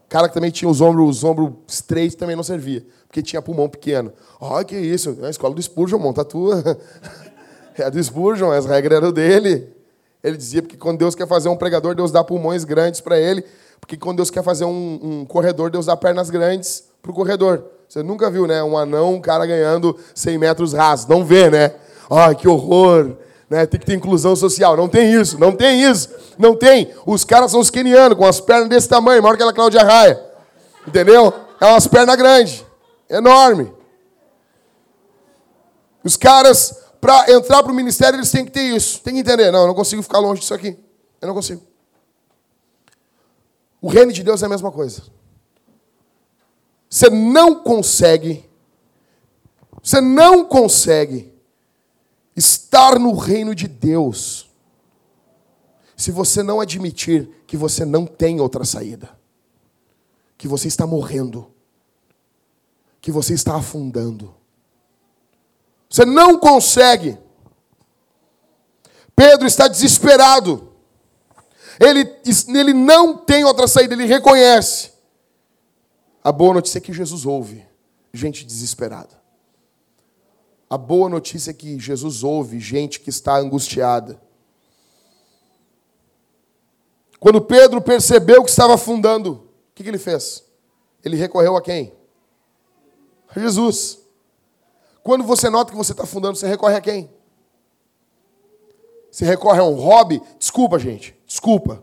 Cara 0.08 0.28
que 0.28 0.34
também 0.34 0.50
tinha 0.50 0.68
os 0.70 0.80
ombros, 0.80 1.18
os 1.18 1.24
ombros 1.24 1.52
estreitos 1.66 2.16
também 2.16 2.36
não 2.36 2.42
servia, 2.42 2.86
porque 3.06 3.22
tinha 3.22 3.40
pulmão 3.42 3.68
pequeno. 3.68 4.12
Olha 4.40 4.64
que 4.64 4.76
isso, 4.76 5.18
a 5.22 5.30
escola 5.30 5.54
do 5.54 5.62
Spurgeon, 5.62 5.98
monta 5.98 6.24
tua. 6.24 6.62
É 7.76 7.90
do 7.90 8.00
Spurgeon, 8.00 8.52
as 8.52 8.66
regras 8.66 8.98
eram 8.98 9.12
dele. 9.12 9.68
Ele 10.22 10.36
dizia 10.36 10.62
porque 10.62 10.76
quando 10.76 10.98
Deus 10.98 11.16
quer 11.16 11.26
fazer 11.26 11.48
um 11.48 11.56
pregador, 11.56 11.92
Deus 11.94 12.12
dá 12.12 12.22
pulmões 12.22 12.62
grandes 12.62 13.00
para 13.00 13.18
ele. 13.18 13.44
Porque 13.80 13.96
quando 13.96 14.18
Deus 14.18 14.30
quer 14.30 14.44
fazer 14.44 14.64
um, 14.64 15.00
um 15.02 15.24
corredor, 15.26 15.70
Deus 15.70 15.86
dá 15.86 15.96
pernas 15.96 16.30
grandes 16.30 16.84
para 17.02 17.10
o 17.10 17.14
corredor. 17.14 17.64
Você 17.88 18.02
nunca 18.02 18.30
viu, 18.30 18.46
né? 18.46 18.62
Um 18.62 18.78
anão, 18.78 19.14
um 19.14 19.20
cara 19.20 19.44
ganhando 19.44 19.98
100 20.14 20.38
metros 20.38 20.72
rasos. 20.72 21.06
Não 21.06 21.24
vê, 21.24 21.50
né? 21.50 21.74
Ai, 22.10 22.34
que 22.34 22.48
horror. 22.48 23.16
Né? 23.54 23.66
Tem 23.66 23.78
que 23.78 23.86
ter 23.86 23.94
inclusão 23.94 24.34
social. 24.34 24.76
Não 24.76 24.88
tem 24.88 25.12
isso, 25.12 25.38
não 25.38 25.52
tem 25.52 25.80
isso. 25.80 26.08
Não 26.36 26.56
tem. 26.56 26.92
Os 27.06 27.24
caras 27.24 27.52
são 27.52 27.60
os 27.60 27.70
kenianos, 27.70 28.18
com 28.18 28.26
as 28.26 28.40
pernas 28.40 28.68
desse 28.68 28.88
tamanho, 28.88 29.22
maior 29.22 29.36
que 29.36 29.42
aquela 29.44 29.52
Cláudia 29.52 29.84
Raia. 29.84 30.20
Entendeu? 30.84 31.32
É 31.60 31.66
umas 31.66 31.86
pernas 31.86 32.16
grandes. 32.16 32.64
Enorme. 33.08 33.72
Os 36.02 36.16
caras, 36.16 36.76
para 37.00 37.30
entrar 37.30 37.62
para 37.62 37.70
o 37.70 37.74
ministério, 37.74 38.16
eles 38.16 38.28
têm 38.28 38.44
que 38.44 38.50
ter 38.50 38.74
isso. 38.74 39.00
Tem 39.02 39.14
que 39.14 39.20
entender. 39.20 39.52
Não, 39.52 39.60
eu 39.60 39.66
não 39.68 39.74
consigo 39.74 40.02
ficar 40.02 40.18
longe 40.18 40.40
disso 40.40 40.52
aqui. 40.52 40.76
Eu 41.20 41.28
não 41.28 41.34
consigo. 41.34 41.62
O 43.80 43.86
reino 43.86 44.12
de 44.12 44.24
Deus 44.24 44.42
é 44.42 44.46
a 44.46 44.48
mesma 44.48 44.72
coisa. 44.72 45.02
Você 46.90 47.08
não 47.08 47.54
consegue, 47.54 48.50
você 49.80 50.00
não 50.00 50.44
consegue 50.44 51.32
estar 52.36 52.98
no 52.98 53.14
reino 53.14 53.54
de 53.54 53.68
Deus 53.68 54.50
se 55.96 56.10
você 56.10 56.42
não 56.42 56.60
admitir 56.60 57.28
que 57.46 57.56
você 57.56 57.84
não 57.84 58.04
tem 58.04 58.40
outra 58.40 58.64
saída, 58.64 59.16
que 60.36 60.48
você 60.48 60.68
está 60.68 60.86
morrendo, 60.86 61.52
que 63.00 63.12
você 63.12 63.34
está 63.34 63.56
afundando. 63.56 64.34
Você 65.88 66.04
não 66.04 66.38
consegue. 66.38 67.16
Pedro 69.14 69.46
está 69.46 69.68
desesperado. 69.68 70.72
Ele, 71.78 72.00
ele 72.48 72.72
não 72.72 73.16
tem 73.16 73.44
outra 73.44 73.68
saída, 73.68 73.94
ele 73.94 74.06
reconhece. 74.06 74.92
A 76.22 76.32
boa 76.32 76.54
notícia 76.54 76.78
é 76.78 76.80
que 76.80 76.92
Jesus 76.92 77.24
ouve 77.24 77.64
gente 78.12 78.44
desesperada. 78.44 79.23
A 80.68 80.78
boa 80.78 81.08
notícia 81.08 81.50
é 81.50 81.54
que 81.54 81.78
Jesus 81.78 82.22
ouve 82.22 82.58
gente 82.58 83.00
que 83.00 83.10
está 83.10 83.36
angustiada. 83.36 84.20
Quando 87.20 87.40
Pedro 87.40 87.80
percebeu 87.80 88.42
que 88.42 88.50
estava 88.50 88.74
afundando, 88.74 89.32
o 89.32 89.74
que, 89.74 89.82
que 89.82 89.88
ele 89.88 89.98
fez? 89.98 90.44
Ele 91.04 91.16
recorreu 91.16 91.56
a 91.56 91.62
quem? 91.62 91.92
A 93.28 93.38
Jesus. 93.38 93.98
Quando 95.02 95.24
você 95.24 95.50
nota 95.50 95.70
que 95.70 95.76
você 95.76 95.92
está 95.92 96.04
afundando, 96.04 96.36
você 96.36 96.46
recorre 96.46 96.76
a 96.76 96.80
quem? 96.80 97.10
Você 99.10 99.24
recorre 99.24 99.60
a 99.60 99.64
um 99.64 99.74
hobby? 99.74 100.20
Desculpa, 100.38 100.78
gente. 100.78 101.16
Desculpa. 101.26 101.82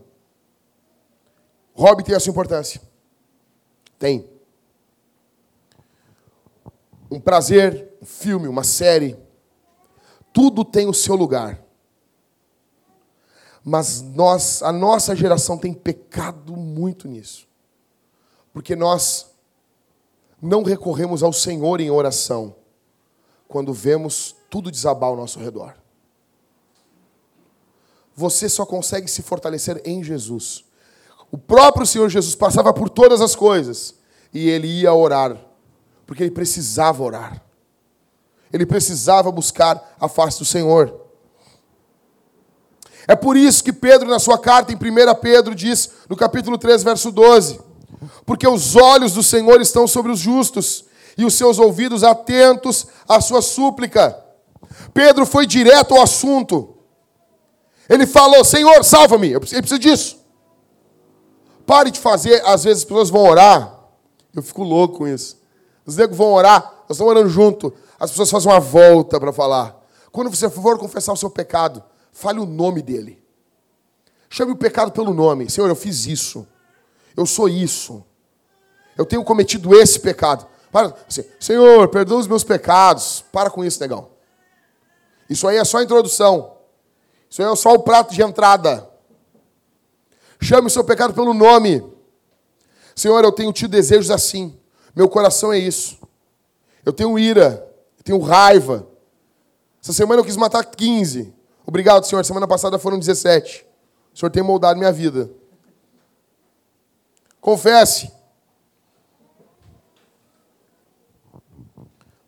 Hobby 1.73 2.03
tem 2.03 2.15
a 2.15 2.19
sua 2.19 2.32
importância. 2.32 2.82
Tem. 3.97 4.29
Um 7.12 7.20
prazer, 7.20 7.93
um 8.01 8.05
filme, 8.05 8.47
uma 8.47 8.64
série. 8.64 9.20
Tudo 10.32 10.64
tem 10.64 10.88
o 10.88 10.93
seu 10.93 11.16
lugar. 11.16 11.62
Mas 13.64 14.01
nós, 14.01 14.64
a 14.64 14.72
nossa 14.72 15.16
geração 15.16 15.57
tem 15.57 15.74
pecado 15.74 16.55
muito 16.55 17.07
nisso. 17.07 17.47
Porque 18.53 18.76
nós 18.76 19.30
não 20.41 20.64
recorremos 20.64 21.22
ao 21.22 21.32
Senhor 21.32 21.80
em 21.80 21.91
oração 21.91 22.55
quando 23.47 23.74
vemos 23.74 24.36
tudo 24.49 24.72
desabar 24.72 25.09
ao 25.09 25.16
nosso 25.16 25.39
redor. 25.39 25.76
Você 28.16 28.49
só 28.49 28.66
consegue 28.66 29.07
se 29.07 29.22
fortalecer 29.22 29.82
em 29.86 30.03
Jesus. 30.03 30.66
O 31.32 31.38
próprio 31.38 31.86
Senhor 31.86 32.09
Jesus 32.09 32.36
passava 32.36 32.74
por 32.74 32.89
todas 32.89 33.22
as 33.22 33.36
coisas 33.36 33.95
e 34.34 34.49
ele 34.49 34.68
ia 34.68 34.93
orar, 34.93 35.38
porque 36.12 36.24
ele 36.24 36.32
precisava 36.32 37.01
orar. 37.01 37.41
Ele 38.51 38.66
precisava 38.66 39.32
buscar 39.32 39.95
a 39.97 40.09
face 40.09 40.39
do 40.39 40.43
Senhor. 40.43 40.93
É 43.07 43.16
por 43.16 43.38
isso 43.38 43.64
que 43.64 43.72
Pedro, 43.72 44.09
na 44.09 44.20
sua 44.20 44.38
carta 44.38 44.74
em 44.74 44.76
1 44.76 45.16
Pedro, 45.22 45.55
diz, 45.55 45.89
no 46.09 46.18
capítulo 46.18 46.57
3, 46.57 46.84
verso 46.84 47.14
12: 47.14 47.62
Porque 48.26 48.45
os 48.45 48.76
olhos 48.76 49.14
do 49.14 49.24
Senhor 49.24 49.62
estão 49.62 49.88
sobre 49.88 50.12
os 50.12 50.20
justos, 50.20 50.84
e 51.18 51.24
os 51.24 51.34
seus 51.34 51.57
ouvidos 51.57 52.03
atentos 52.03 52.88
à 53.07 53.22
sua 53.22 53.41
súplica. 53.41 54.22
Pedro 54.93 55.26
foi 55.26 55.45
direto 55.45 55.95
ao 55.95 56.01
assunto. 56.01 56.76
Ele 57.88 58.05
falou: 58.05 58.43
Senhor, 58.43 58.84
salva-me, 58.84 59.32
eu 59.32 59.39
preciso 59.39 59.80
disso. 59.80 60.20
Pare 61.66 61.89
de 61.89 62.01
fazer, 62.01 62.45
às 62.45 62.66
vezes 62.66 62.80
as 62.80 62.84
pessoas 62.84 63.09
vão 63.09 63.24
orar, 63.24 63.80
eu 64.36 64.43
fico 64.43 64.62
louco 64.62 64.97
com 64.97 65.07
isso. 65.07 65.39
Os 65.86 65.97
negros 65.97 66.17
vão 66.17 66.34
orar, 66.34 66.61
nós 66.88 66.91
estamos 66.91 67.11
orando 67.11 67.29
junto, 67.29 67.73
as 67.99 68.11
pessoas 68.11 68.29
fazem 68.29 68.51
uma 68.51 68.59
volta 68.59 69.19
para 69.19 69.34
falar. 69.34 69.79
Quando 70.11 70.29
você 70.29 70.49
for 70.49 70.77
confessar 70.77 71.13
o 71.13 71.17
seu 71.17 71.29
pecado, 71.29 71.84
fale 72.11 72.39
o 72.39 72.45
nome 72.45 72.82
dele. 72.82 73.21
Chame 74.29 74.51
o 74.51 74.55
pecado 74.55 74.91
pelo 74.91 75.13
nome. 75.13 75.49
Senhor, 75.49 75.67
eu 75.67 75.75
fiz 75.75 76.05
isso. 76.05 76.47
Eu 77.15 77.25
sou 77.25 77.49
isso. 77.49 78.03
Eu 78.97 79.05
tenho 79.05 79.23
cometido 79.23 79.75
esse 79.75 79.99
pecado. 79.99 80.47
Para, 80.71 80.95
assim, 81.07 81.23
Senhor, 81.39 81.88
perdoa 81.89 82.19
os 82.19 82.27
meus 82.27 82.43
pecados. 82.43 83.23
Para 83.32 83.49
com 83.49 83.63
isso, 83.63 83.79
negão. 83.82 84.09
Isso 85.29 85.47
aí 85.47 85.57
é 85.57 85.65
só 85.65 85.82
introdução. 85.82 86.57
Isso 87.29 87.41
aí 87.41 87.51
é 87.51 87.55
só 87.55 87.73
o 87.73 87.79
prato 87.79 88.13
de 88.13 88.21
entrada. 88.21 88.89
Chame 90.41 90.67
o 90.67 90.69
seu 90.69 90.84
pecado 90.84 91.13
pelo 91.13 91.34
nome. 91.34 91.84
Senhor, 92.95 93.23
eu 93.23 93.32
tenho 93.32 93.51
tido 93.53 93.71
desejos 93.71 94.11
assim. 94.11 94.57
Meu 94.95 95.07
coração 95.07 95.51
é 95.51 95.57
isso. 95.57 95.97
Eu 96.85 96.93
tenho 96.93 97.17
ira. 97.17 97.67
Eu 97.97 98.03
tenho 98.03 98.19
raiva. 98.19 98.87
Essa 99.81 99.93
semana 99.93 100.21
eu 100.21 100.25
quis 100.25 100.37
matar 100.37 100.63
15. 100.63 101.33
Obrigado, 101.65 102.05
Senhor. 102.05 102.23
Semana 102.25 102.47
passada 102.47 102.77
foram 102.77 102.99
17. 102.99 103.65
O 104.13 104.19
Senhor 104.19 104.29
tem 104.29 104.43
moldado 104.43 104.77
minha 104.77 104.91
vida. 104.91 105.29
Confesse. 107.39 108.11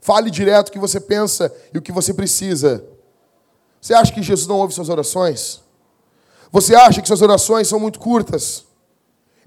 Fale 0.02 0.30
direto 0.30 0.70
o 0.70 0.72
que 0.72 0.80
você 0.80 1.00
pensa 1.00 1.54
e 1.74 1.78
o 1.78 1.82
que 1.82 1.92
você 1.92 2.14
precisa. 2.14 2.84
Você 3.80 3.94
acha 3.94 4.12
que 4.12 4.22
Jesus 4.22 4.48
não 4.48 4.58
ouve 4.58 4.74
suas 4.74 4.90
orações? 4.90 5.62
Você 6.52 6.76
acha 6.76 7.02
que 7.02 7.08
suas 7.08 7.22
orações 7.22 7.68
são 7.68 7.80
muito 7.80 8.00
curtas? 8.00 8.66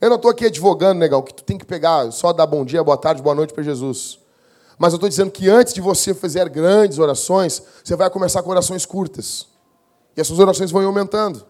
Eu 0.00 0.10
não 0.10 0.16
estou 0.16 0.30
aqui 0.30 0.46
advogando, 0.46 0.98
negão, 0.98 1.22
que 1.22 1.32
tu 1.32 1.42
tem 1.42 1.56
que 1.56 1.64
pegar, 1.64 2.10
só 2.12 2.32
dar 2.32 2.46
bom 2.46 2.64
dia, 2.64 2.84
boa 2.84 2.96
tarde, 2.96 3.22
boa 3.22 3.34
noite 3.34 3.54
para 3.54 3.62
Jesus. 3.62 4.18
Mas 4.78 4.92
eu 4.92 4.96
estou 4.96 5.08
dizendo 5.08 5.30
que 5.30 5.48
antes 5.48 5.72
de 5.72 5.80
você 5.80 6.12
fazer 6.12 6.48
grandes 6.48 6.98
orações, 6.98 7.62
você 7.82 7.96
vai 7.96 8.10
começar 8.10 8.42
com 8.42 8.50
orações 8.50 8.84
curtas. 8.84 9.46
E 10.16 10.20
as 10.20 10.26
suas 10.26 10.38
orações 10.38 10.70
vão 10.70 10.84
aumentando. 10.84 11.46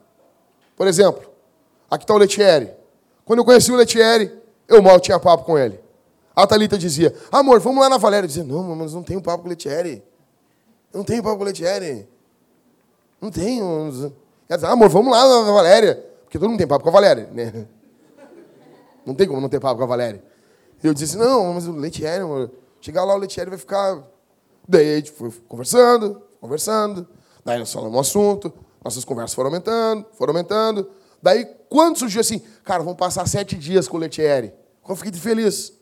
Por 0.76 0.86
exemplo, 0.86 1.28
aqui 1.90 2.05
está 2.05 2.14
o 2.14 2.18
Letieri. 2.18 2.70
Quando 3.24 3.40
eu 3.40 3.44
conheci 3.44 3.72
o 3.72 3.76
Letieri, 3.76 4.32
eu 4.68 4.80
mal 4.80 5.01
tinha 5.01 5.18
papo 5.18 5.44
com 5.44 5.59
ele. 5.59 5.80
A 6.34 6.47
Thalita 6.47 6.78
dizia, 6.78 7.14
amor, 7.32 7.59
vamos 7.61 7.80
lá 7.80 7.88
na 7.88 7.97
Valéria. 7.97 8.26
Eu 8.26 8.28
dizia, 8.28 8.44
não, 8.44 8.62
mas 8.76 8.92
não 8.92 9.03
tenho 9.03 9.20
papo 9.20 9.42
com 9.42 9.47
o 9.47 9.51
Letieri. 9.51 10.05
Não 10.92 11.03
tenho 11.03 11.22
papo 11.22 11.36
com 11.36 11.42
o 11.42 11.47
Letieri. 11.47 12.09
Não 13.20 13.30
tenho. 13.30 14.12
Ela 14.49 14.59
dizia, 14.59 14.68
amor, 14.68 14.88
vamos 14.88 15.11
lá 15.11 15.42
na 15.42 15.51
Valéria. 15.51 16.05
Porque 16.24 16.38
todo 16.38 16.49
mundo 16.49 16.59
tem 16.59 16.66
papo 16.66 16.84
com 16.84 16.90
a 16.90 16.92
Valéria, 16.92 17.28
né? 17.32 17.66
Não 19.07 19.14
tem 19.14 19.26
como 19.26 19.40
não 19.40 19.48
ter 19.48 19.61
papo 19.61 19.78
com 19.78 19.84
a 19.84 19.86
Valéria. 19.86 20.22
Eu 20.82 20.92
disse, 20.92 21.16
não, 21.16 21.54
mas 21.54 21.66
o 21.66 21.72
Letieri, 21.72 22.22
amor, 22.22 22.50
chegar 22.80 23.04
lá 23.04 23.14
o 23.14 23.18
Letieri 23.18 23.48
vai 23.48 23.59
ficar... 23.59 24.02
Daí 24.68 24.94
a 24.94 24.96
gente 24.96 25.12
foi 25.12 25.30
conversando, 25.48 26.20
conversando. 26.40 27.07
Daí 27.44 27.59
nós 27.59 27.72
falamos 27.72 27.96
um 27.96 28.00
assunto, 28.00 28.52
nossas 28.84 29.04
conversas 29.04 29.32
foram 29.34 29.48
aumentando, 29.48 30.04
foram 30.18 30.32
aumentando. 30.32 30.90
Daí, 31.22 31.44
quando 31.68 31.98
surgiu 31.98 32.20
assim, 32.20 32.42
cara, 32.64 32.82
vamos 32.82 32.98
passar 32.98 33.26
sete 33.28 33.57
dias 33.57 33.86
com 33.86 33.96
o 33.96 34.00
Letieri. 34.00 34.52
Eu 34.88 34.96
fiquei 34.96 35.12
feliz. 35.12 35.72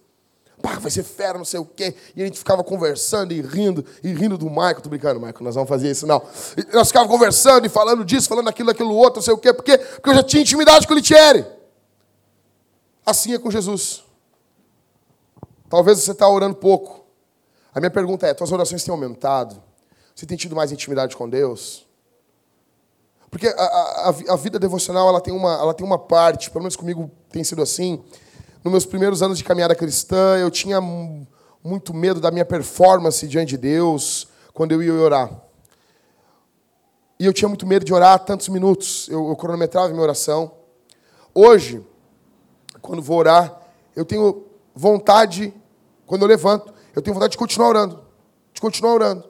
Pá, 0.62 0.78
vai 0.78 0.90
ser 0.90 1.02
fera, 1.02 1.36
não 1.36 1.44
sei 1.44 1.60
o 1.60 1.64
quê. 1.64 1.94
E 2.16 2.22
a 2.22 2.24
gente 2.24 2.38
ficava 2.38 2.64
conversando 2.64 3.32
e 3.32 3.40
rindo, 3.42 3.84
e 4.02 4.12
rindo 4.12 4.38
do 4.38 4.48
Michael. 4.48 4.80
Tô 4.80 4.88
brincando, 4.88 5.20
Michael, 5.20 5.42
nós 5.42 5.54
vamos 5.54 5.68
fazer 5.68 5.90
isso, 5.90 6.06
não. 6.06 6.22
E 6.56 6.74
nós 6.74 6.88
ficávamos 6.88 7.12
conversando 7.12 7.66
e 7.66 7.68
falando 7.68 8.04
disso, 8.04 8.28
falando 8.28 8.48
aquilo, 8.48 8.70
aquilo 8.70 8.94
outro, 8.94 9.16
não 9.16 9.22
sei 9.22 9.34
o 9.34 9.38
quê. 9.38 9.52
Porque, 9.52 9.76
porque 9.76 10.10
eu 10.10 10.14
já 10.14 10.22
tinha 10.22 10.42
intimidade 10.42 10.86
com 10.86 10.92
o 10.92 10.96
Letieri. 10.96 11.44
Assim 13.04 13.34
é 13.34 13.38
com 13.38 13.50
Jesus. 13.50 14.04
Talvez 15.68 15.98
você 15.98 16.12
está 16.12 16.28
orando 16.28 16.56
pouco. 16.56 17.04
A 17.74 17.80
minha 17.80 17.90
pergunta 17.90 18.26
é: 18.26 18.34
tuas 18.34 18.52
orações 18.52 18.82
têm 18.84 18.92
aumentado? 18.92 19.62
Você 20.14 20.26
tem 20.26 20.36
tido 20.36 20.54
mais 20.54 20.70
intimidade 20.70 21.16
com 21.16 21.28
Deus? 21.28 21.86
Porque 23.30 23.48
a, 23.48 23.52
a, 23.52 24.08
a, 24.08 24.36
vida 24.36 24.60
devocional 24.60 25.08
ela 25.08 25.20
tem, 25.20 25.34
uma, 25.34 25.54
ela 25.54 25.74
tem 25.74 25.84
uma 25.84 25.98
parte, 25.98 26.52
pelo 26.52 26.62
menos 26.62 26.76
comigo 26.76 27.10
tem 27.30 27.42
sido 27.42 27.62
assim. 27.62 28.00
Nos 28.62 28.70
meus 28.70 28.86
primeiros 28.86 29.22
anos 29.22 29.38
de 29.38 29.44
caminhada 29.44 29.74
cristã, 29.74 30.36
eu 30.38 30.52
tinha 30.52 30.80
muito 31.62 31.92
medo 31.92 32.20
da 32.20 32.30
minha 32.30 32.44
performance 32.44 33.26
diante 33.26 33.50
de 33.50 33.56
Deus 33.56 34.28
quando 34.52 34.70
eu 34.70 34.80
ia 34.80 34.94
orar. 34.94 35.30
E 37.18 37.26
eu 37.26 37.32
tinha 37.32 37.48
muito 37.48 37.66
medo 37.66 37.84
de 37.84 37.92
orar 37.92 38.20
tantos 38.20 38.48
minutos. 38.48 39.08
Eu, 39.08 39.28
eu 39.28 39.34
cronometrava 39.34 39.88
minha 39.88 40.02
oração. 40.02 40.52
Hoje, 41.34 41.84
quando 42.84 43.00
vou 43.00 43.16
orar, 43.16 43.62
eu 43.96 44.04
tenho 44.04 44.44
vontade, 44.74 45.54
quando 46.04 46.20
eu 46.20 46.28
levanto, 46.28 46.72
eu 46.94 47.00
tenho 47.00 47.14
vontade 47.14 47.30
de 47.30 47.38
continuar 47.38 47.68
orando. 47.68 48.04
De 48.52 48.60
continuar 48.60 48.92
orando. 48.92 49.24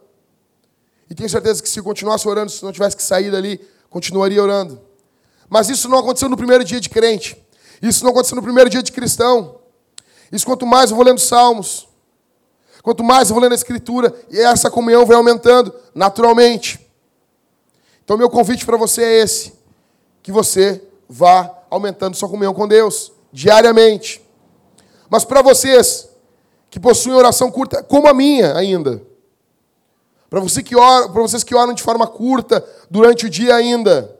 E 1.08 1.14
tenho 1.14 1.28
certeza 1.28 1.62
que 1.62 1.68
se 1.68 1.80
continuasse 1.80 2.26
orando, 2.26 2.50
se 2.50 2.64
não 2.64 2.72
tivesse 2.72 2.96
que 2.96 3.02
sair 3.02 3.30
dali, 3.30 3.64
continuaria 3.88 4.42
orando. 4.42 4.80
Mas 5.48 5.68
isso 5.68 5.88
não 5.88 5.98
aconteceu 5.98 6.28
no 6.28 6.36
primeiro 6.36 6.64
dia 6.64 6.80
de 6.80 6.88
crente. 6.88 7.40
Isso 7.80 8.02
não 8.02 8.10
aconteceu 8.10 8.34
no 8.34 8.42
primeiro 8.42 8.68
dia 8.68 8.82
de 8.82 8.90
cristão. 8.90 9.60
Isso 10.32 10.44
quanto 10.44 10.66
mais 10.66 10.90
eu 10.90 10.96
vou 10.96 11.04
lendo 11.04 11.20
salmos, 11.20 11.88
quanto 12.82 13.04
mais 13.04 13.30
eu 13.30 13.34
vou 13.34 13.42
lendo 13.42 13.52
a 13.52 13.54
escritura, 13.54 14.12
e 14.30 14.40
essa 14.40 14.68
comunhão 14.68 15.06
vai 15.06 15.16
aumentando 15.16 15.72
naturalmente. 15.94 16.90
Então 18.02 18.18
meu 18.18 18.28
convite 18.28 18.66
para 18.66 18.76
você 18.76 19.04
é 19.04 19.22
esse, 19.22 19.52
que 20.24 20.32
você 20.32 20.82
vá 21.08 21.56
aumentando 21.70 22.16
sua 22.16 22.28
comunhão 22.28 22.52
com 22.52 22.66
Deus 22.66 23.13
diariamente. 23.34 24.24
Mas 25.10 25.24
para 25.24 25.42
vocês 25.42 26.08
que 26.70 26.78
possuem 26.78 27.16
oração 27.16 27.50
curta, 27.50 27.82
como 27.82 28.06
a 28.06 28.14
minha 28.14 28.56
ainda, 28.56 29.02
para 30.30 30.38
você 30.38 30.62
que 30.62 30.74
para 30.76 31.22
vocês 31.22 31.42
que 31.42 31.54
oram 31.54 31.74
de 31.74 31.82
forma 31.82 32.06
curta 32.06 32.64
durante 32.88 33.26
o 33.26 33.30
dia 33.30 33.56
ainda, 33.56 34.16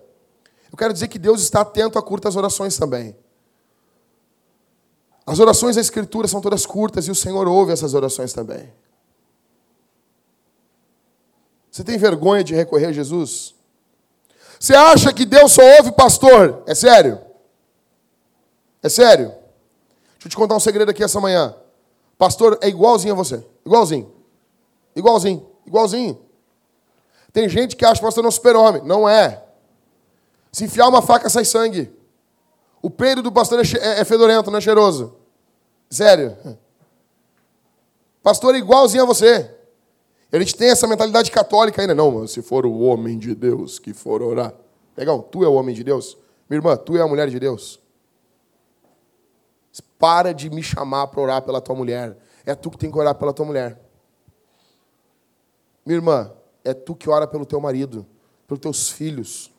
eu 0.71 0.77
quero 0.77 0.93
dizer 0.93 1.07
que 1.07 1.19
Deus 1.19 1.41
está 1.41 1.61
atento 1.61 1.97
a 1.97 2.03
curtas 2.03 2.35
orações 2.35 2.77
também. 2.77 3.17
As 5.25 5.39
orações 5.39 5.77
da 5.77 5.81
Escritura 5.81 6.27
são 6.27 6.41
todas 6.41 6.67
curtas 6.67 7.07
e 7.07 7.11
o 7.11 7.15
Senhor 7.15 7.47
ouve 7.47 7.73
essas 7.73 7.95
orações 7.95 8.33
também. 8.33 8.71
Você 11.71 11.85
tem 11.85 11.97
vergonha 11.97 12.43
de 12.43 12.55
recorrer 12.55 12.87
a 12.87 12.93
Jesus? 12.93 13.55
Você 14.59 14.75
acha 14.75 15.13
que 15.13 15.25
Deus 15.25 15.53
só 15.53 15.63
ouve 15.79 15.93
pastor? 15.93 16.63
É 16.67 16.75
sério? 16.75 17.24
É 18.85 18.89
sério? 18.91 19.29
Deixa 19.29 20.27
eu 20.27 20.31
te 20.31 20.37
contar 20.37 20.55
um 20.55 20.61
segredo 20.61 20.91
aqui 20.91 21.03
essa 21.03 21.19
manhã. 21.19 21.57
Pastor 22.19 22.59
é 22.61 22.69
igualzinho 22.69 23.15
a 23.15 23.17
você. 23.17 23.43
Igualzinho. 23.65 24.13
Igualzinho. 24.95 25.47
Igualzinho. 25.67 26.21
Tem 27.33 27.49
gente 27.49 27.77
que 27.77 27.85
acha 27.87 27.95
que 27.95 28.05
pastor 28.05 28.27
é 28.27 28.31
super-homem. 28.31 28.83
Não 28.85 29.09
é. 29.09 29.43
Se 30.53 30.65
enfiar 30.65 30.87
uma 30.87 31.01
faca, 31.01 31.31
sai 31.31 31.47
sangue. 31.47 31.91
O 32.83 32.91
peido 32.91 33.23
do 33.23 33.33
pastor 33.33 33.59
é, 33.59 33.63
é, 33.79 34.01
é 34.01 34.05
fedorento, 34.05 34.51
não 34.51 34.59
é 34.59 34.61
cheiroso. 34.61 35.17
Sério. 35.89 36.37
Pastor 38.23 38.55
é 38.55 38.59
igualzinho 38.59 39.05
a 39.05 39.07
você. 39.07 39.51
A 40.31 40.39
gente 40.39 40.57
tem 40.57 40.69
essa 40.69 40.87
mentalidade 40.87 41.31
católica 41.31 41.81
ainda. 41.81 41.95
Não, 41.95 42.27
se 42.27 42.43
for 42.43 42.67
o 42.67 42.81
homem 42.81 43.19
de 43.19 43.35
Deus 43.35 43.79
que 43.79 43.95
for 43.95 44.21
orar. 44.21 44.53
Legal, 44.95 45.23
tu 45.23 45.43
é 45.43 45.49
o 45.49 45.55
homem 45.55 45.75
de 45.75 45.83
Deus. 45.83 46.19
Minha 46.51 46.59
irmã, 46.59 46.77
tu 46.77 46.99
é 46.99 47.01
a 47.01 47.09
mulher 47.09 47.31
de 47.31 47.41
Deus. 47.41 47.83
Para 49.99 50.33
de 50.33 50.51
me 50.51 50.63
chamar 50.63 51.07
para 51.07 51.21
orar 51.21 51.43
pela 51.43 51.61
tua 51.61 51.75
mulher. 51.75 52.17
É 52.45 52.55
tu 52.55 52.71
que 52.71 52.79
tem 52.79 52.91
que 52.91 52.99
orar 52.99 53.15
pela 53.15 53.33
tua 53.33 53.47
mulher. 53.47 53.81
Minha 55.85 55.97
irmã, 55.97 56.33
é 56.63 56.73
tu 56.73 56.95
que 56.95 57.09
ora 57.09 57.27
pelo 57.27 57.45
teu 57.45 57.61
marido, 57.61 58.07
pelos 58.47 58.61
teus 58.61 58.91
filhos. 58.91 59.53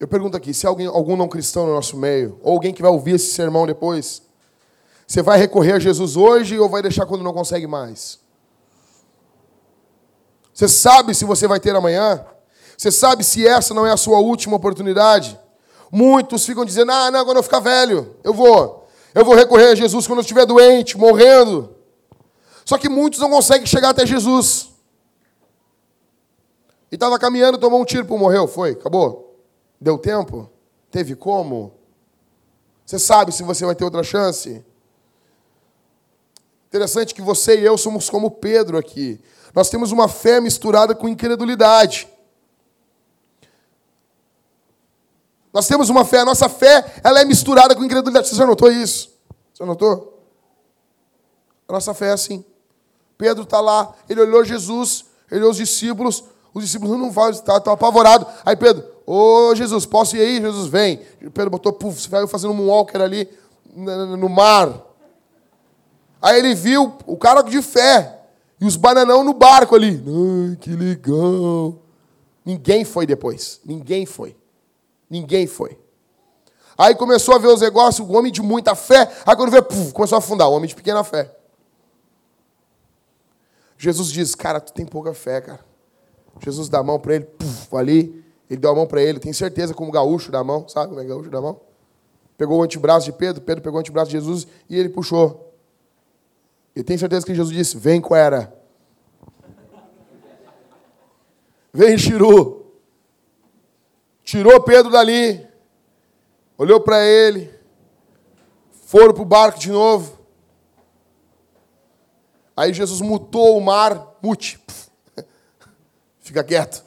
Eu 0.00 0.08
pergunto 0.08 0.34
aqui, 0.36 0.54
se 0.54 0.66
alguém, 0.66 0.86
algum 0.86 1.14
não 1.14 1.28
cristão 1.28 1.66
no 1.66 1.74
nosso 1.74 1.96
meio, 1.96 2.40
ou 2.42 2.54
alguém 2.54 2.72
que 2.72 2.80
vai 2.80 2.90
ouvir 2.90 3.16
esse 3.16 3.34
sermão 3.34 3.66
depois, 3.66 4.22
você 5.06 5.22
vai 5.22 5.38
recorrer 5.38 5.72
a 5.72 5.78
Jesus 5.78 6.16
hoje 6.16 6.56
ou 6.58 6.68
vai 6.68 6.80
deixar 6.80 7.04
quando 7.04 7.24
não 7.24 7.34
consegue 7.34 7.66
mais? 7.66 8.19
Você 10.60 10.68
sabe 10.68 11.14
se 11.14 11.24
você 11.24 11.48
vai 11.48 11.58
ter 11.58 11.74
amanhã? 11.74 12.22
Você 12.76 12.90
sabe 12.90 13.24
se 13.24 13.46
essa 13.46 13.72
não 13.72 13.86
é 13.86 13.92
a 13.92 13.96
sua 13.96 14.18
última 14.18 14.56
oportunidade? 14.56 15.40
Muitos 15.90 16.44
ficam 16.44 16.66
dizendo: 16.66 16.92
ah, 16.92 17.10
não, 17.10 17.24
quando 17.24 17.38
eu 17.38 17.42
ficar 17.42 17.60
velho, 17.60 18.14
eu 18.22 18.34
vou. 18.34 18.86
Eu 19.14 19.24
vou 19.24 19.34
recorrer 19.34 19.68
a 19.68 19.74
Jesus 19.74 20.06
quando 20.06 20.18
eu 20.18 20.20
estiver 20.20 20.44
doente, 20.44 20.98
morrendo. 20.98 21.74
Só 22.62 22.76
que 22.76 22.90
muitos 22.90 23.20
não 23.20 23.30
conseguem 23.30 23.66
chegar 23.66 23.88
até 23.88 24.04
Jesus. 24.04 24.68
E 26.92 26.96
estava 26.96 27.18
caminhando, 27.18 27.56
tomou 27.56 27.80
um 27.80 27.84
tiro, 27.86 28.06
morreu, 28.18 28.46
foi, 28.46 28.72
acabou. 28.72 29.40
Deu 29.80 29.96
tempo? 29.96 30.50
Teve 30.90 31.16
como? 31.16 31.72
Você 32.84 32.98
sabe 32.98 33.32
se 33.32 33.42
você 33.42 33.64
vai 33.64 33.74
ter 33.74 33.84
outra 33.84 34.02
chance? 34.02 34.62
Interessante 36.68 37.14
que 37.14 37.22
você 37.22 37.58
e 37.58 37.64
eu 37.64 37.78
somos 37.78 38.10
como 38.10 38.30
Pedro 38.30 38.76
aqui. 38.76 39.18
Nós 39.54 39.68
temos 39.68 39.92
uma 39.92 40.08
fé 40.08 40.40
misturada 40.40 40.94
com 40.94 41.08
incredulidade. 41.08 42.08
Nós 45.52 45.66
temos 45.66 45.88
uma 45.88 46.04
fé, 46.04 46.20
a 46.20 46.24
nossa 46.24 46.48
fé, 46.48 47.00
ela 47.02 47.20
é 47.20 47.24
misturada 47.24 47.74
com 47.74 47.84
incredulidade. 47.84 48.28
Você 48.28 48.36
já 48.36 48.46
notou 48.46 48.70
isso? 48.70 49.10
Você 49.52 49.64
notou? 49.64 50.24
A 51.68 51.72
nossa 51.72 51.92
fé 51.92 52.08
é 52.08 52.12
assim. 52.12 52.44
Pedro 53.18 53.42
está 53.42 53.60
lá, 53.60 53.92
ele 54.08 54.20
olhou 54.20 54.44
Jesus, 54.44 55.04
ele 55.30 55.40
olhou 55.40 55.50
os 55.50 55.56
discípulos, 55.56 56.24
os 56.54 56.64
discípulos 56.64 56.98
não 56.98 57.10
vão, 57.10 57.30
estão 57.30 57.60
tá, 57.60 57.72
apavorados. 57.72 58.26
Aí 58.44 58.56
Pedro, 58.56 58.84
Ô 59.12 59.52
Jesus, 59.56 59.84
posso 59.86 60.16
ir 60.16 60.20
aí? 60.20 60.40
Jesus, 60.40 60.68
vem. 60.68 60.98
Pedro 61.34 61.50
botou, 61.50 61.72
puf, 61.72 62.08
vai 62.08 62.24
fazendo 62.28 62.52
um 62.52 62.68
walker 62.68 63.02
ali 63.02 63.28
no 63.74 64.28
mar. 64.28 64.72
Aí 66.22 66.38
ele 66.38 66.54
viu 66.54 66.96
o 67.04 67.16
cara 67.16 67.42
de 67.42 67.60
fé 67.60 68.19
e 68.60 68.66
os 68.66 68.76
bananão 68.76 69.24
no 69.24 69.32
barco 69.32 69.74
ali. 69.74 70.02
Ai, 70.06 70.56
que 70.56 70.70
legal. 70.70 71.78
Ninguém 72.44 72.84
foi 72.84 73.06
depois. 73.06 73.60
Ninguém 73.64 74.04
foi. 74.04 74.36
Ninguém 75.08 75.46
foi. 75.46 75.78
Aí 76.76 76.94
começou 76.94 77.34
a 77.34 77.38
ver 77.38 77.48
os 77.48 77.60
negócios, 77.60 78.06
o 78.06 78.12
homem 78.12 78.32
de 78.32 78.42
muita 78.42 78.74
fé. 78.74 79.10
Aí 79.26 79.36
quando 79.36 79.50
vê, 79.50 79.60
puf, 79.60 79.92
começou 79.92 80.16
a 80.16 80.18
afundar, 80.18 80.48
o 80.48 80.52
homem 80.52 80.68
de 80.68 80.74
pequena 80.74 81.04
fé. 81.04 81.34
Jesus 83.76 84.08
diz, 84.08 84.34
cara, 84.34 84.60
tu 84.60 84.72
tem 84.72 84.86
pouca 84.86 85.12
fé, 85.14 85.40
cara. 85.40 85.60
Jesus 86.42 86.68
dá 86.68 86.78
a 86.78 86.82
mão 86.82 86.98
para 86.98 87.16
ele, 87.16 87.24
puf, 87.24 87.76
ali. 87.76 88.24
Ele 88.48 88.60
deu 88.60 88.70
a 88.70 88.74
mão 88.74 88.86
para 88.86 89.02
ele, 89.02 89.20
tem 89.20 89.32
certeza, 89.32 89.72
como 89.72 89.92
gaúcho 89.92 90.32
da 90.32 90.42
mão, 90.42 90.68
sabe 90.68 90.88
como 90.88 91.00
é 91.00 91.04
gaúcho 91.04 91.30
da 91.30 91.40
mão? 91.40 91.60
Pegou 92.36 92.58
o 92.58 92.62
antebraço 92.62 93.06
de 93.06 93.12
Pedro, 93.12 93.42
Pedro 93.42 93.62
pegou 93.62 93.78
o 93.78 93.80
antebraço 93.80 94.10
de 94.10 94.16
Jesus 94.16 94.46
e 94.68 94.76
ele 94.76 94.88
puxou. 94.88 95.49
E 96.74 96.82
tem 96.82 96.96
certeza 96.96 97.26
que 97.26 97.34
Jesus 97.34 97.54
disse: 97.54 97.76
Vem, 97.76 98.00
Quera. 98.00 98.52
Vem, 101.72 101.96
Chiru. 101.98 102.60
Tirou 104.30 104.62
Pedro 104.62 104.92
dali, 104.92 105.44
olhou 106.56 106.80
para 106.80 107.04
ele, 107.04 107.52
foram 108.84 109.12
para 109.12 109.22
o 109.22 109.26
barco 109.26 109.58
de 109.58 109.72
novo. 109.72 110.20
Aí 112.56 112.72
Jesus 112.72 113.00
mutou 113.00 113.56
o 113.56 113.60
mar, 113.60 114.16
mute, 114.22 114.62
fica 116.20 116.44
quieto. 116.44 116.84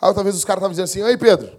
Aí 0.00 0.14
talvez 0.14 0.36
os 0.36 0.44
caras 0.44 0.60
estavam 0.60 0.70
dizendo 0.70 0.84
assim, 0.84 1.02
ei 1.02 1.16
Pedro, 1.16 1.58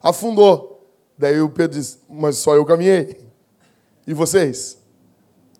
afundou. 0.00 0.86
Daí 1.18 1.40
o 1.40 1.50
Pedro 1.50 1.76
diz, 1.76 1.98
mas 2.08 2.36
só 2.38 2.54
eu 2.54 2.64
caminhei. 2.64 3.31
E 4.06 4.14
vocês? 4.14 4.78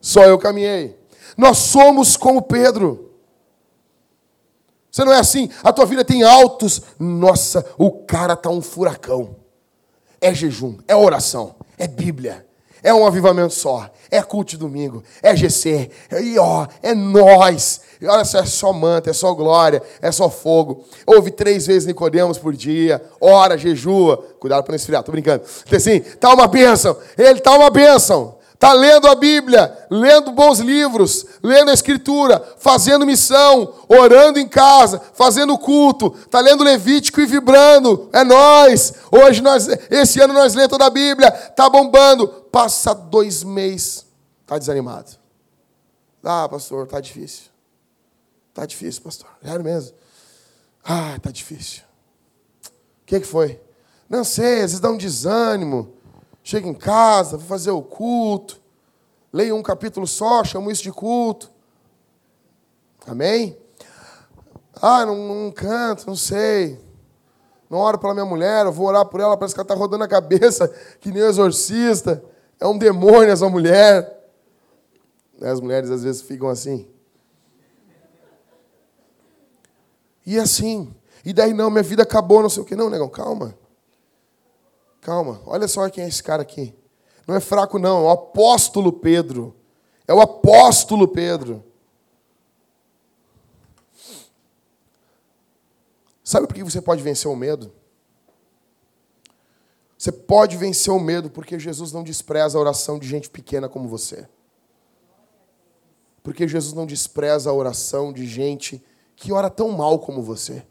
Só 0.01 0.25
eu 0.25 0.39
caminhei. 0.39 0.99
Nós 1.37 1.59
somos 1.59 2.17
como 2.17 2.43
Pedro. 2.43 3.13
Você 4.91 5.05
não 5.05 5.13
é 5.13 5.19
assim? 5.19 5.49
A 5.63 5.73
tua 5.73 5.87
vida 5.87 6.05
tem 6.05 6.23
altos. 6.23 6.83
Nossa, 6.99 7.65
o 7.79 7.91
cara 7.91 8.37
tá 8.37 8.51
um 8.51 8.61
furacão. 8.61 9.37
É 10.21 10.35
jejum, 10.35 10.79
é 10.87 10.95
oração, 10.95 11.57
é 11.77 11.89
Bíblia, 11.89 12.47
é 12.83 12.93
um 12.93 13.07
avivamento 13.07 13.55
só, 13.55 13.89
é 14.11 14.21
culto 14.23 14.53
de 14.53 14.57
domingo, 14.57 15.03
é 15.23 15.37
GC, 15.37 15.91
e 16.23 16.39
ó, 16.39 16.67
é 16.83 16.95
nós. 16.95 17.81
E 18.01 18.07
olha 18.07 18.25
só, 18.25 18.41
é 18.41 18.45
só 18.45 18.73
manta, 18.73 19.11
é 19.11 19.13
só 19.13 19.33
glória, 19.33 19.81
é 20.01 20.11
só 20.11 20.29
fogo. 20.29 20.85
Ouve 21.07 21.31
três 21.31 21.67
vezes 21.69 21.87
Nicodemos 21.87 22.37
por 22.37 22.53
dia, 22.53 23.01
ora, 23.21 23.57
jejua. 23.57 24.17
Cuidado 24.41 24.65
para 24.65 24.73
não 24.73 24.77
esfriar, 24.77 25.05
tô 25.05 25.13
brincando. 25.13 25.45
Então, 25.65 25.77
assim, 25.77 26.01
tá 26.01 26.35
uma 26.35 26.49
bênção. 26.49 26.97
Ele 27.17 27.39
tá 27.39 27.53
uma 27.53 27.71
bênção. 27.71 28.43
Tá 28.59 28.73
lendo 28.73 29.09
a 29.09 29.17
Bíblia, 29.17 29.77
lendo 29.91 30.31
bons 30.31 30.61
livros, 30.61 31.27
lendo 31.43 31.71
a 31.71 31.75
Escritura, 31.75 32.41
fazendo 32.59 33.05
missão, 33.05 33.75
orando 33.89 34.39
em 34.39 34.47
casa, 34.47 35.03
fazendo 35.15 35.59
culto, 35.59 36.11
tá 36.31 36.39
lendo 36.39 36.63
Levítico 36.63 37.21
e 37.21 37.27
vibrando. 37.27 38.09
É 38.13 38.23
nós. 38.23 38.95
Hoje 39.11 39.41
nós, 39.41 39.69
esse 39.91 40.21
ano 40.21 40.33
nós 40.33 40.55
lemos 40.55 40.71
toda 40.71 40.87
a 40.87 40.91
Bíblia, 40.91 41.31
tá 41.31 41.69
bombando. 41.69 42.42
Passa 42.53 42.95
dois 42.95 43.43
meses, 43.43 44.07
tá 44.47 44.59
desanimado. 44.59 45.13
Ah, 46.23 46.47
pastor, 46.47 46.87
tá 46.87 47.01
difícil. 47.01 47.51
Tá 48.53 48.67
difícil, 48.67 49.03
pastor. 49.03 49.29
Sério 49.43 49.65
mesmo. 49.65 49.97
Ah, 50.85 51.19
tá 51.21 51.31
difícil. 51.31 51.83
O 53.03 53.07
que, 53.07 53.21
que 53.21 53.27
foi? 53.27 53.59
Não 54.07 54.23
sei, 54.23 54.57
às 54.57 54.61
vezes 54.61 54.81
dá 54.81 54.91
um 54.91 54.99
desânimo. 54.99 55.95
Chega 56.45 56.69
em 56.69 56.75
casa, 56.75 57.39
vou 57.39 57.47
fazer 57.47 57.71
o 57.71 57.81
culto. 57.81 58.61
Leio 59.33 59.57
um 59.57 59.63
capítulo 59.63 60.07
só, 60.07 60.45
chamo 60.45 60.71
isso 60.71 60.83
de 60.83 60.93
culto. 60.93 61.51
Amém? 63.07 63.57
Ah, 64.75 65.07
não, 65.07 65.17
não 65.17 65.51
canto, 65.51 66.07
não 66.07 66.17
sei. 66.17 66.79
Não 67.71 67.79
oro 67.79 67.99
pela 67.99 68.13
minha 68.13 68.27
mulher, 68.27 68.67
eu 68.67 68.73
vou 68.73 68.87
orar 68.89 69.07
por 69.07 69.21
ela, 69.21 69.39
parece 69.39 69.55
que 69.55 69.61
ela 69.61 69.65
está 69.65 69.75
rodando 69.75 70.05
a 70.05 70.09
cabeça, 70.09 70.69
que 71.01 71.11
nem 71.11 71.23
o 71.23 71.27
exorcista. 71.27 72.23
É 72.63 72.67
um 72.69 72.79
demônio 72.79 73.29
essa 73.29 73.49
mulher. 73.49 74.25
As 75.41 75.59
mulheres 75.59 75.91
às 75.91 76.05
vezes 76.05 76.23
ficam 76.23 76.49
assim. 76.49 76.89
E 80.25 80.39
assim. 80.39 80.95
E 81.25 81.33
daí, 81.33 81.53
não, 81.53 81.69
minha 81.69 81.83
vida 81.83 82.05
acabou, 82.05 82.41
não 82.41 82.49
sei 82.49 82.63
o 82.63 82.65
quê. 82.65 82.77
Não, 82.77 82.89
negão, 82.89 83.09
calma. 83.09 83.59
Calma. 85.01 85.43
Olha 85.45 85.67
só 85.67 85.91
quem 85.91 86.05
é 86.05 86.09
esse 86.09 86.23
cara 86.23 86.43
aqui. 86.43 86.73
Não 87.27 87.35
é 87.35 87.41
fraco, 87.41 87.81
não. 87.81 88.03
É 88.03 88.05
o 88.05 88.11
apóstolo 88.11 88.93
Pedro. 88.93 89.57
É 90.07 90.15
o 90.15 90.21
apóstolo 90.21 91.09
Pedro. 91.09 91.65
Sabe 96.23 96.47
por 96.47 96.55
que 96.55 96.63
você 96.63 96.81
pode 96.81 97.03
vencer 97.03 97.29
o 97.29 97.35
medo? 97.35 97.73
Você 100.03 100.11
pode 100.11 100.57
vencer 100.57 100.93
o 100.93 100.99
medo 100.99 101.31
porque 101.31 101.57
Jesus 101.61 101.93
não 101.93 102.03
despreza 102.03 102.59
a 102.59 102.61
oração 102.61 102.99
de 102.99 103.07
gente 103.07 103.31
pequena 103.31 103.69
como 103.69 103.89
você. 103.89 104.29
Porque 106.25 106.49
Jesus 106.49 106.75
não 106.75 106.85
despreza 106.85 107.49
a 107.51 107.53
oração 107.53 108.13
de 108.13 108.27
gente 108.27 108.85
que 109.15 109.33
ora 109.33 109.49
tão 109.49 109.69
mal 109.69 110.01
como 110.01 110.21
você. 110.21 110.67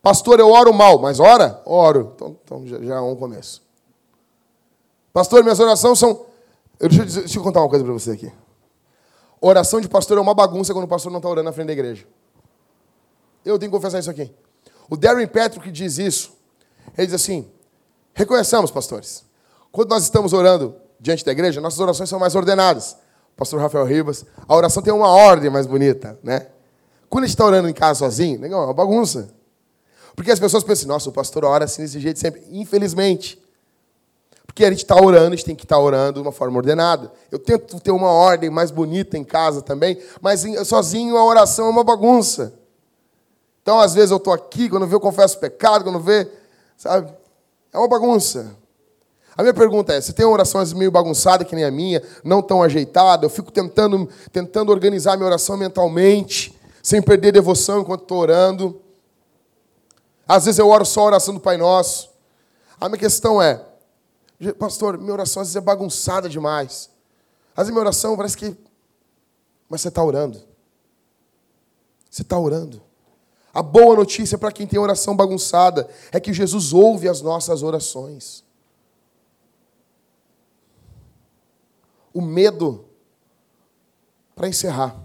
Pastor, 0.00 0.40
eu 0.40 0.50
oro 0.50 0.72
mal, 0.72 0.98
mas 0.98 1.20
ora? 1.20 1.60
Oro. 1.66 2.14
Então, 2.14 2.36
então 2.42 2.66
já, 2.66 2.80
já, 2.80 2.94
é 2.94 3.00
um 3.02 3.14
começo. 3.14 3.62
Pastor, 5.12 5.42
minhas 5.42 5.60
orações 5.60 5.98
são. 5.98 6.24
Eu, 6.80 6.88
deixa, 6.88 7.02
eu, 7.02 7.22
deixa 7.24 7.38
eu 7.38 7.42
contar 7.42 7.60
uma 7.60 7.68
coisa 7.68 7.84
para 7.84 7.92
você 7.92 8.12
aqui. 8.12 8.32
Oração 9.42 9.78
de 9.78 9.90
pastor 9.90 10.16
é 10.16 10.22
uma 10.22 10.32
bagunça 10.32 10.72
quando 10.72 10.86
o 10.86 10.88
pastor 10.88 11.12
não 11.12 11.18
está 11.18 11.28
orando 11.28 11.44
na 11.44 11.52
frente 11.52 11.66
da 11.66 11.74
igreja. 11.74 12.06
Eu 13.44 13.58
tenho 13.58 13.70
que 13.70 13.76
confessar 13.76 13.98
isso 13.98 14.10
aqui. 14.10 14.34
O 14.88 14.96
Darren 14.96 15.28
Patrick 15.28 15.70
diz 15.70 15.98
isso. 15.98 16.32
Ele 16.96 17.08
diz 17.08 17.14
assim: 17.14 17.46
reconheçamos, 18.18 18.70
pastores, 18.70 19.24
quando 19.70 19.90
nós 19.90 20.02
estamos 20.02 20.32
orando 20.32 20.74
diante 20.98 21.24
da 21.24 21.30
igreja, 21.30 21.60
nossas 21.60 21.78
orações 21.78 22.08
são 22.08 22.18
mais 22.18 22.34
ordenadas. 22.34 22.96
Pastor 23.36 23.60
Rafael 23.60 23.84
Ribas, 23.84 24.26
a 24.48 24.56
oração 24.56 24.82
tem 24.82 24.92
uma 24.92 25.08
ordem 25.08 25.48
mais 25.48 25.64
bonita, 25.64 26.18
né? 26.24 26.48
Quando 27.08 27.24
a 27.24 27.26
gente 27.28 27.34
está 27.34 27.44
orando 27.44 27.68
em 27.68 27.72
casa 27.72 28.00
sozinho, 28.00 28.40
legal, 28.40 28.62
é 28.62 28.64
uma 28.64 28.74
bagunça. 28.74 29.30
Porque 30.16 30.32
as 30.32 30.40
pessoas 30.40 30.64
pensam, 30.64 30.88
nossa, 30.88 31.08
o 31.08 31.12
pastor 31.12 31.44
ora 31.44 31.64
assim 31.64 31.82
desse 31.82 32.00
jeito 32.00 32.18
sempre. 32.18 32.42
Infelizmente. 32.50 33.40
Porque 34.44 34.64
a 34.64 34.70
gente 34.70 34.82
está 34.82 34.96
orando, 35.00 35.28
a 35.28 35.36
gente 35.36 35.44
tem 35.44 35.54
que 35.54 35.64
estar 35.64 35.76
tá 35.76 35.80
orando 35.80 36.14
de 36.14 36.26
uma 36.26 36.32
forma 36.32 36.56
ordenada. 36.56 37.12
Eu 37.30 37.38
tento 37.38 37.78
ter 37.78 37.92
uma 37.92 38.10
ordem 38.10 38.50
mais 38.50 38.72
bonita 38.72 39.16
em 39.16 39.22
casa 39.22 39.62
também, 39.62 39.96
mas 40.20 40.44
sozinho 40.66 41.16
a 41.16 41.24
oração 41.24 41.66
é 41.66 41.70
uma 41.70 41.84
bagunça. 41.84 42.52
Então, 43.62 43.78
às 43.78 43.94
vezes, 43.94 44.10
eu 44.10 44.16
estou 44.16 44.32
aqui, 44.32 44.68
quando 44.68 44.88
vê, 44.88 44.96
eu 44.96 45.00
confesso 45.00 45.38
pecado, 45.38 45.84
quando 45.84 46.00
vê, 46.00 46.28
sabe? 46.76 47.12
É 47.72 47.78
uma 47.78 47.88
bagunça. 47.88 48.56
A 49.36 49.42
minha 49.42 49.54
pergunta 49.54 49.92
é: 49.92 50.00
você 50.00 50.12
tem 50.12 50.26
orações 50.26 50.72
meio 50.72 50.90
bagunçada 50.90 51.44
que 51.44 51.54
nem 51.54 51.64
a 51.64 51.70
minha, 51.70 52.02
não 52.24 52.42
tão 52.42 52.62
ajeitada? 52.62 53.24
Eu 53.24 53.30
fico 53.30 53.52
tentando, 53.52 54.08
tentando 54.32 54.72
organizar 54.72 55.16
minha 55.16 55.26
oração 55.26 55.56
mentalmente, 55.56 56.58
sem 56.82 57.00
perder 57.00 57.32
devoção 57.32 57.80
enquanto 57.80 58.02
estou 58.02 58.18
orando. 58.18 58.80
Às 60.26 60.44
vezes 60.44 60.58
eu 60.58 60.68
oro 60.68 60.84
só 60.84 61.02
a 61.02 61.04
oração 61.04 61.34
do 61.34 61.40
Pai 61.40 61.56
Nosso. 61.56 62.10
A 62.80 62.88
minha 62.88 62.98
questão 62.98 63.40
é, 63.40 63.64
pastor, 64.58 64.98
minha 64.98 65.12
oração 65.12 65.40
às 65.40 65.48
vezes 65.48 65.56
é 65.56 65.60
bagunçada 65.60 66.28
demais. 66.28 66.90
Às 67.56 67.64
vezes 67.64 67.70
minha 67.70 67.80
oração 67.80 68.16
parece 68.16 68.36
que. 68.36 68.56
Mas 69.68 69.82
você 69.82 69.88
está 69.88 70.02
orando. 70.02 70.40
Você 72.10 72.22
está 72.22 72.38
orando. 72.38 72.87
A 73.58 73.62
boa 73.62 73.96
notícia 73.96 74.38
para 74.38 74.52
quem 74.52 74.68
tem 74.68 74.78
oração 74.78 75.16
bagunçada 75.16 75.88
é 76.12 76.20
que 76.20 76.32
Jesus 76.32 76.72
ouve 76.72 77.08
as 77.08 77.20
nossas 77.20 77.60
orações. 77.60 78.44
O 82.14 82.20
medo, 82.20 82.84
para 84.36 84.46
encerrar, 84.46 84.96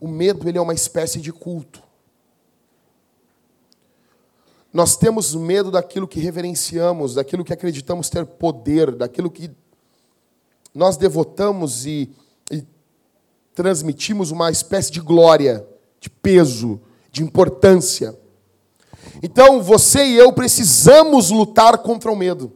o 0.00 0.08
medo 0.08 0.48
ele 0.48 0.56
é 0.56 0.60
uma 0.62 0.72
espécie 0.72 1.20
de 1.20 1.30
culto. 1.34 1.82
Nós 4.72 4.96
temos 4.96 5.34
medo 5.34 5.70
daquilo 5.70 6.08
que 6.08 6.18
reverenciamos, 6.18 7.16
daquilo 7.16 7.44
que 7.44 7.52
acreditamos 7.52 8.08
ter 8.08 8.24
poder, 8.24 8.92
daquilo 8.92 9.30
que 9.30 9.50
nós 10.74 10.96
devotamos 10.96 11.84
e, 11.84 12.10
e 12.50 12.64
transmitimos 13.54 14.30
uma 14.30 14.50
espécie 14.50 14.90
de 14.90 15.02
glória, 15.02 15.68
de 16.00 16.08
peso, 16.08 16.80
de 17.12 17.22
importância. 17.22 18.18
Então, 19.22 19.62
você 19.62 20.04
e 20.04 20.16
eu 20.16 20.32
precisamos 20.32 21.30
lutar 21.30 21.78
contra 21.78 22.10
o 22.10 22.16
medo. 22.16 22.50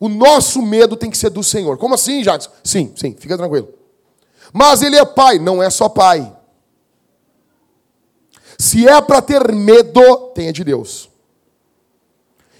O 0.00 0.08
nosso 0.08 0.60
medo 0.62 0.96
tem 0.96 1.10
que 1.10 1.18
ser 1.18 1.30
do 1.30 1.42
Senhor. 1.42 1.78
Como 1.78 1.94
assim, 1.94 2.22
Jackson? 2.22 2.50
Sim, 2.64 2.92
sim, 2.96 3.14
fica 3.18 3.36
tranquilo. 3.36 3.68
Mas 4.52 4.82
ele 4.82 4.96
é 4.96 5.04
pai, 5.04 5.38
não 5.38 5.62
é 5.62 5.68
só 5.70 5.88
pai. 5.88 6.34
Se 8.58 8.88
é 8.88 9.00
para 9.00 9.20
ter 9.20 9.52
medo, 9.52 10.00
tenha 10.34 10.52
de 10.52 10.64
Deus. 10.64 11.10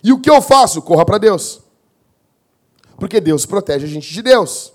E 0.03 0.13
o 0.13 0.21
que 0.21 0.31
eu 0.31 0.43
faço? 0.43 0.83
Corra 0.83 1.05
para 1.05 1.19
Deus. 1.19 1.63
Porque 2.99 3.21
Deus 3.21 3.47
protege 3.47 3.87
a 3.87 3.89
gente 3.89 4.13
de 4.13 4.23
Deus. 4.23 4.73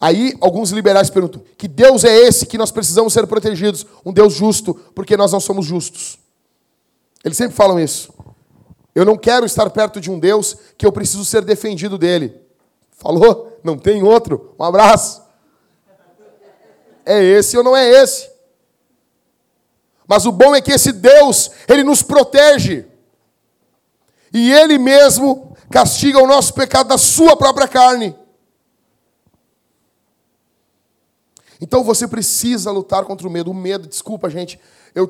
Aí 0.00 0.34
alguns 0.40 0.70
liberais 0.70 1.10
perguntam: 1.10 1.42
que 1.56 1.66
Deus 1.66 2.04
é 2.04 2.16
esse 2.16 2.46
que 2.46 2.58
nós 2.58 2.70
precisamos 2.70 3.12
ser 3.12 3.26
protegidos? 3.26 3.86
Um 4.04 4.12
Deus 4.12 4.34
justo, 4.34 4.74
porque 4.94 5.16
nós 5.16 5.32
não 5.32 5.40
somos 5.40 5.66
justos. 5.66 6.18
Eles 7.24 7.36
sempre 7.36 7.56
falam 7.56 7.80
isso. 7.80 8.12
Eu 8.94 9.04
não 9.04 9.16
quero 9.16 9.46
estar 9.46 9.68
perto 9.70 10.00
de 10.00 10.10
um 10.10 10.18
Deus 10.18 10.56
que 10.76 10.86
eu 10.86 10.92
preciso 10.92 11.24
ser 11.24 11.42
defendido 11.42 11.98
dele. 11.98 12.34
Falou? 12.92 13.58
Não 13.62 13.78
tem 13.78 14.02
outro? 14.02 14.54
Um 14.58 14.64
abraço. 14.64 15.22
É 17.04 17.22
esse 17.22 17.56
ou 17.56 17.64
não 17.64 17.76
é 17.76 17.88
esse? 17.88 18.28
Mas 20.06 20.26
o 20.26 20.32
bom 20.32 20.54
é 20.54 20.60
que 20.60 20.72
esse 20.72 20.90
Deus, 20.90 21.50
ele 21.68 21.84
nos 21.84 22.02
protege. 22.02 22.86
E 24.32 24.52
ele 24.52 24.78
mesmo 24.78 25.56
castiga 25.70 26.18
o 26.18 26.26
nosso 26.26 26.54
pecado 26.54 26.88
da 26.88 26.98
sua 26.98 27.36
própria 27.36 27.68
carne. 27.68 28.16
Então 31.60 31.82
você 31.82 32.06
precisa 32.06 32.70
lutar 32.70 33.04
contra 33.04 33.26
o 33.26 33.30
medo. 33.30 33.50
O 33.50 33.54
medo, 33.54 33.88
desculpa, 33.88 34.30
gente, 34.30 34.58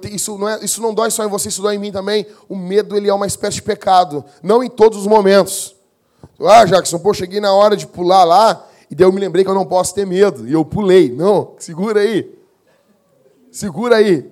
te, 0.01 0.15
isso, 0.15 0.39
não 0.39 0.49
é, 0.49 0.65
isso 0.65 0.81
não 0.81 0.95
dói 0.95 1.11
só 1.11 1.25
em 1.25 1.29
você, 1.29 1.49
isso 1.49 1.63
dói 1.63 1.77
em 1.77 1.79
mim 1.79 1.93
também. 1.93 2.27
O 2.49 2.57
medo 2.57 2.97
ele 2.97 3.09
é 3.09 3.15
uma 3.15 3.27
espécie 3.27 3.57
de 3.57 3.63
pecado, 3.63 4.25
não 4.43 4.63
em 4.63 4.69
todos 4.69 4.99
os 4.99 5.07
momentos. 5.07 5.77
Ah, 6.41 6.65
Jackson, 6.65 6.99
pô, 6.99 7.13
cheguei 7.13 7.41
na 7.41 7.53
hora 7.53 7.77
de 7.77 7.87
pular 7.87 8.25
lá, 8.25 8.67
e 8.91 8.95
daí 8.95 9.07
eu 9.07 9.13
me 9.13 9.21
lembrei 9.21 9.45
que 9.45 9.51
eu 9.51 9.55
não 9.55 9.67
posso 9.67 9.95
ter 9.95 10.07
medo, 10.07 10.47
e 10.49 10.53
eu 10.53 10.65
pulei. 10.65 11.11
Não, 11.11 11.55
segura 11.59 12.01
aí. 12.01 12.39
Segura 13.51 13.97
aí. 13.97 14.31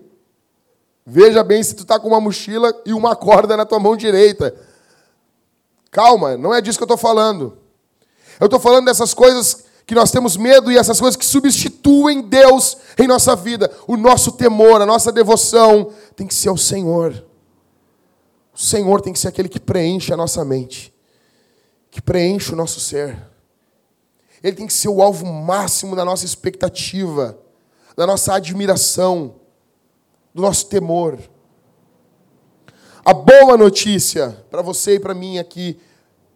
Veja 1.04 1.44
bem 1.44 1.62
se 1.62 1.74
tu 1.74 1.82
está 1.82 2.00
com 2.00 2.08
uma 2.08 2.20
mochila 2.20 2.72
e 2.84 2.92
uma 2.92 3.14
corda 3.14 3.56
na 3.56 3.64
tua 3.64 3.78
mão 3.78 3.96
direita. 3.96 4.54
Calma, 5.90 6.36
não 6.36 6.52
é 6.52 6.60
disso 6.60 6.78
que 6.78 6.82
eu 6.82 6.86
estou 6.86 6.98
falando. 6.98 7.56
Eu 8.40 8.46
estou 8.46 8.60
falando 8.60 8.86
dessas 8.86 9.14
coisas 9.14 9.65
que 9.86 9.94
nós 9.94 10.10
temos 10.10 10.36
medo 10.36 10.70
e 10.70 10.76
essas 10.76 10.98
coisas 10.98 11.16
que 11.16 11.24
substituem 11.24 12.20
Deus 12.20 12.76
em 12.98 13.06
nossa 13.06 13.36
vida. 13.36 13.70
O 13.86 13.96
nosso 13.96 14.32
temor, 14.32 14.82
a 14.82 14.86
nossa 14.86 15.12
devoção 15.12 15.92
tem 16.16 16.26
que 16.26 16.34
ser 16.34 16.48
ao 16.48 16.56
Senhor. 16.56 17.24
O 18.52 18.58
Senhor 18.58 19.00
tem 19.00 19.12
que 19.12 19.18
ser 19.18 19.28
aquele 19.28 19.48
que 19.48 19.60
preenche 19.60 20.12
a 20.12 20.16
nossa 20.16 20.44
mente, 20.44 20.92
que 21.88 22.02
preenche 22.02 22.52
o 22.52 22.56
nosso 22.56 22.80
ser. 22.80 23.16
Ele 24.42 24.56
tem 24.56 24.66
que 24.66 24.72
ser 24.72 24.88
o 24.88 25.00
alvo 25.00 25.24
máximo 25.24 25.94
da 25.94 26.04
nossa 26.04 26.24
expectativa, 26.24 27.38
da 27.96 28.06
nossa 28.06 28.34
admiração 28.34 29.36
do 30.34 30.42
nosso 30.42 30.66
temor. 30.66 31.16
A 33.04 33.14
boa 33.14 33.56
notícia 33.56 34.44
para 34.50 34.62
você 34.62 34.96
e 34.96 35.00
para 35.00 35.14
mim 35.14 35.38
aqui, 35.38 35.78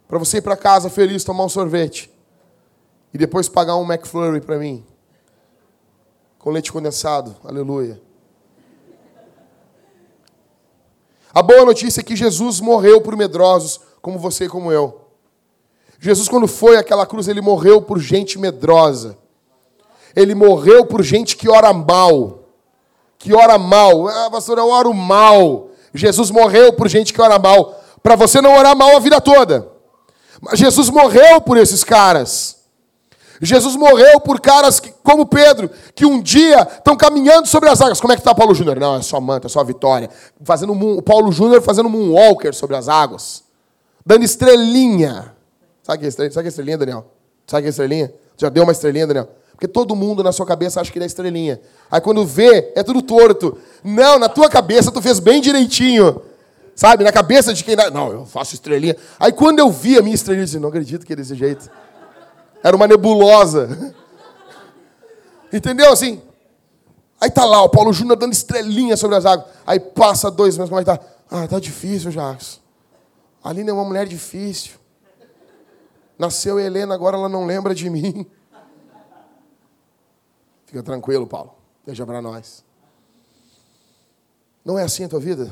para 0.07 0.19
você 0.19 0.39
ir 0.39 0.43
para 0.43 0.57
casa 0.57 0.89
feliz 0.89 1.25
tomar 1.25 1.45
um 1.45 1.49
sorvete 1.49 2.10
e 3.13 3.19
depois 3.19 3.49
pagar 3.49 3.77
um 3.77 3.85
McFlurry 3.85 4.41
para 4.41 4.59
mim 4.59 4.85
com 6.39 6.51
leite 6.51 6.73
condensado. 6.73 7.37
Aleluia. 7.45 8.01
A 11.33 11.43
boa 11.43 11.65
notícia 11.65 12.01
é 12.01 12.05
que 12.05 12.17
Jesus 12.17 12.61
morreu 12.61 13.01
por 13.01 13.17
medrosos, 13.17 13.81
como 14.01 14.19
você 14.19 14.47
e 14.47 14.49
como 14.49 14.73
eu. 14.73 15.03
Jesus, 15.99 16.29
quando 16.29 16.49
foi 16.49 16.77
àquela 16.77 17.07
cruz, 17.07 17.29
ele 17.29 17.41
morreu 17.41 17.83
por 17.83 17.99
gente 17.99 18.39
medrosa. 18.39 19.19
Ele 20.17 20.35
morreu 20.35 20.87
por 20.87 21.03
gente 21.03 21.37
que 21.37 21.49
ora 21.49 21.73
mal 21.73 22.41
que 23.21 23.35
ora 23.35 23.59
mal. 23.59 24.09
Ah, 24.09 24.31
pastor, 24.31 24.59
eu 24.59 24.69
oro 24.69 24.93
mal. 24.95 25.69
Jesus 25.95 26.31
morreu 26.31 26.73
por 26.73 26.89
gente 26.89 27.13
que 27.13 27.21
ora 27.21 27.39
mal. 27.39 27.79
Para 28.03 28.17
você 28.17 28.41
não 28.41 28.57
orar 28.57 28.75
mal 28.75 28.97
a 28.97 28.99
vida 28.99 29.21
toda. 29.21 29.71
Mas 30.41 30.59
Jesus 30.59 30.89
morreu 30.89 31.41
por 31.43 31.59
esses 31.59 31.85
caras. 31.85 32.60
Jesus 33.41 33.75
morreu 33.75 34.21
por 34.21 34.39
caras 34.39 34.79
que, 34.79 34.93
como 35.03 35.25
Pedro, 35.25 35.71
que 35.95 36.05
um 36.05 36.21
dia 36.21 36.61
estão 36.61 36.95
caminhando 36.95 37.49
sobre 37.49 37.71
as 37.71 37.81
águas. 37.81 38.01
Como 38.01 38.13
é 38.13 38.17
que 38.17 38.21
está 38.21 38.35
Paulo 38.35 38.55
Júnior? 38.55 38.79
Não, 38.79 38.97
é 38.97 39.03
só 39.03 39.19
manta, 39.19 39.47
é 39.47 39.51
só 39.51 39.65
vitória. 39.65 40.11
Fazendo 40.45 40.73
o 40.73 41.01
Paulo 41.01 41.33
Júnior 41.33 41.63
fazendo 41.63 41.89
um 41.89 42.13
walker 42.13 42.53
sobre 42.53 42.77
as 42.77 42.87
águas. 42.89 43.43
Dando 44.05 44.25
estrelinha. 44.25 45.33
Sabe 45.83 46.01
que 46.01 46.05
é 46.05 46.09
estrelinha, 46.09 46.33
Sabe 46.33 46.43
que 46.45 46.49
é 46.49 46.51
estrelinha 46.51 46.79
Daniel? 46.79 47.07
Sabe 47.47 47.63
que 47.63 47.69
é 47.69 47.71
estrelinha? 47.71 48.13
Já 48.37 48.49
deu 48.51 48.63
uma 48.63 48.73
estrelinha, 48.73 49.07
Daniel? 49.07 49.29
Porque 49.53 49.69
todo 49.69 49.97
mundo 49.97 50.23
na 50.23 50.33
sua 50.33 50.47
cabeça 50.47 50.81
acha 50.81 50.91
que 50.93 50.99
ele 50.99 51.05
é 51.05 51.07
estrelinha. 51.07 51.61
Aí 51.91 52.01
quando 52.01 52.25
vê, 52.27 52.73
é 52.75 52.83
tudo 52.83 53.01
torto. 53.01 53.59
Não, 53.83 54.19
na 54.19 54.29
tua 54.29 54.49
cabeça 54.51 54.93
tu 54.93 55.01
fez 55.01 55.19
bem 55.19 55.41
direitinho. 55.41 56.23
Sabe? 56.75 57.05
Na 57.05 57.13
cabeça 57.13 57.53
de 57.53 57.65
quem. 57.65 57.77
Não, 57.93 58.13
eu 58.13 58.27
faço 58.27 58.55
estrelinha. 58.55 58.97
Aí 59.19 59.33
quando 59.33 59.59
eu 59.59 59.71
vi 59.71 59.99
a 59.99 60.03
minha 60.03 60.15
estrelinha, 60.15 60.43
eu 60.43 60.47
disse, 60.47 60.59
não 60.59 60.69
acredito 60.69 61.05
que 61.05 61.13
é 61.13 61.17
desse 61.17 61.35
jeito. 61.35 61.71
Era 62.63 62.77
uma 62.77 62.87
nebulosa. 62.87 63.69
Entendeu? 65.53 65.93
Assim. 65.93 66.23
Aí 67.21 67.31
tá 67.31 67.45
lá 67.45 67.63
o 67.63 67.69
Paulo 67.69 67.93
Júnior 67.93 68.17
dando 68.17 68.33
estrelinha 68.33 68.97
sobre 68.97 69.17
as 69.17 69.27
águas. 69.27 69.49
Aí 69.67 69.79
passa 69.79 70.31
dois 70.31 70.57
meses, 70.57 70.71
como 70.71 70.81
é 70.81 70.85
que 70.85 70.91
tá? 70.91 71.01
Ah, 71.31 71.47
tá 71.47 71.61
difícil, 71.61 72.11
Jacques. 72.11 72.61
A 73.43 73.51
Aline 73.51 73.71
é 73.71 73.73
uma 73.73 73.85
mulher 73.85 74.07
difícil. 74.07 74.73
Nasceu 76.19 76.59
Helena, 76.59 76.95
agora 76.95 77.17
ela 77.17 77.29
não 77.29 77.47
lembra 77.47 77.75
de 77.75 77.89
mim. 77.89 78.27
Fica 80.67 80.83
tranquilo, 80.83 81.27
Paulo. 81.27 81.55
Deixa 81.87 82.07
para 82.07 82.23
nós. 82.23 82.65
Não 84.65 84.79
é 84.79 84.83
assim 84.83 85.05
a 85.05 85.09
tua 85.09 85.21
vida? 85.21 85.51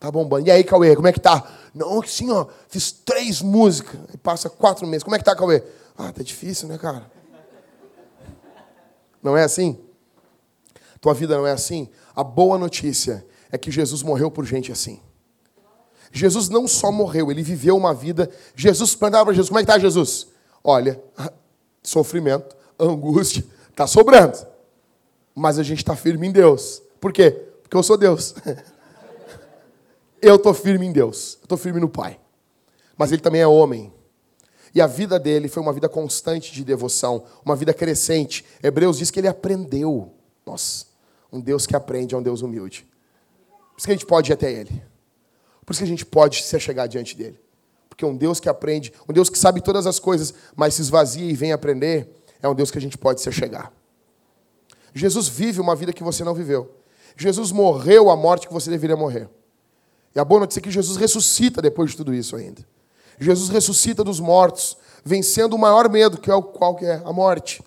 Tá 0.00 0.10
bombando. 0.10 0.46
E 0.46 0.50
aí, 0.50 0.64
Cauê, 0.64 0.94
como 0.94 1.08
é 1.08 1.12
que 1.12 1.20
tá? 1.20 1.44
Não, 1.74 2.02
sim, 2.02 2.30
ó, 2.30 2.46
fiz 2.68 2.92
três 2.92 3.42
músicas. 3.42 3.98
E 4.12 4.16
passa 4.16 4.48
quatro 4.48 4.86
meses. 4.86 5.02
Como 5.02 5.16
é 5.16 5.18
que 5.18 5.24
tá, 5.24 5.34
Cauê? 5.34 5.62
Ah, 5.98 6.12
tá 6.12 6.22
difícil, 6.22 6.68
né, 6.68 6.78
cara? 6.78 7.10
Não 9.20 9.36
é 9.36 9.42
assim? 9.42 9.76
Tua 11.00 11.12
vida 11.12 11.36
não 11.36 11.46
é 11.46 11.50
assim? 11.50 11.88
A 12.14 12.22
boa 12.22 12.56
notícia 12.56 13.26
é 13.50 13.58
que 13.58 13.70
Jesus 13.70 14.02
morreu 14.02 14.30
por 14.30 14.44
gente 14.44 14.70
assim. 14.70 15.00
Jesus 16.12 16.48
não 16.48 16.66
só 16.68 16.92
morreu, 16.92 17.30
ele 17.30 17.42
viveu 17.42 17.76
uma 17.76 17.92
vida. 17.92 18.30
Jesus 18.54 18.94
perguntava 18.94 19.24
para 19.24 19.34
Jesus: 19.34 19.48
como 19.48 19.58
é 19.58 19.62
que 19.62 19.70
está 19.70 19.78
Jesus? 19.78 20.28
Olha, 20.62 21.02
sofrimento, 21.82 22.56
angústia, 22.78 23.44
está 23.68 23.86
sobrando. 23.86 24.38
Mas 25.34 25.58
a 25.58 25.62
gente 25.62 25.78
está 25.78 25.96
firme 25.96 26.28
em 26.28 26.32
Deus. 26.32 26.80
Por 27.00 27.12
quê? 27.12 27.30
Porque 27.62 27.76
eu 27.76 27.82
sou 27.82 27.96
Deus. 27.96 28.34
Eu 30.20 30.34
estou 30.34 30.52
firme 30.52 30.84
em 30.84 30.90
Deus, 30.90 31.38
estou 31.40 31.56
firme 31.56 31.78
no 31.78 31.88
Pai. 31.88 32.18
Mas 32.96 33.12
ele 33.12 33.22
também 33.22 33.40
é 33.40 33.46
homem. 33.46 33.92
E 34.78 34.80
a 34.80 34.86
vida 34.86 35.18
dele 35.18 35.48
foi 35.48 35.60
uma 35.60 35.72
vida 35.72 35.88
constante 35.88 36.52
de 36.52 36.62
devoção, 36.62 37.24
uma 37.44 37.56
vida 37.56 37.74
crescente. 37.74 38.44
Hebreus 38.62 38.96
diz 38.96 39.10
que 39.10 39.18
ele 39.18 39.26
aprendeu. 39.26 40.14
Nossa, 40.46 40.86
um 41.32 41.40
Deus 41.40 41.66
que 41.66 41.74
aprende 41.74 42.14
é 42.14 42.18
um 42.18 42.22
Deus 42.22 42.42
humilde. 42.42 42.86
Por 43.72 43.78
isso 43.78 43.86
que 43.88 43.90
a 43.90 43.96
gente 43.96 44.06
pode 44.06 44.30
ir 44.30 44.34
até 44.34 44.52
ele. 44.52 44.70
Por 45.66 45.72
isso 45.72 45.80
que 45.80 45.84
a 45.84 45.88
gente 45.88 46.06
pode 46.06 46.44
se 46.44 46.60
chegar 46.60 46.86
diante 46.86 47.16
dele. 47.16 47.40
Porque 47.88 48.06
um 48.06 48.16
Deus 48.16 48.38
que 48.38 48.48
aprende, 48.48 48.92
um 49.08 49.12
Deus 49.12 49.28
que 49.28 49.36
sabe 49.36 49.60
todas 49.60 49.84
as 49.84 49.98
coisas, 49.98 50.32
mas 50.54 50.74
se 50.74 50.82
esvazia 50.82 51.28
e 51.28 51.34
vem 51.34 51.50
aprender, 51.50 52.08
é 52.40 52.48
um 52.48 52.54
Deus 52.54 52.70
que 52.70 52.78
a 52.78 52.80
gente 52.80 52.96
pode 52.96 53.20
se 53.20 53.32
chegar. 53.32 53.72
Jesus 54.94 55.26
vive 55.26 55.60
uma 55.60 55.74
vida 55.74 55.92
que 55.92 56.04
você 56.04 56.22
não 56.22 56.34
viveu. 56.34 56.72
Jesus 57.16 57.50
morreu 57.50 58.10
a 58.10 58.16
morte 58.16 58.46
que 58.46 58.54
você 58.54 58.70
deveria 58.70 58.96
morrer. 58.96 59.28
E 60.14 60.20
a 60.20 60.24
boa 60.24 60.42
notícia 60.42 60.60
é 60.60 60.62
que 60.62 60.70
Jesus 60.70 60.96
ressuscita 60.96 61.60
depois 61.60 61.90
de 61.90 61.96
tudo 61.96 62.14
isso 62.14 62.36
ainda. 62.36 62.64
Jesus 63.20 63.48
ressuscita 63.48 64.04
dos 64.04 64.20
mortos, 64.20 64.76
vencendo 65.04 65.54
o 65.54 65.58
maior 65.58 65.88
medo, 65.90 66.18
que 66.18 66.30
é 66.30 66.34
o 66.34 66.42
qual 66.42 66.76
que 66.76 66.84
é 66.84 67.02
a 67.04 67.12
morte. 67.12 67.62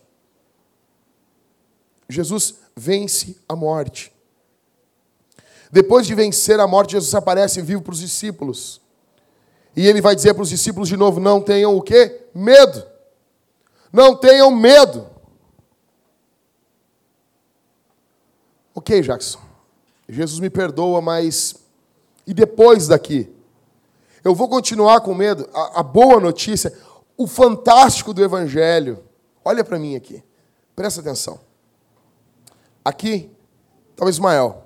Jesus 2.08 2.56
vence 2.76 3.38
a 3.48 3.56
morte. 3.56 4.14
Depois 5.72 6.06
de 6.06 6.14
vencer 6.14 6.60
a 6.60 6.68
morte, 6.68 6.94
Jesus 6.94 7.14
aparece 7.16 7.62
vivo 7.62 7.82
para 7.82 7.94
os 7.94 8.00
discípulos. 8.00 8.82
E 9.76 9.88
ele 9.88 10.02
vai 10.02 10.16
dizer 10.16 10.34
para 10.34 10.44
os 10.44 10.50
discípulos 10.50 10.90
de 10.90 10.98
novo: 10.98 11.20
não 11.20 11.42
tenham 11.42 11.76
o 11.76 11.82
quê? 11.82 12.26
Medo. 12.34 12.86
Não 13.92 14.16
tenham 14.16 14.52
medo. 14.52 15.10
Ok, 18.76 19.02
Jackson. 19.02 19.40
Jesus 20.08 20.40
me 20.40 20.50
perdoa, 20.50 21.02
mas 21.02 21.56
e 22.28 22.34
depois 22.34 22.88
daqui? 22.88 23.30
Eu 24.24 24.36
vou 24.36 24.48
continuar 24.48 25.02
com 25.02 25.14
medo? 25.14 25.50
A, 25.54 25.80
a 25.80 25.84
boa 25.84 26.20
notícia, 26.20 26.72
o 27.18 27.26
fantástico 27.28 28.14
do 28.14 28.24
Evangelho. 28.24 29.04
Olha 29.44 29.64
para 29.64 29.80
mim 29.80 29.96
aqui. 29.96 30.24
Presta 30.76 31.02
atenção. 31.02 31.40
Aqui 32.84 33.32
está 33.92 34.06
o 34.06 34.10
Ismael. 34.10 34.64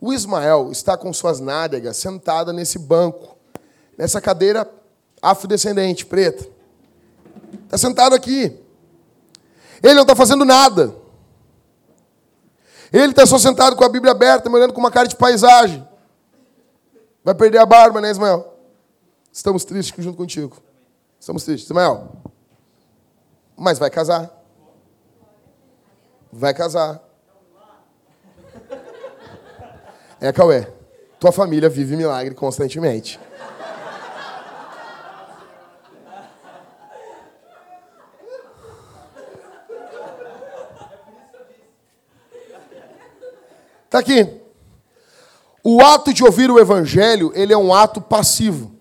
O 0.00 0.12
Ismael 0.12 0.70
está 0.70 0.96
com 0.96 1.12
suas 1.12 1.40
nádegas 1.40 1.96
sentada 1.96 2.52
nesse 2.52 2.78
banco, 2.78 3.36
nessa 3.96 4.20
cadeira 4.20 4.70
afrodescendente, 5.22 6.04
preta. 6.04 6.46
Está 7.64 7.78
sentado 7.78 8.14
aqui. 8.14 8.60
Ele 9.82 9.94
não 9.94 10.02
está 10.02 10.14
fazendo 10.14 10.44
nada. 10.44 10.94
Ele 12.92 13.10
está 13.10 13.26
só 13.26 13.38
sentado 13.38 13.76
com 13.76 13.84
a 13.84 13.88
Bíblia 13.88 14.12
aberta, 14.12 14.48
me 14.48 14.56
olhando 14.56 14.72
com 14.72 14.80
uma 14.80 14.90
cara 14.90 15.08
de 15.08 15.16
paisagem. 15.16 15.86
Vai 17.24 17.34
perder 17.34 17.56
a 17.56 17.64
barba, 17.64 18.02
né, 18.02 18.10
Ismael? 18.10 18.52
Estamos 19.32 19.64
tristes 19.64 20.04
junto 20.04 20.18
contigo. 20.18 20.58
Estamos 21.18 21.42
tristes. 21.42 21.64
Ismael, 21.64 22.08
mas 23.56 23.78
vai 23.78 23.88
casar. 23.88 24.30
Vai 26.30 26.52
casar. 26.52 27.02
É, 30.20 30.30
Cauê. 30.32 30.66
Tua 31.18 31.32
família 31.32 31.70
vive 31.70 31.96
milagre 31.96 32.34
constantemente. 32.34 33.18
Está 43.86 44.00
aqui. 44.00 44.43
O 45.66 45.80
ato 45.80 46.12
de 46.12 46.22
ouvir 46.22 46.50
o 46.50 46.58
evangelho, 46.58 47.32
ele 47.34 47.54
é 47.54 47.56
um 47.56 47.72
ato 47.72 47.98
passivo. 47.98 48.72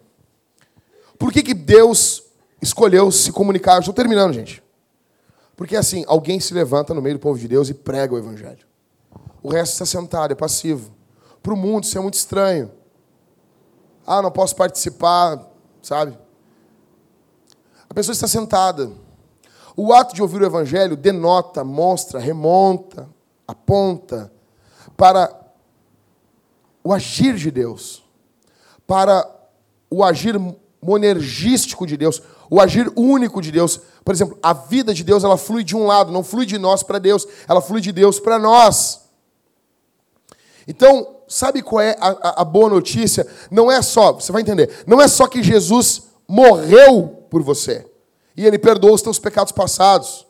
Por 1.17 1.31
que, 1.31 1.41
que 1.41 1.53
Deus 1.53 2.21
escolheu 2.61 3.09
se 3.09 3.31
comunicar? 3.31 3.79
Estou 3.79 3.93
terminando, 3.93 4.34
gente. 4.34 4.61
Porque 5.55 5.77
assim, 5.77 6.03
alguém 6.07 6.41
se 6.41 6.53
levanta 6.53 6.93
no 6.93 7.01
meio 7.01 7.15
do 7.15 7.21
povo 7.21 7.39
de 7.39 7.47
Deus 7.47 7.69
e 7.69 7.73
prega 7.73 8.13
o 8.13 8.17
evangelho. 8.17 8.67
O 9.41 9.49
resto 9.49 9.73
está 9.73 9.86
sentado, 9.86 10.34
é 10.34 10.36
passivo. 10.36 10.91
Para 11.41 11.53
o 11.53 11.57
mundo 11.57 11.86
isso 11.86 11.97
é 11.97 12.01
muito 12.01 12.15
estranho. 12.15 12.69
Ah, 14.05 14.21
não 14.21 14.31
posso 14.31 14.53
participar, 14.53 15.39
sabe? 15.81 16.17
A 17.89 17.93
pessoa 17.93 18.11
está 18.11 18.27
sentada. 18.27 18.91
O 19.77 19.93
ato 19.93 20.13
de 20.13 20.21
ouvir 20.21 20.41
o 20.41 20.45
evangelho 20.45 20.97
denota, 20.97 21.63
mostra, 21.63 22.19
remonta, 22.19 23.09
aponta 23.47 24.31
para 24.97 25.42
o 26.84 26.93
agir 26.93 27.36
de 27.36 27.49
Deus, 27.49 28.03
para 28.86 29.29
o 29.89 30.03
agir 30.03 30.39
monergístico 30.81 31.88
de 31.88 31.95
Deus, 31.95 32.21
o 32.49 32.59
agir 32.59 32.91
único 32.95 33.41
de 33.41 33.51
Deus. 33.51 33.79
Por 34.03 34.13
exemplo, 34.13 34.38
a 34.43 34.53
vida 34.53 34.93
de 34.93 35.03
Deus, 35.03 35.23
ela 35.23 35.38
flui 35.38 35.63
de 35.63 35.75
um 35.75 35.86
lado, 35.86 36.11
não 36.11 36.23
flui 36.23 36.45
de 36.45 36.57
nós 36.57 36.84
para 36.84 36.99
Deus, 36.99 37.25
ela 37.47 37.61
flui 37.61 37.79
de 37.79 37.91
Deus 37.91 38.19
para 38.19 38.38
nós. 38.38 39.01
Então, 40.67 41.17
sabe 41.27 41.61
qual 41.61 41.81
é 41.81 41.95
a, 41.99 42.41
a, 42.41 42.45
boa 42.45 42.69
notícia? 42.69 43.25
Não 43.49 43.71
é 43.71 43.81
só, 43.81 44.13
você 44.13 44.31
vai 44.31 44.41
entender, 44.41 44.84
não 44.86 45.01
é 45.01 45.07
só 45.07 45.27
que 45.27 45.43
Jesus 45.43 46.03
morreu 46.27 47.25
por 47.29 47.41
você 47.41 47.86
e 48.36 48.45
ele 48.45 48.57
perdoou 48.57 48.93
os 48.93 49.01
teus 49.01 49.19
pecados 49.19 49.51
passados, 49.51 50.25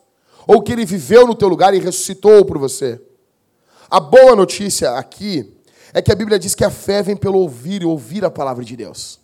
ou 0.46 0.62
que 0.62 0.72
ele 0.72 0.84
viveu 0.84 1.26
no 1.26 1.34
teu 1.34 1.48
lugar 1.48 1.72
e 1.72 1.78
ressuscitou 1.78 2.44
por 2.44 2.58
você. 2.58 3.00
A 3.88 3.98
boa 3.98 4.36
notícia 4.36 4.92
aqui 4.92 5.53
é 5.94 6.02
que 6.02 6.10
a 6.10 6.14
Bíblia 6.16 6.40
diz 6.40 6.56
que 6.56 6.64
a 6.64 6.70
fé 6.70 7.00
vem 7.02 7.16
pelo 7.16 7.38
ouvir 7.38 7.82
e 7.82 7.86
ouvir 7.86 8.24
a 8.24 8.30
palavra 8.30 8.64
de 8.64 8.76
Deus. 8.76 9.20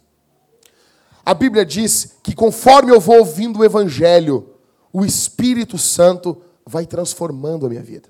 A 1.27 1.35
Bíblia 1.35 1.67
diz 1.67 2.17
que 2.23 2.33
conforme 2.33 2.93
eu 2.93 3.01
vou 3.01 3.19
ouvindo 3.19 3.59
o 3.59 3.65
Evangelho, 3.65 4.55
o 4.93 5.05
Espírito 5.05 5.77
Santo 5.77 6.41
vai 6.65 6.87
transformando 6.87 7.67
a 7.67 7.69
minha 7.69 7.83
vida. 7.83 8.09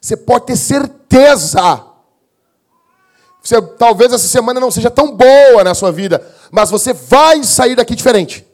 Você 0.00 0.16
pode 0.16 0.46
ter 0.46 0.56
certeza. 0.56 1.84
Você, 3.40 3.62
talvez 3.62 4.12
essa 4.12 4.26
semana 4.26 4.58
não 4.58 4.70
seja 4.70 4.90
tão 4.90 5.16
boa 5.16 5.62
na 5.62 5.74
sua 5.74 5.92
vida, 5.92 6.24
mas 6.50 6.68
você 6.68 6.92
vai 6.92 7.44
sair 7.44 7.76
daqui 7.76 7.94
diferente. 7.94 8.44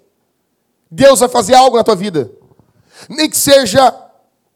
Deus 0.91 1.21
vai 1.21 1.29
fazer 1.31 1.55
algo 1.55 1.79
na 1.79 1.85
tua 1.85 1.97
vida. 1.97 2.31
Nem 3.09 3.29
que 3.29 3.37
seja 3.37 3.95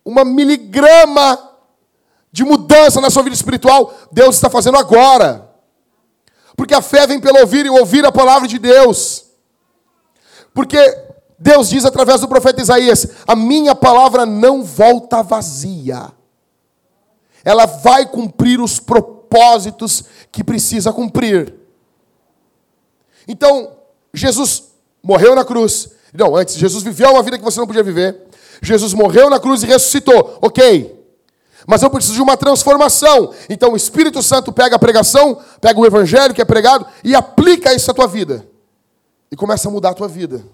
uma 0.05 0.25
miligrama 0.25 1.52
de 2.33 2.43
mudança 2.45 3.01
na 3.01 3.11
sua 3.11 3.23
vida 3.23 3.37
espiritual, 3.37 3.95
Deus 4.11 4.37
está 4.37 4.49
fazendo 4.49 4.79
agora. 4.79 5.51
Porque 6.57 6.75
a 6.75 6.81
fé 6.81 7.07
vem 7.07 7.21
pelo 7.21 7.41
ouvir 7.41 7.67
e 7.67 7.71
ouvir 7.71 8.05
a 8.07 8.11
palavra 8.11 8.49
de 8.49 8.59
Deus. 8.59 9.27
Porque 10.55 10.79
Deus 11.39 11.69
diz 11.69 11.85
através 11.85 12.21
do 12.21 12.29
profeta 12.29 12.63
Isaías: 12.63 13.07
A 13.27 13.37
minha 13.37 13.75
palavra 13.75 14.25
não 14.25 14.65
volta 14.65 15.23
vazia. 15.23 16.11
Ela 17.45 17.67
vai 17.67 18.07
cumprir 18.07 18.61
os 18.61 18.79
propósitos 18.79 20.05
que 20.31 20.45
precisa 20.45 20.93
cumprir. 20.93 21.55
Então, 23.27 23.73
Jesus 24.15 24.73
morreu 25.03 25.35
na 25.35 25.45
cruz. 25.45 25.91
Não, 26.15 26.37
antes, 26.37 26.55
Jesus 26.55 26.83
viveu 26.83 27.11
uma 27.11 27.23
vida 27.23 27.39
que 27.39 27.45
você 27.45 27.59
não 27.59 27.67
podia 27.67 27.83
viver. 27.83 28.29
Jesus 28.63 28.95
morreu 28.95 29.29
na 29.29 29.41
cruz 29.41 29.63
e 29.63 29.67
ressuscitou. 29.67 30.39
Ok. 30.41 31.02
Mas 31.67 31.83
eu 31.83 31.91
preciso 31.91 32.15
de 32.15 32.23
uma 32.23 32.37
transformação. 32.37 33.33
Então 33.49 33.73
o 33.73 33.77
Espírito 33.77 34.23
Santo 34.23 34.53
pega 34.53 34.77
a 34.77 34.79
pregação, 34.79 35.41
pega 35.61 35.79
o 35.79 35.87
evangelho 35.87 36.35
que 36.35 36.43
é 36.43 36.45
pregado 36.45 36.87
e 37.05 37.15
aplica 37.15 37.75
isso 37.75 37.91
à 37.91 37.95
tua 37.95 38.07
vida. 38.07 38.47
E 39.31 39.37
começa 39.37 39.69
a 39.69 39.71
mudar 39.73 39.91
a 39.91 39.95
tua 39.95 40.09
vida. 40.09 40.45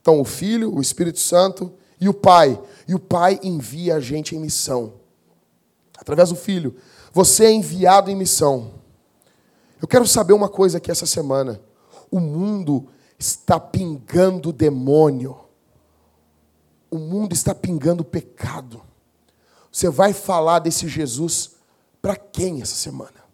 Então 0.00 0.20
o 0.20 0.24
Filho, 0.24 0.74
o 0.74 0.80
Espírito 0.80 1.18
Santo 1.18 1.72
e 2.00 2.08
o 2.08 2.14
Pai. 2.14 2.60
E 2.86 2.94
o 2.94 2.98
Pai 2.98 3.38
envia 3.42 3.96
a 3.96 4.00
gente 4.00 4.34
em 4.34 4.38
missão. 4.38 4.94
Através 5.98 6.30
do 6.30 6.36
Filho. 6.36 6.74
Você 7.12 7.44
é 7.44 7.52
enviado 7.52 8.10
em 8.10 8.16
missão. 8.16 8.72
Eu 9.80 9.86
quero 9.86 10.06
saber 10.06 10.32
uma 10.32 10.48
coisa 10.48 10.78
aqui 10.78 10.90
essa 10.90 11.06
semana. 11.06 11.60
O 12.10 12.18
mundo 12.18 12.88
está 13.18 13.60
pingando 13.60 14.52
demônio. 14.52 15.38
O 16.90 16.98
mundo 16.98 17.32
está 17.32 17.54
pingando 17.54 18.04
pecado. 18.04 18.82
Você 19.74 19.88
vai 19.88 20.12
falar 20.12 20.60
desse 20.60 20.86
Jesus 20.86 21.56
para 22.00 22.14
quem 22.14 22.62
essa 22.62 22.76
semana? 22.76 23.24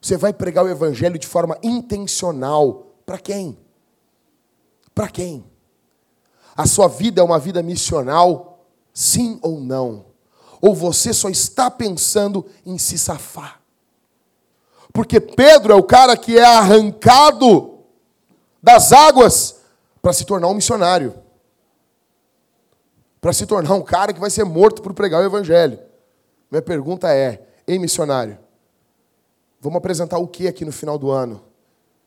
Você 0.00 0.16
vai 0.16 0.32
pregar 0.32 0.64
o 0.64 0.68
evangelho 0.68 1.18
de 1.18 1.26
forma 1.26 1.58
intencional 1.62 2.94
para 3.04 3.18
quem? 3.18 3.58
Para 4.94 5.08
quem? 5.08 5.44
A 6.56 6.66
sua 6.66 6.88
vida 6.88 7.20
é 7.20 7.24
uma 7.24 7.38
vida 7.38 7.62
missional, 7.62 8.64
sim 8.94 9.38
ou 9.42 9.60
não? 9.60 10.06
Ou 10.58 10.74
você 10.74 11.12
só 11.12 11.28
está 11.28 11.70
pensando 11.70 12.46
em 12.64 12.78
se 12.78 12.98
safar? 12.98 13.60
Porque 14.90 15.20
Pedro 15.20 15.70
é 15.74 15.76
o 15.76 15.82
cara 15.82 16.16
que 16.16 16.38
é 16.38 16.46
arrancado 16.46 17.80
das 18.62 18.90
águas 18.90 19.56
para 20.00 20.14
se 20.14 20.24
tornar 20.24 20.48
um 20.48 20.54
missionário 20.54 21.25
para 23.26 23.32
se 23.32 23.44
tornar 23.44 23.74
um 23.74 23.82
cara 23.82 24.12
que 24.12 24.20
vai 24.20 24.30
ser 24.30 24.44
morto 24.44 24.80
por 24.80 24.94
pregar 24.94 25.20
o 25.20 25.24
evangelho. 25.24 25.80
Minha 26.48 26.62
pergunta 26.62 27.12
é: 27.12 27.44
ei, 27.66 27.76
missionário, 27.76 28.38
vamos 29.60 29.78
apresentar 29.78 30.18
o 30.18 30.28
que 30.28 30.46
aqui 30.46 30.64
no 30.64 30.70
final 30.70 30.96
do 30.96 31.10
ano? 31.10 31.42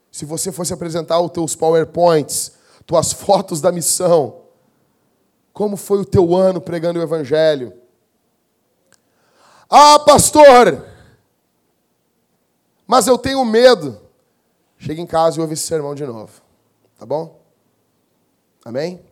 Se 0.10 0.24
você 0.24 0.50
fosse 0.50 0.74
apresentar 0.74 1.20
os 1.20 1.30
teus 1.30 1.58
PowerPoints, 1.58 2.54
tuas 2.86 3.12
fotos 3.12 3.60
da 3.60 3.70
missão, 3.70 4.44
como 5.52 5.76
foi 5.76 6.00
o 6.00 6.06
teu 6.06 6.34
ano 6.34 6.62
pregando 6.62 7.00
o 7.00 7.04
evangelho? 7.04 7.74
Ah, 9.70 10.00
pastor, 10.00 10.86
mas 12.88 13.08
eu 13.08 13.18
tenho 13.18 13.44
medo. 13.44 14.00
Chega 14.78 15.02
em 15.02 15.06
casa 15.06 15.38
e 15.38 15.42
ouve 15.42 15.56
esse 15.56 15.64
sermão 15.64 15.94
de 15.94 16.06
novo. 16.06 16.42
Tá 16.98 17.06
bom? 17.06 17.42
Amém? 18.64 19.09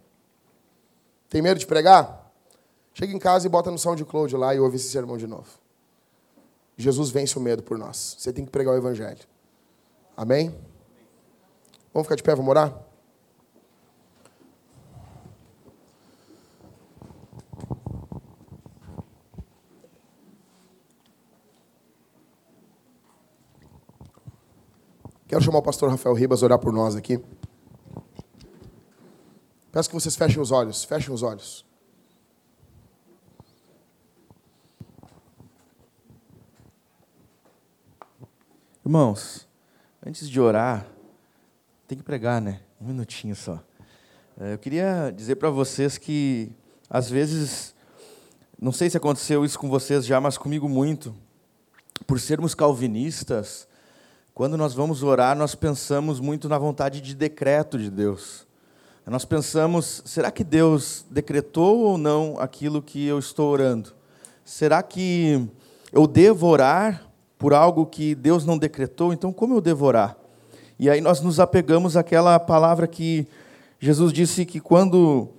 Tem 1.29 1.41
medo 1.41 1.59
de 1.59 1.67
pregar? 1.67 2.31
Chega 2.93 3.13
em 3.13 3.19
casa 3.19 3.45
e 3.45 3.49
bota 3.49 3.69
no 3.69 3.77
SoundCloud 3.77 4.35
lá 4.35 4.55
e 4.55 4.59
ouve 4.59 4.77
esse 4.77 4.89
sermão 4.89 5.17
de 5.17 5.27
novo. 5.27 5.47
Jesus 6.77 7.09
vence 7.09 7.37
o 7.37 7.41
medo 7.41 7.61
por 7.63 7.77
nós. 7.77 8.15
Você 8.17 8.31
tem 8.31 8.45
que 8.45 8.51
pregar 8.51 8.73
o 8.73 8.77
Evangelho. 8.77 9.19
Amém? 10.15 10.55
Vamos 11.93 12.05
ficar 12.05 12.15
de 12.15 12.23
pé, 12.23 12.35
vamos 12.35 12.49
orar? 12.49 12.87
Quero 25.27 25.43
chamar 25.43 25.59
o 25.59 25.61
pastor 25.61 25.89
Rafael 25.89 26.15
Ribas 26.15 26.41
orar 26.41 26.57
por 26.57 26.71
nós 26.71 26.95
aqui. 26.95 27.21
Peço 29.77 29.89
que 29.89 29.93
vocês 29.93 30.15
fechem 30.15 30.41
os 30.41 30.49
olhos, 30.49 30.83
fechem 30.83 31.13
os 31.13 31.21
olhos. 31.21 31.63
Irmãos, 38.83 39.47
antes 40.03 40.27
de 40.27 40.41
orar, 40.41 40.87
tem 41.87 41.95
que 41.95 42.03
pregar, 42.03 42.41
né? 42.41 42.61
Um 42.81 42.87
minutinho 42.87 43.35
só. 43.35 43.63
É, 44.39 44.55
eu 44.55 44.57
queria 44.57 45.13
dizer 45.15 45.35
para 45.35 45.51
vocês 45.51 45.95
que, 45.95 46.51
às 46.89 47.07
vezes, 47.07 47.75
não 48.59 48.71
sei 48.71 48.89
se 48.89 48.97
aconteceu 48.97 49.45
isso 49.45 49.59
com 49.59 49.69
vocês 49.69 50.07
já, 50.07 50.19
mas 50.19 50.39
comigo 50.39 50.67
muito. 50.67 51.13
Por 52.07 52.19
sermos 52.19 52.55
calvinistas, 52.55 53.67
quando 54.33 54.57
nós 54.57 54.73
vamos 54.73 55.03
orar, 55.03 55.37
nós 55.37 55.53
pensamos 55.53 56.19
muito 56.19 56.49
na 56.49 56.57
vontade 56.57 56.99
de 56.99 57.13
decreto 57.13 57.77
de 57.77 57.91
Deus. 57.91 58.46
Nós 59.09 59.23
pensamos, 59.23 60.01
será 60.03 60.29
que 60.29 60.43
Deus 60.43 61.05
decretou 61.09 61.79
ou 61.79 61.97
não 61.97 62.35
aquilo 62.39 62.81
que 62.81 63.07
eu 63.07 63.17
estou 63.17 63.49
orando? 63.49 63.93
Será 64.43 64.83
que 64.83 65.47
eu 65.93 66.05
devo 66.05 66.45
orar 66.45 67.03
por 67.37 67.53
algo 67.53 67.85
que 67.85 68.13
Deus 68.13 68.45
não 68.45 68.57
decretou? 68.57 69.13
Então, 69.13 69.31
como 69.31 69.55
eu 69.55 69.61
devo 69.61 69.85
orar? 69.85 70.17
E 70.77 70.89
aí 70.89 70.99
nós 70.99 71.21
nos 71.21 71.39
apegamos 71.39 71.95
àquela 71.95 72.37
palavra 72.37 72.85
que 72.85 73.25
Jesus 73.79 74.11
disse 74.11 74.45
que 74.45 74.59
quando 74.59 75.29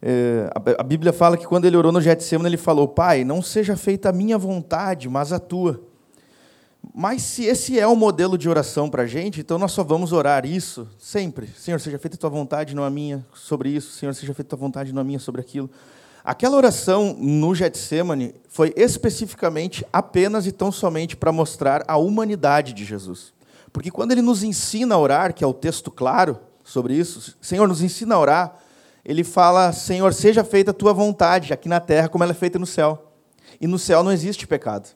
é, 0.00 0.48
a 0.78 0.82
Bíblia 0.84 1.12
fala 1.12 1.36
que 1.36 1.48
quando 1.48 1.64
ele 1.64 1.76
orou 1.76 1.90
no 1.90 2.00
Getsemane, 2.00 2.50
ele 2.50 2.56
falou: 2.56 2.86
Pai, 2.86 3.24
não 3.24 3.42
seja 3.42 3.76
feita 3.76 4.10
a 4.10 4.12
minha 4.12 4.38
vontade, 4.38 5.08
mas 5.08 5.32
a 5.32 5.40
tua. 5.40 5.82
Mas 6.94 7.22
se 7.22 7.44
esse 7.44 7.78
é 7.78 7.86
o 7.86 7.94
modelo 7.94 8.36
de 8.36 8.48
oração 8.48 8.88
para 8.88 9.02
a 9.02 9.06
gente, 9.06 9.40
então 9.40 9.58
nós 9.58 9.72
só 9.72 9.84
vamos 9.84 10.12
orar 10.12 10.46
isso 10.46 10.88
sempre. 10.98 11.46
Senhor, 11.48 11.78
seja 11.78 11.98
feita 11.98 12.16
a 12.16 12.18
tua 12.18 12.30
vontade, 12.30 12.74
não 12.74 12.82
a 12.82 12.90
minha, 12.90 13.24
sobre 13.34 13.68
isso. 13.70 13.92
Senhor, 13.92 14.14
seja 14.14 14.34
feita 14.34 14.54
a 14.54 14.56
tua 14.56 14.66
vontade, 14.66 14.92
não 14.92 15.02
a 15.02 15.04
minha, 15.04 15.18
sobre 15.18 15.40
aquilo. 15.40 15.70
Aquela 16.24 16.56
oração 16.56 17.16
no 17.18 17.54
Getsemane 17.54 18.34
foi 18.48 18.72
especificamente 18.76 19.86
apenas 19.92 20.46
e 20.46 20.52
tão 20.52 20.70
somente 20.70 21.16
para 21.16 21.32
mostrar 21.32 21.82
a 21.86 21.96
humanidade 21.96 22.72
de 22.72 22.84
Jesus. 22.84 23.32
Porque 23.72 23.90
quando 23.90 24.12
ele 24.12 24.22
nos 24.22 24.42
ensina 24.42 24.94
a 24.94 24.98
orar, 24.98 25.32
que 25.32 25.44
é 25.44 25.46
o 25.46 25.54
texto 25.54 25.90
claro 25.90 26.38
sobre 26.64 26.94
isso, 26.94 27.36
Senhor, 27.40 27.66
nos 27.66 27.82
ensina 27.82 28.14
a 28.14 28.18
orar, 28.18 28.56
ele 29.04 29.24
fala: 29.24 29.72
Senhor, 29.72 30.12
seja 30.12 30.44
feita 30.44 30.72
a 30.72 30.74
tua 30.74 30.92
vontade, 30.92 31.52
aqui 31.52 31.68
na 31.68 31.80
terra 31.80 32.08
como 32.08 32.24
ela 32.24 32.32
é 32.32 32.34
feita 32.34 32.58
no 32.58 32.66
céu. 32.66 33.12
E 33.60 33.66
no 33.66 33.78
céu 33.78 34.02
não 34.02 34.12
existe 34.12 34.46
pecado. 34.46 34.90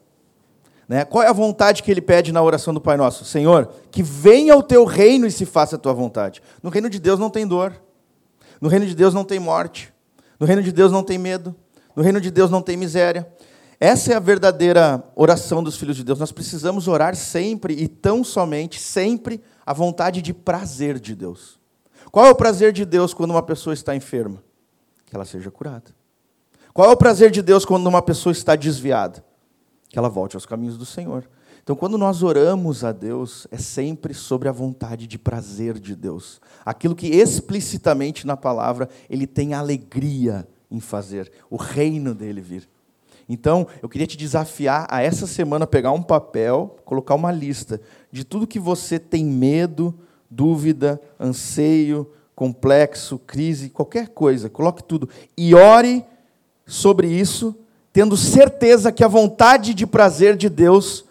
Né? 0.89 1.05
Qual 1.05 1.23
é 1.23 1.29
a 1.29 1.33
vontade 1.33 1.83
que 1.83 1.91
ele 1.91 2.01
pede 2.01 2.33
na 2.33 2.43
oração 2.43 2.75
do 2.75 2.81
Pai 2.81 2.97
Nosso? 2.97 3.25
Senhor, 3.25 3.71
que 3.91 4.03
venha 4.03 4.57
o 4.57 4.63
teu 4.63 4.85
reino 4.85 5.27
e 5.27 5.31
se 5.31 5.47
faça 5.47 5.77
a 5.77 5.79
tua 5.79 5.93
vontade. 5.93 6.43
No 6.63 6.71
reino 6.71 6.91
de 6.91 6.99
Deus 6.99 7.19
não 7.19 7.31
tem 7.31 7.47
dor. 7.47 7.73
No 8.61 8.69
reino 8.69 8.87
de 8.87 8.95
Deus 8.95 9.15
não 9.15 9.25
tem 9.25 9.39
morte. 9.39 9.93
No 10.39 10.47
reino 10.47 10.63
de 10.63 10.73
Deus 10.73 10.93
não 10.93 11.03
tem 11.03 11.19
medo. 11.19 11.55
No 11.97 12.03
reino 12.03 12.21
de 12.21 12.31
Deus 12.31 12.51
não 12.51 12.61
tem 12.61 12.77
miséria. 12.77 13.27
Essa 13.81 14.13
é 14.13 14.17
a 14.17 14.21
verdadeira 14.21 15.03
oração 15.15 15.63
dos 15.63 15.77
filhos 15.77 15.97
de 15.97 16.05
Deus. 16.05 16.19
Nós 16.19 16.33
precisamos 16.33 16.89
orar 16.89 17.15
sempre 17.17 17.75
e 17.75 17.89
tão 17.89 18.23
somente, 18.23 18.81
sempre, 18.81 19.41
a 19.65 19.73
vontade 19.73 20.23
de 20.23 20.33
prazer 20.33 20.99
de 20.99 21.15
Deus. 21.15 21.59
Qual 22.11 22.27
é 22.27 22.31
o 22.31 22.35
prazer 22.35 22.73
de 22.73 22.85
Deus 22.85 23.13
quando 23.13 23.31
uma 23.31 23.43
pessoa 23.43 23.75
está 23.75 23.95
enferma? 23.95 24.43
Que 25.07 25.15
ela 25.15 25.25
seja 25.25 25.51
curada. 25.51 25.91
Qual 26.73 26.89
é 26.89 26.93
o 26.93 26.97
prazer 26.97 27.31
de 27.31 27.43
Deus 27.43 27.65
quando 27.65 27.87
uma 27.87 28.03
pessoa 28.03 28.33
está 28.33 28.57
desviada? 28.57 29.25
Que 29.95 29.99
ela 29.99 30.09
volte 30.09 30.35
aos 30.35 30.45
caminhos 30.45 30.77
do 30.77 30.85
Senhor. 30.85 31.25
Então, 31.63 31.77
quando 31.77 31.97
nós 31.97 32.21
oramos 32.25 32.83
a 32.83 32.91
Deus, 32.91 33.47
é 33.49 33.57
sempre 33.57 34.13
sobre 34.13 34.49
a 34.49 34.53
vontade 34.53 35.07
de 35.07 35.17
prazer 35.17 35.79
de 35.79 35.95
Deus. 35.95 36.41
Aquilo 36.67 36.97
que 36.97 37.07
explicitamente 37.07 38.27
na 38.27 38.37
palavra 38.37 38.89
ele 39.09 39.25
tem 39.25 39.55
alegria 39.55 40.49
em 40.69 40.81
fazer, 40.81 41.31
o 41.49 41.55
reino 41.55 42.13
dele 42.13 42.41
vir. 42.41 42.69
Então, 43.29 43.69
eu 43.81 43.89
queria 43.89 44.07
te 44.07 44.17
desafiar 44.17 44.85
a 44.91 45.01
essa 45.01 45.29
semana 45.29 45.65
pegar 45.65 45.93
um 45.93 46.03
papel, 46.03 46.77
colocar 46.85 47.15
uma 47.15 47.31
lista 47.31 47.81
de 48.11 48.25
tudo 48.25 48.49
que 48.49 48.59
você 48.59 48.99
tem 48.99 49.25
medo, 49.25 49.95
dúvida, 50.29 51.01
anseio, 51.21 52.11
complexo, 52.35 53.17
crise, 53.21 53.71
qualquer 53.71 54.09
coisa, 54.09 54.51
coloque 54.51 54.83
tudo 54.83 55.09
e 55.39 55.55
ore 55.55 56.05
sobre 56.67 57.07
isso 57.07 57.55
tendo 57.95 58.17
certeza 58.17 58.91
que 58.91 59.05
a 59.05 59.09
vontade 59.09 59.73
de 59.73 59.87
prazer 59.87 60.37
de 60.37 60.49
Deus 60.49 61.05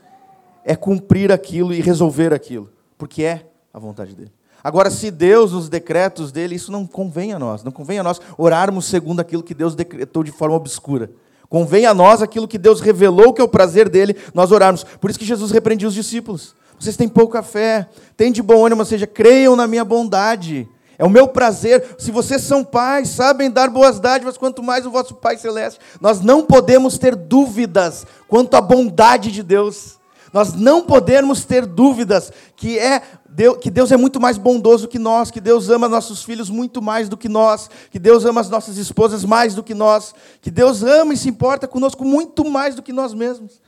é 0.66 0.76
cumprir 0.76 1.32
aquilo 1.32 1.74
e 1.74 1.80
resolver 1.80 2.34
aquilo, 2.34 2.70
porque 2.98 3.24
é 3.24 3.46
a 3.74 3.80
vontade 3.80 4.14
dele. 4.14 4.34
Agora, 4.62 4.92
se 4.92 5.10
Deus, 5.10 5.54
nos 5.54 5.70
decretos 5.70 6.30
dele, 6.30 6.56
isso 6.56 6.74
não 6.74 6.86
convém 6.86 7.32
a 7.32 7.40
nós, 7.40 7.64
não 7.64 7.72
convém 7.72 8.00
a 8.00 8.04
nós 8.04 8.20
orarmos 8.38 8.84
segundo 8.84 9.22
aquilo 9.22 9.42
que 9.42 9.54
Deus 9.54 9.76
decretou 9.76 10.26
de 10.26 10.32
forma 10.34 10.58
obscura. 10.58 11.10
Convém 11.48 11.86
a 11.86 11.94
nós 11.94 12.22
aquilo 12.22 12.50
que 12.50 12.58
Deus 12.58 12.82
revelou 12.82 13.34
que 13.34 13.40
é 13.40 13.44
o 13.46 13.48
prazer 13.48 13.88
dele, 13.88 14.18
nós 14.34 14.52
orarmos. 14.52 14.84
Por 14.84 15.10
isso 15.10 15.18
que 15.18 15.26
Jesus 15.26 15.52
repreendia 15.52 15.88
os 15.88 15.94
discípulos. 15.94 16.54
Vocês 16.78 16.98
têm 16.98 17.08
pouca 17.08 17.42
fé, 17.42 17.88
têm 18.18 18.30
de 18.30 18.42
bom 18.42 18.66
ânimo, 18.66 18.82
ou 18.82 18.86
seja, 18.86 19.08
creiam 19.08 19.56
na 19.56 19.68
minha 19.68 19.86
bondade. 19.86 20.68
É 21.04 21.06
o 21.06 21.10
meu 21.10 21.28
prazer. 21.28 21.98
Se 21.98 22.12
vocês 22.12 22.44
são 22.44 22.64
pais, 22.64 23.10
sabem 23.10 23.52
dar 23.52 23.70
boas 23.70 24.00
dádivas, 24.00 24.38
quanto 24.38 24.64
mais 24.64 24.86
o 24.86 24.90
vosso 24.90 25.14
Pai 25.14 25.38
Celeste. 25.38 25.78
Nós 26.00 26.22
não 26.22 26.46
podemos 26.46 26.98
ter 26.98 27.14
dúvidas 27.14 28.08
quanto 28.26 28.56
à 28.56 28.62
bondade 28.62 29.30
de 29.30 29.44
Deus. 29.44 30.00
Nós 30.32 30.54
não 30.54 30.82
podemos 30.82 31.44
ter 31.44 31.66
dúvidas 31.66 32.32
que, 32.56 32.80
é 32.80 33.02
Deus, 33.30 33.58
que 33.58 33.70
Deus 33.70 33.92
é 33.92 33.98
muito 33.98 34.18
mais 34.18 34.38
bondoso 34.38 34.88
que 34.88 34.98
nós, 34.98 35.30
que 35.30 35.42
Deus 35.42 35.70
ama 35.70 35.90
nossos 35.90 36.24
filhos 36.24 36.50
muito 36.50 36.82
mais 36.82 37.10
do 37.10 37.18
que 37.18 37.28
nós, 37.28 37.70
que 37.92 38.00
Deus 38.00 38.24
ama 38.24 38.40
as 38.40 38.50
nossas 38.50 38.78
esposas 38.78 39.26
mais 39.26 39.54
do 39.54 39.62
que 39.62 39.74
nós, 39.74 40.16
que 40.42 40.50
Deus 40.50 40.84
ama 40.84 41.14
e 41.14 41.18
se 41.18 41.28
importa 41.28 41.68
conosco 41.68 42.06
muito 42.06 42.50
mais 42.50 42.76
do 42.76 42.82
que 42.82 42.94
nós 42.94 43.14
mesmos. 43.14 43.62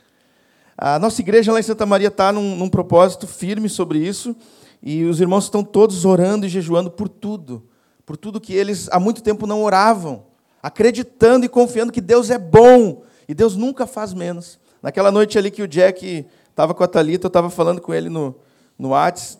A 0.78 0.98
nossa 0.98 1.20
igreja 1.20 1.52
lá 1.52 1.60
em 1.60 1.62
Santa 1.62 1.84
Maria 1.84 2.08
está 2.08 2.32
num, 2.32 2.56
num 2.56 2.70
propósito 2.70 3.26
firme 3.26 3.68
sobre 3.68 3.98
isso. 3.98 4.34
E 4.82 5.04
os 5.04 5.20
irmãos 5.20 5.44
estão 5.44 5.64
todos 5.64 6.04
orando 6.04 6.46
e 6.46 6.48
jejuando 6.48 6.90
por 6.90 7.08
tudo, 7.08 7.64
por 8.04 8.16
tudo 8.16 8.40
que 8.40 8.54
eles 8.54 8.88
há 8.90 9.00
muito 9.00 9.22
tempo 9.22 9.46
não 9.46 9.62
oravam, 9.62 10.24
acreditando 10.62 11.44
e 11.44 11.48
confiando 11.48 11.92
que 11.92 12.00
Deus 12.00 12.30
é 12.30 12.38
bom 12.38 13.02
e 13.28 13.34
Deus 13.34 13.56
nunca 13.56 13.86
faz 13.86 14.14
menos. 14.14 14.58
Naquela 14.82 15.10
noite 15.10 15.38
ali 15.38 15.50
que 15.50 15.62
o 15.62 15.68
Jack 15.68 16.26
estava 16.48 16.74
com 16.74 16.84
a 16.84 16.86
Talita, 16.86 17.26
eu 17.26 17.28
estava 17.28 17.50
falando 17.50 17.80
com 17.80 17.92
ele 17.92 18.08
no 18.08 18.34
no 18.78 18.90
Whats, 18.90 19.38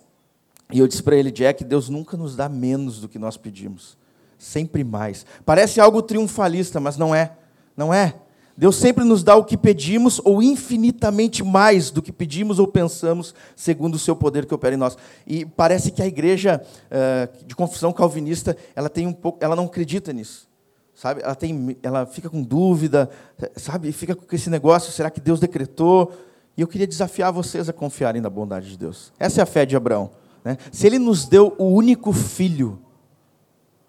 e 0.73 0.79
eu 0.79 0.89
disse 0.89 1.03
para 1.03 1.17
ele, 1.17 1.31
Jack, 1.31 1.63
Deus 1.63 1.89
nunca 1.89 2.17
nos 2.17 2.35
dá 2.35 2.49
menos 2.49 3.01
do 3.01 3.09
que 3.09 3.19
nós 3.19 3.37
pedimos, 3.37 3.97
sempre 4.39 4.83
mais. 4.83 5.25
Parece 5.45 5.81
algo 5.81 6.03
triunfalista, 6.03 6.81
mas 6.81 6.97
não 6.97 7.15
é. 7.15 7.33
Não 7.77 7.93
é. 7.95 8.17
Deus 8.57 8.77
sempre 8.77 9.05
nos 9.05 9.23
dá 9.23 9.37
o 9.37 9.45
que 9.45 9.57
pedimos, 9.57 10.21
ou 10.25 10.43
infinitamente 10.43 11.45
mais 11.45 11.91
do 11.91 12.01
que 12.01 12.11
pedimos 12.11 12.59
ou 12.59 12.67
pensamos, 12.67 13.35
segundo 13.55 13.97
o 13.97 13.99
seu 13.99 14.17
poder 14.17 14.47
que 14.47 14.55
opera 14.55 14.75
em 14.75 14.79
nós. 14.79 14.97
E 15.27 15.45
parece 15.45 15.91
que 15.91 16.01
a 16.01 16.07
igreja 16.07 16.63
uh, 16.87 17.47
de 17.47 17.55
confissão 17.55 17.93
calvinista, 17.93 18.57
ela 18.75 18.89
tem 18.89 19.07
um 19.07 19.13
pouco, 19.13 19.39
ela 19.43 19.55
não 19.55 19.67
acredita 19.67 20.13
nisso. 20.13 20.49
Sabe? 20.95 21.21
Ela, 21.23 21.35
tem, 21.35 21.77
ela 21.83 22.07
fica 22.07 22.31
com 22.31 22.43
dúvida, 22.43 23.11
sabe? 23.57 23.93
Fica 23.93 24.15
com 24.15 24.35
esse 24.35 24.49
negócio, 24.49 24.91
será 24.91 25.11
que 25.11 25.21
Deus 25.21 25.39
decretou? 25.39 26.11
E 26.57 26.63
eu 26.63 26.67
queria 26.67 26.87
desafiar 26.87 27.31
vocês 27.31 27.69
a 27.69 27.73
confiarem 27.75 28.23
na 28.23 28.31
bondade 28.31 28.71
de 28.71 28.79
Deus. 28.79 29.13
Essa 29.19 29.41
é 29.41 29.43
a 29.43 29.47
fé 29.47 29.67
de 29.67 29.77
Abraão. 29.77 30.11
Né? 30.43 30.57
Se 30.73 30.87
ele 30.87 30.99
nos 30.99 31.27
deu 31.27 31.55
o 31.59 31.65
único 31.65 32.13
filho, 32.15 32.79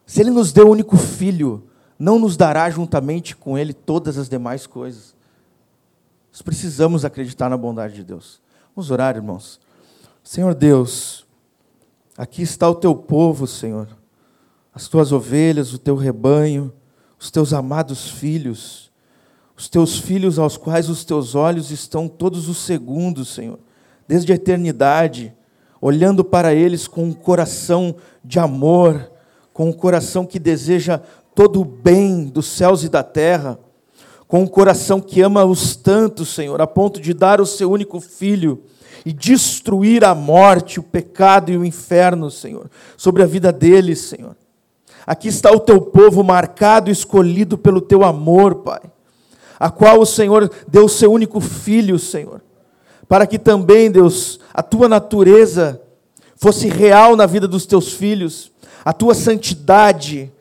se 0.05 0.19
ele 0.19 0.29
nos 0.29 0.51
deu 0.51 0.67
o 0.67 0.71
único 0.71 0.97
filho, 0.97 1.63
não 1.97 2.19
nos 2.19 2.37
dará 2.37 2.69
juntamente 2.69 3.35
com 3.35 3.57
Ele 3.57 3.73
todas 3.73 4.17
as 4.17 4.29
demais 4.29 4.67
coisas. 4.67 5.15
Nós 6.31 6.41
precisamos 6.41 7.03
acreditar 7.03 7.49
na 7.49 7.57
bondade 7.57 7.95
de 7.95 8.03
Deus. 8.03 8.39
Vamos 8.75 8.91
orar, 8.91 9.15
irmãos. 9.15 9.59
Senhor 10.23 10.53
Deus, 10.53 11.25
aqui 12.17 12.41
está 12.41 12.69
o 12.69 12.75
teu 12.75 12.93
povo, 12.93 13.47
Senhor, 13.47 13.87
as 14.73 14.87
tuas 14.87 15.11
ovelhas, 15.11 15.73
o 15.73 15.79
teu 15.79 15.95
rebanho, 15.95 16.71
os 17.17 17.31
teus 17.31 17.53
amados 17.53 18.09
filhos, 18.09 18.91
os 19.55 19.67
teus 19.67 19.97
filhos 19.97 20.37
aos 20.37 20.55
quais 20.55 20.89
os 20.89 21.03
teus 21.03 21.33
olhos 21.33 21.71
estão 21.71 22.07
todos 22.07 22.47
os 22.47 22.57
segundos, 22.57 23.29
Senhor, 23.29 23.57
desde 24.07 24.31
a 24.31 24.35
eternidade, 24.35 25.33
olhando 25.81 26.23
para 26.23 26.53
eles 26.53 26.87
com 26.87 27.05
um 27.05 27.13
coração 27.13 27.95
de 28.23 28.37
amor, 28.37 29.11
com 29.53 29.69
um 29.69 29.73
coração 29.73 30.25
que 30.25 30.37
deseja 30.37 31.01
todo 31.37 31.61
o 31.61 31.65
bem 31.65 32.25
dos 32.25 32.47
céus 32.47 32.83
e 32.83 32.89
da 32.89 33.03
terra, 33.03 33.59
com 34.27 34.41
um 34.41 34.47
coração 34.47 34.99
que 34.99 35.21
ama-os 35.21 35.75
tanto, 35.75 36.25
Senhor, 36.25 36.59
a 36.59 36.65
ponto 36.65 36.99
de 36.99 37.13
dar 37.13 37.39
o 37.39 37.45
seu 37.45 37.69
único 37.71 37.99
filho 37.99 38.63
e 39.05 39.13
destruir 39.13 40.03
a 40.03 40.15
morte, 40.15 40.79
o 40.79 40.83
pecado 40.83 41.51
e 41.51 41.57
o 41.57 41.63
inferno, 41.63 42.31
Senhor, 42.31 42.71
sobre 42.97 43.21
a 43.21 43.27
vida 43.27 43.51
deles, 43.51 43.99
Senhor. 43.99 44.35
Aqui 45.05 45.27
está 45.27 45.51
o 45.51 45.59
teu 45.59 45.79
povo 45.79 46.23
marcado 46.23 46.89
escolhido 46.89 47.55
pelo 47.55 47.81
teu 47.81 48.03
amor, 48.03 48.55
Pai, 48.55 48.81
a 49.59 49.69
qual 49.69 49.99
o 49.99 50.07
Senhor 50.07 50.51
deu 50.67 50.85
o 50.85 50.89
seu 50.89 51.11
único 51.11 51.39
filho, 51.39 51.99
Senhor, 51.99 52.41
para 53.07 53.27
que 53.27 53.37
também, 53.37 53.91
Deus, 53.91 54.39
a 54.51 54.63
tua 54.63 54.89
natureza 54.89 55.79
fosse 56.35 56.67
real 56.67 57.15
na 57.15 57.27
vida 57.27 57.47
dos 57.47 57.67
teus 57.67 57.93
filhos, 57.93 58.51
a 58.83 58.91
tua 58.91 59.13
santidade, 59.13 60.33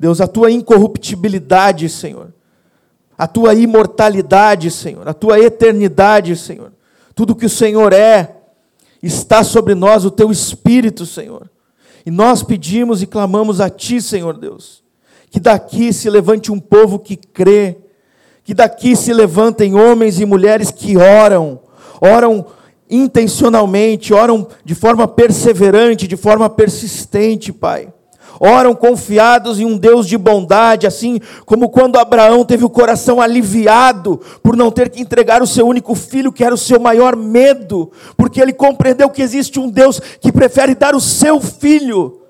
Deus, 0.00 0.18
a 0.18 0.26
tua 0.26 0.50
incorruptibilidade, 0.50 1.86
Senhor, 1.90 2.32
a 3.18 3.26
tua 3.26 3.52
imortalidade, 3.52 4.70
Senhor, 4.70 5.06
a 5.06 5.12
tua 5.12 5.38
eternidade, 5.38 6.34
Senhor, 6.36 6.72
tudo 7.14 7.36
que 7.36 7.44
o 7.44 7.50
Senhor 7.50 7.92
é, 7.92 8.34
está 9.02 9.44
sobre 9.44 9.74
nós 9.74 10.06
o 10.06 10.10
teu 10.10 10.30
Espírito, 10.32 11.04
Senhor. 11.04 11.50
E 12.06 12.10
nós 12.10 12.42
pedimos 12.42 13.02
e 13.02 13.06
clamamos 13.06 13.60
a 13.60 13.68
Ti, 13.68 14.00
Senhor 14.00 14.38
Deus, 14.38 14.82
que 15.30 15.38
daqui 15.38 15.92
se 15.92 16.08
levante 16.08 16.50
um 16.50 16.58
povo 16.58 16.98
que 16.98 17.14
crê, 17.14 17.76
que 18.42 18.54
daqui 18.54 18.96
se 18.96 19.12
levantem 19.12 19.74
homens 19.74 20.18
e 20.18 20.24
mulheres 20.24 20.70
que 20.70 20.96
oram, 20.96 21.60
oram 22.00 22.46
intencionalmente, 22.88 24.14
oram 24.14 24.48
de 24.64 24.74
forma 24.74 25.06
perseverante, 25.06 26.08
de 26.08 26.16
forma 26.16 26.48
persistente, 26.48 27.52
Pai 27.52 27.92
oram 28.40 28.74
confiados 28.74 29.60
em 29.60 29.66
um 29.66 29.76
Deus 29.76 30.06
de 30.06 30.16
bondade, 30.16 30.86
assim 30.86 31.20
como 31.44 31.68
quando 31.68 31.98
Abraão 31.98 32.42
teve 32.42 32.64
o 32.64 32.70
coração 32.70 33.20
aliviado 33.20 34.18
por 34.42 34.56
não 34.56 34.70
ter 34.70 34.88
que 34.88 35.02
entregar 35.02 35.42
o 35.42 35.46
seu 35.46 35.68
único 35.68 35.94
filho, 35.94 36.32
que 36.32 36.42
era 36.42 36.54
o 36.54 36.58
seu 36.58 36.80
maior 36.80 37.14
medo, 37.14 37.92
porque 38.16 38.40
ele 38.40 38.54
compreendeu 38.54 39.10
que 39.10 39.20
existe 39.20 39.60
um 39.60 39.68
Deus 39.68 40.00
que 40.18 40.32
prefere 40.32 40.74
dar 40.74 40.94
o 40.94 41.00
seu 41.00 41.38
filho. 41.38 42.22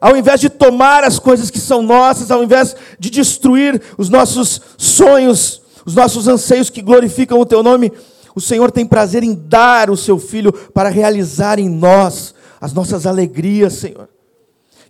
Ao 0.00 0.16
invés 0.16 0.40
de 0.40 0.48
tomar 0.48 1.02
as 1.02 1.18
coisas 1.18 1.50
que 1.50 1.58
são 1.58 1.82
nossas, 1.82 2.30
ao 2.30 2.44
invés 2.44 2.76
de 2.98 3.10
destruir 3.10 3.82
os 3.98 4.08
nossos 4.08 4.60
sonhos, 4.78 5.60
os 5.84 5.96
nossos 5.96 6.28
anseios 6.28 6.70
que 6.70 6.80
glorificam 6.80 7.40
o 7.40 7.44
teu 7.44 7.60
nome, 7.62 7.92
o 8.36 8.40
Senhor 8.40 8.70
tem 8.70 8.86
prazer 8.86 9.24
em 9.24 9.34
dar 9.34 9.90
o 9.90 9.96
seu 9.96 10.16
filho 10.16 10.52
para 10.52 10.88
realizar 10.88 11.58
em 11.58 11.68
nós 11.68 12.34
as 12.60 12.72
nossas 12.72 13.04
alegrias, 13.04 13.72
Senhor 13.72 14.08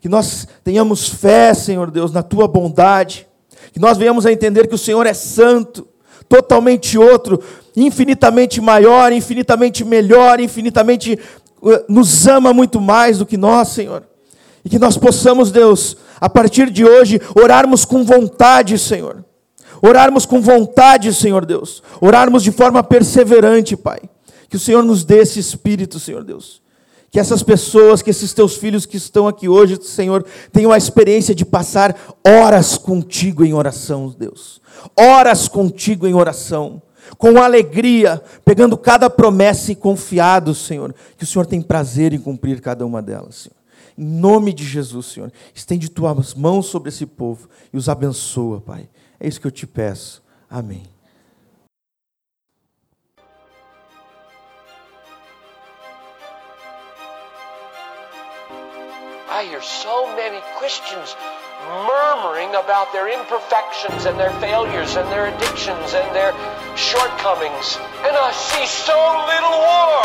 que 0.01 0.09
nós 0.09 0.49
tenhamos 0.65 1.09
fé, 1.09 1.53
Senhor 1.53 1.91
Deus, 1.91 2.11
na 2.11 2.23
tua 2.23 2.49
bondade, 2.49 3.27
que 3.73 3.79
nós 3.79 3.99
venhamos 3.99 4.25
a 4.25 4.33
entender 4.33 4.67
que 4.67 4.75
o 4.75 4.79
Senhor 4.79 5.07
é 5.07 5.13
santo, 5.13 5.87
totalmente 6.29 6.97
outro, 6.97 7.43
infinitamente 7.77 8.61
maior, 8.61 9.13
infinitamente 9.13 9.85
melhor, 9.85 10.41
infinitamente 10.41 11.19
uh, 11.61 11.85
nos 11.89 12.27
ama 12.27 12.53
muito 12.55 12.81
mais 12.81 13.19
do 13.19 13.27
que 13.27 13.37
nós, 13.37 13.69
Senhor. 13.69 14.05
E 14.65 14.71
que 14.71 14.79
nós 14.79 14.97
possamos, 14.97 15.51
Deus, 15.51 15.97
a 16.21 16.29
partir 16.29 16.71
de 16.71 16.85
hoje, 16.85 17.21
orarmos 17.35 17.85
com 17.85 18.03
vontade, 18.03 18.79
Senhor. 18.79 19.25
Orarmos 19.83 20.27
com 20.27 20.41
vontade, 20.41 21.13
Senhor 21.15 21.45
Deus. 21.45 21.83
Orarmos 22.01 22.43
de 22.43 22.53
forma 22.53 22.83
perseverante, 22.83 23.77
Pai. 23.77 24.01
Que 24.49 24.57
o 24.57 24.61
Senhor 24.61 24.83
nos 24.83 25.05
dê 25.05 25.19
esse 25.19 25.39
espírito, 25.39 26.01
Senhor 26.01 26.25
Deus 26.25 26.61
que 27.11 27.19
essas 27.19 27.43
pessoas, 27.43 28.03
que 28.03 28.11
esses 28.11 28.33
teus 28.33 28.57
filhos 28.57 28.87
que 28.87 28.97
estão 28.97 29.27
aqui 29.27 29.49
hoje, 29.49 29.79
Senhor, 29.83 30.25
tenham 30.53 30.71
a 30.71 30.79
experiência 30.79 31.35
de 31.35 31.45
passar 31.45 31.97
horas 32.27 32.79
contigo 32.79 33.45
em 33.45 33.53
oração, 33.53 34.15
Deus. 34.17 34.61
Horas 34.97 35.49
contigo 35.49 36.07
em 36.07 36.15
oração. 36.15 36.81
Com 37.19 37.39
alegria, 37.43 38.23
pegando 38.45 38.79
cada 38.79 39.11
promessa 39.11 39.73
e 39.73 39.75
confiado, 39.75 40.55
Senhor, 40.55 40.95
que 41.17 41.25
o 41.25 41.27
Senhor 41.27 41.45
tem 41.45 41.61
prazer 41.61 42.13
em 42.13 42.19
cumprir 42.19 42.61
cada 42.61 42.87
uma 42.87 43.03
delas, 43.03 43.37
Senhor. 43.37 43.57
Em 43.99 44.05
nome 44.05 44.53
de 44.53 44.65
Jesus, 44.65 45.07
Senhor, 45.07 45.33
estende 45.53 45.91
tuas 45.91 46.35
mãos 46.35 46.67
sobre 46.67 46.91
esse 46.91 47.05
povo 47.05 47.49
e 47.73 47.77
os 47.77 47.89
abençoa, 47.89 48.61
Pai. 48.61 48.89
É 49.19 49.27
isso 49.27 49.41
que 49.41 49.47
eu 49.47 49.51
te 49.51 49.67
peço. 49.67 50.23
Amém. 50.49 51.00
I 59.31 59.47
hear 59.47 59.63
so 59.63 60.11
many 60.19 60.43
Christians 60.59 61.15
murmuring 61.87 62.51
about 62.59 62.91
their 62.91 63.07
imperfections 63.07 64.03
and 64.03 64.19
their 64.19 64.35
failures 64.43 64.99
and 64.99 65.07
their 65.07 65.31
addictions 65.31 65.95
and 65.95 66.11
their 66.11 66.35
shortcomings. 66.75 67.79
And 68.03 68.11
I 68.11 68.35
see 68.35 68.67
so 68.67 68.99
little 69.31 69.55
war. 69.55 70.03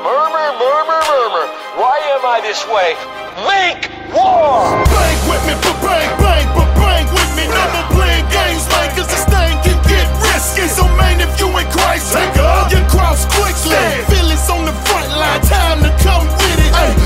Murmur, 0.00 0.48
murmur, 0.64 1.00
murmur. 1.12 1.46
Why 1.76 2.00
am 2.16 2.24
I 2.24 2.40
this 2.40 2.64
way? 2.72 2.96
Make 3.44 3.92
war! 4.16 4.80
Bang 4.88 5.20
with 5.28 5.44
me, 5.44 5.54
but 5.60 5.76
bang, 5.84 6.08
bang, 6.24 6.48
but 6.56 6.72
bang 6.80 7.04
with 7.12 7.30
me. 7.36 7.44
No 7.52 7.64
more 7.68 8.00
playing 8.00 8.24
games, 8.32 8.64
man, 8.72 8.88
cause 8.96 9.12
this 9.12 9.28
thing 9.28 9.60
can 9.60 9.76
get 9.84 10.08
risky. 10.24 10.64
So, 10.72 10.88
man, 10.96 11.20
if 11.20 11.36
you 11.36 11.52
in 11.52 11.68
Christ, 11.68 12.16
take 12.16 12.32
up 12.40 12.72
your 12.72 12.80
cross 12.88 13.28
quickly. 13.28 13.76
Feel 14.08 14.24
it's 14.32 14.48
on 14.48 14.64
the 14.64 14.72
front 14.88 15.12
line, 15.20 15.44
time 15.52 15.84
to 15.84 15.92
come 16.00 16.24
with 16.24 16.64
it. 16.64 16.72
Ay, 16.72 16.99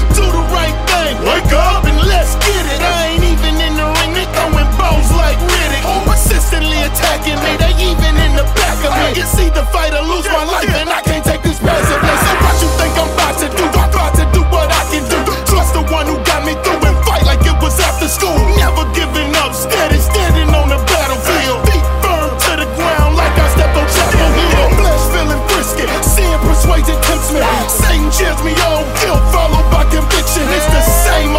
Wake 1.25 1.53
up 1.57 1.89
and 1.89 1.97
let's 2.05 2.37
get 2.37 2.65
it. 2.69 2.81
I 2.85 3.17
ain't 3.17 3.25
even 3.25 3.57
in 3.57 3.75
the 3.81 3.87
ring, 3.89 4.13
they 4.13 4.29
throwing 4.37 4.69
bones 4.77 5.09
like 5.17 5.41
Riddick. 5.41 5.85
Oh, 5.89 6.05
persistently 6.05 6.77
attacking 6.85 7.41
me, 7.41 7.57
they 7.57 7.73
even 7.81 8.13
in 8.21 8.37
the 8.37 8.45
back 8.53 8.77
of 8.85 8.93
me. 8.93 9.17
You 9.17 9.25
see 9.25 9.49
fight 9.49 9.65
fighter 9.73 10.05
lose 10.05 10.29
my 10.29 10.45
life, 10.45 10.69
and 10.77 10.93
I 10.93 11.01
can't 11.01 11.25
take 11.25 11.41
this 11.41 11.57
passively. 11.65 12.17
So 12.29 12.33
what 12.45 12.57
you 12.61 12.69
think 12.77 12.93
I'm 13.01 13.09
about 13.09 13.41
to 13.41 13.49
do? 13.57 13.65
I'm 13.73 13.89
about 13.89 14.13
to 14.21 14.25
do 14.37 14.45
what 14.53 14.69
I 14.69 14.85
can 14.93 15.05
do. 15.09 15.17
Trust 15.49 15.73
the 15.73 15.85
one 15.89 16.05
who 16.05 16.21
got 16.29 16.45
me 16.45 16.61
through 16.61 16.85
and 16.85 16.97
fight 17.09 17.25
like 17.25 17.41
it 17.41 17.57
was 17.57 17.81
after 17.81 18.05
school. 18.05 18.37
Never 18.61 18.85
giving 18.93 19.33
up, 19.41 19.57
steady, 19.57 19.97
standing 20.05 20.53
on 20.53 20.69
the 20.69 20.77
battlefield. 20.93 21.65
Feet 21.73 21.87
firm 22.05 22.37
to 22.37 22.53
the 22.61 22.69
ground 22.77 23.17
like 23.17 23.33
I 23.33 23.49
stepped 23.57 23.73
on 23.81 23.89
Chapel 23.89 24.29
Hill. 24.29 24.69
Flesh 24.77 25.05
feeling 25.09 25.43
brisket, 25.49 25.89
seeing 26.05 26.41
persuasion 26.45 27.01
and 27.01 27.03
tempts 27.09 27.33
me. 27.33 27.41
Satan 27.73 28.13
cheers 28.13 28.37
me 28.45 28.53
on, 28.69 28.85
guilt 29.01 29.25
followed 29.33 29.65
by 29.73 29.89
conviction. 29.89 30.45
It's 30.53 30.69
the 30.69 30.94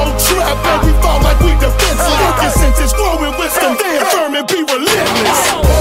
whole 0.06 0.18
trap, 0.20 0.58
and 0.66 0.80
we 0.86 0.92
fall 1.02 1.20
like 1.22 1.40
we 1.42 1.52
defenseless. 1.58 2.20
Look 2.22 2.44
at 2.46 2.54
sentence, 2.54 2.94
growing 2.94 3.34
wisdom, 3.38 3.76
stand 3.78 4.08
firm 4.14 4.36
and 4.36 4.48
be 4.48 4.62
relentless. 4.62 5.75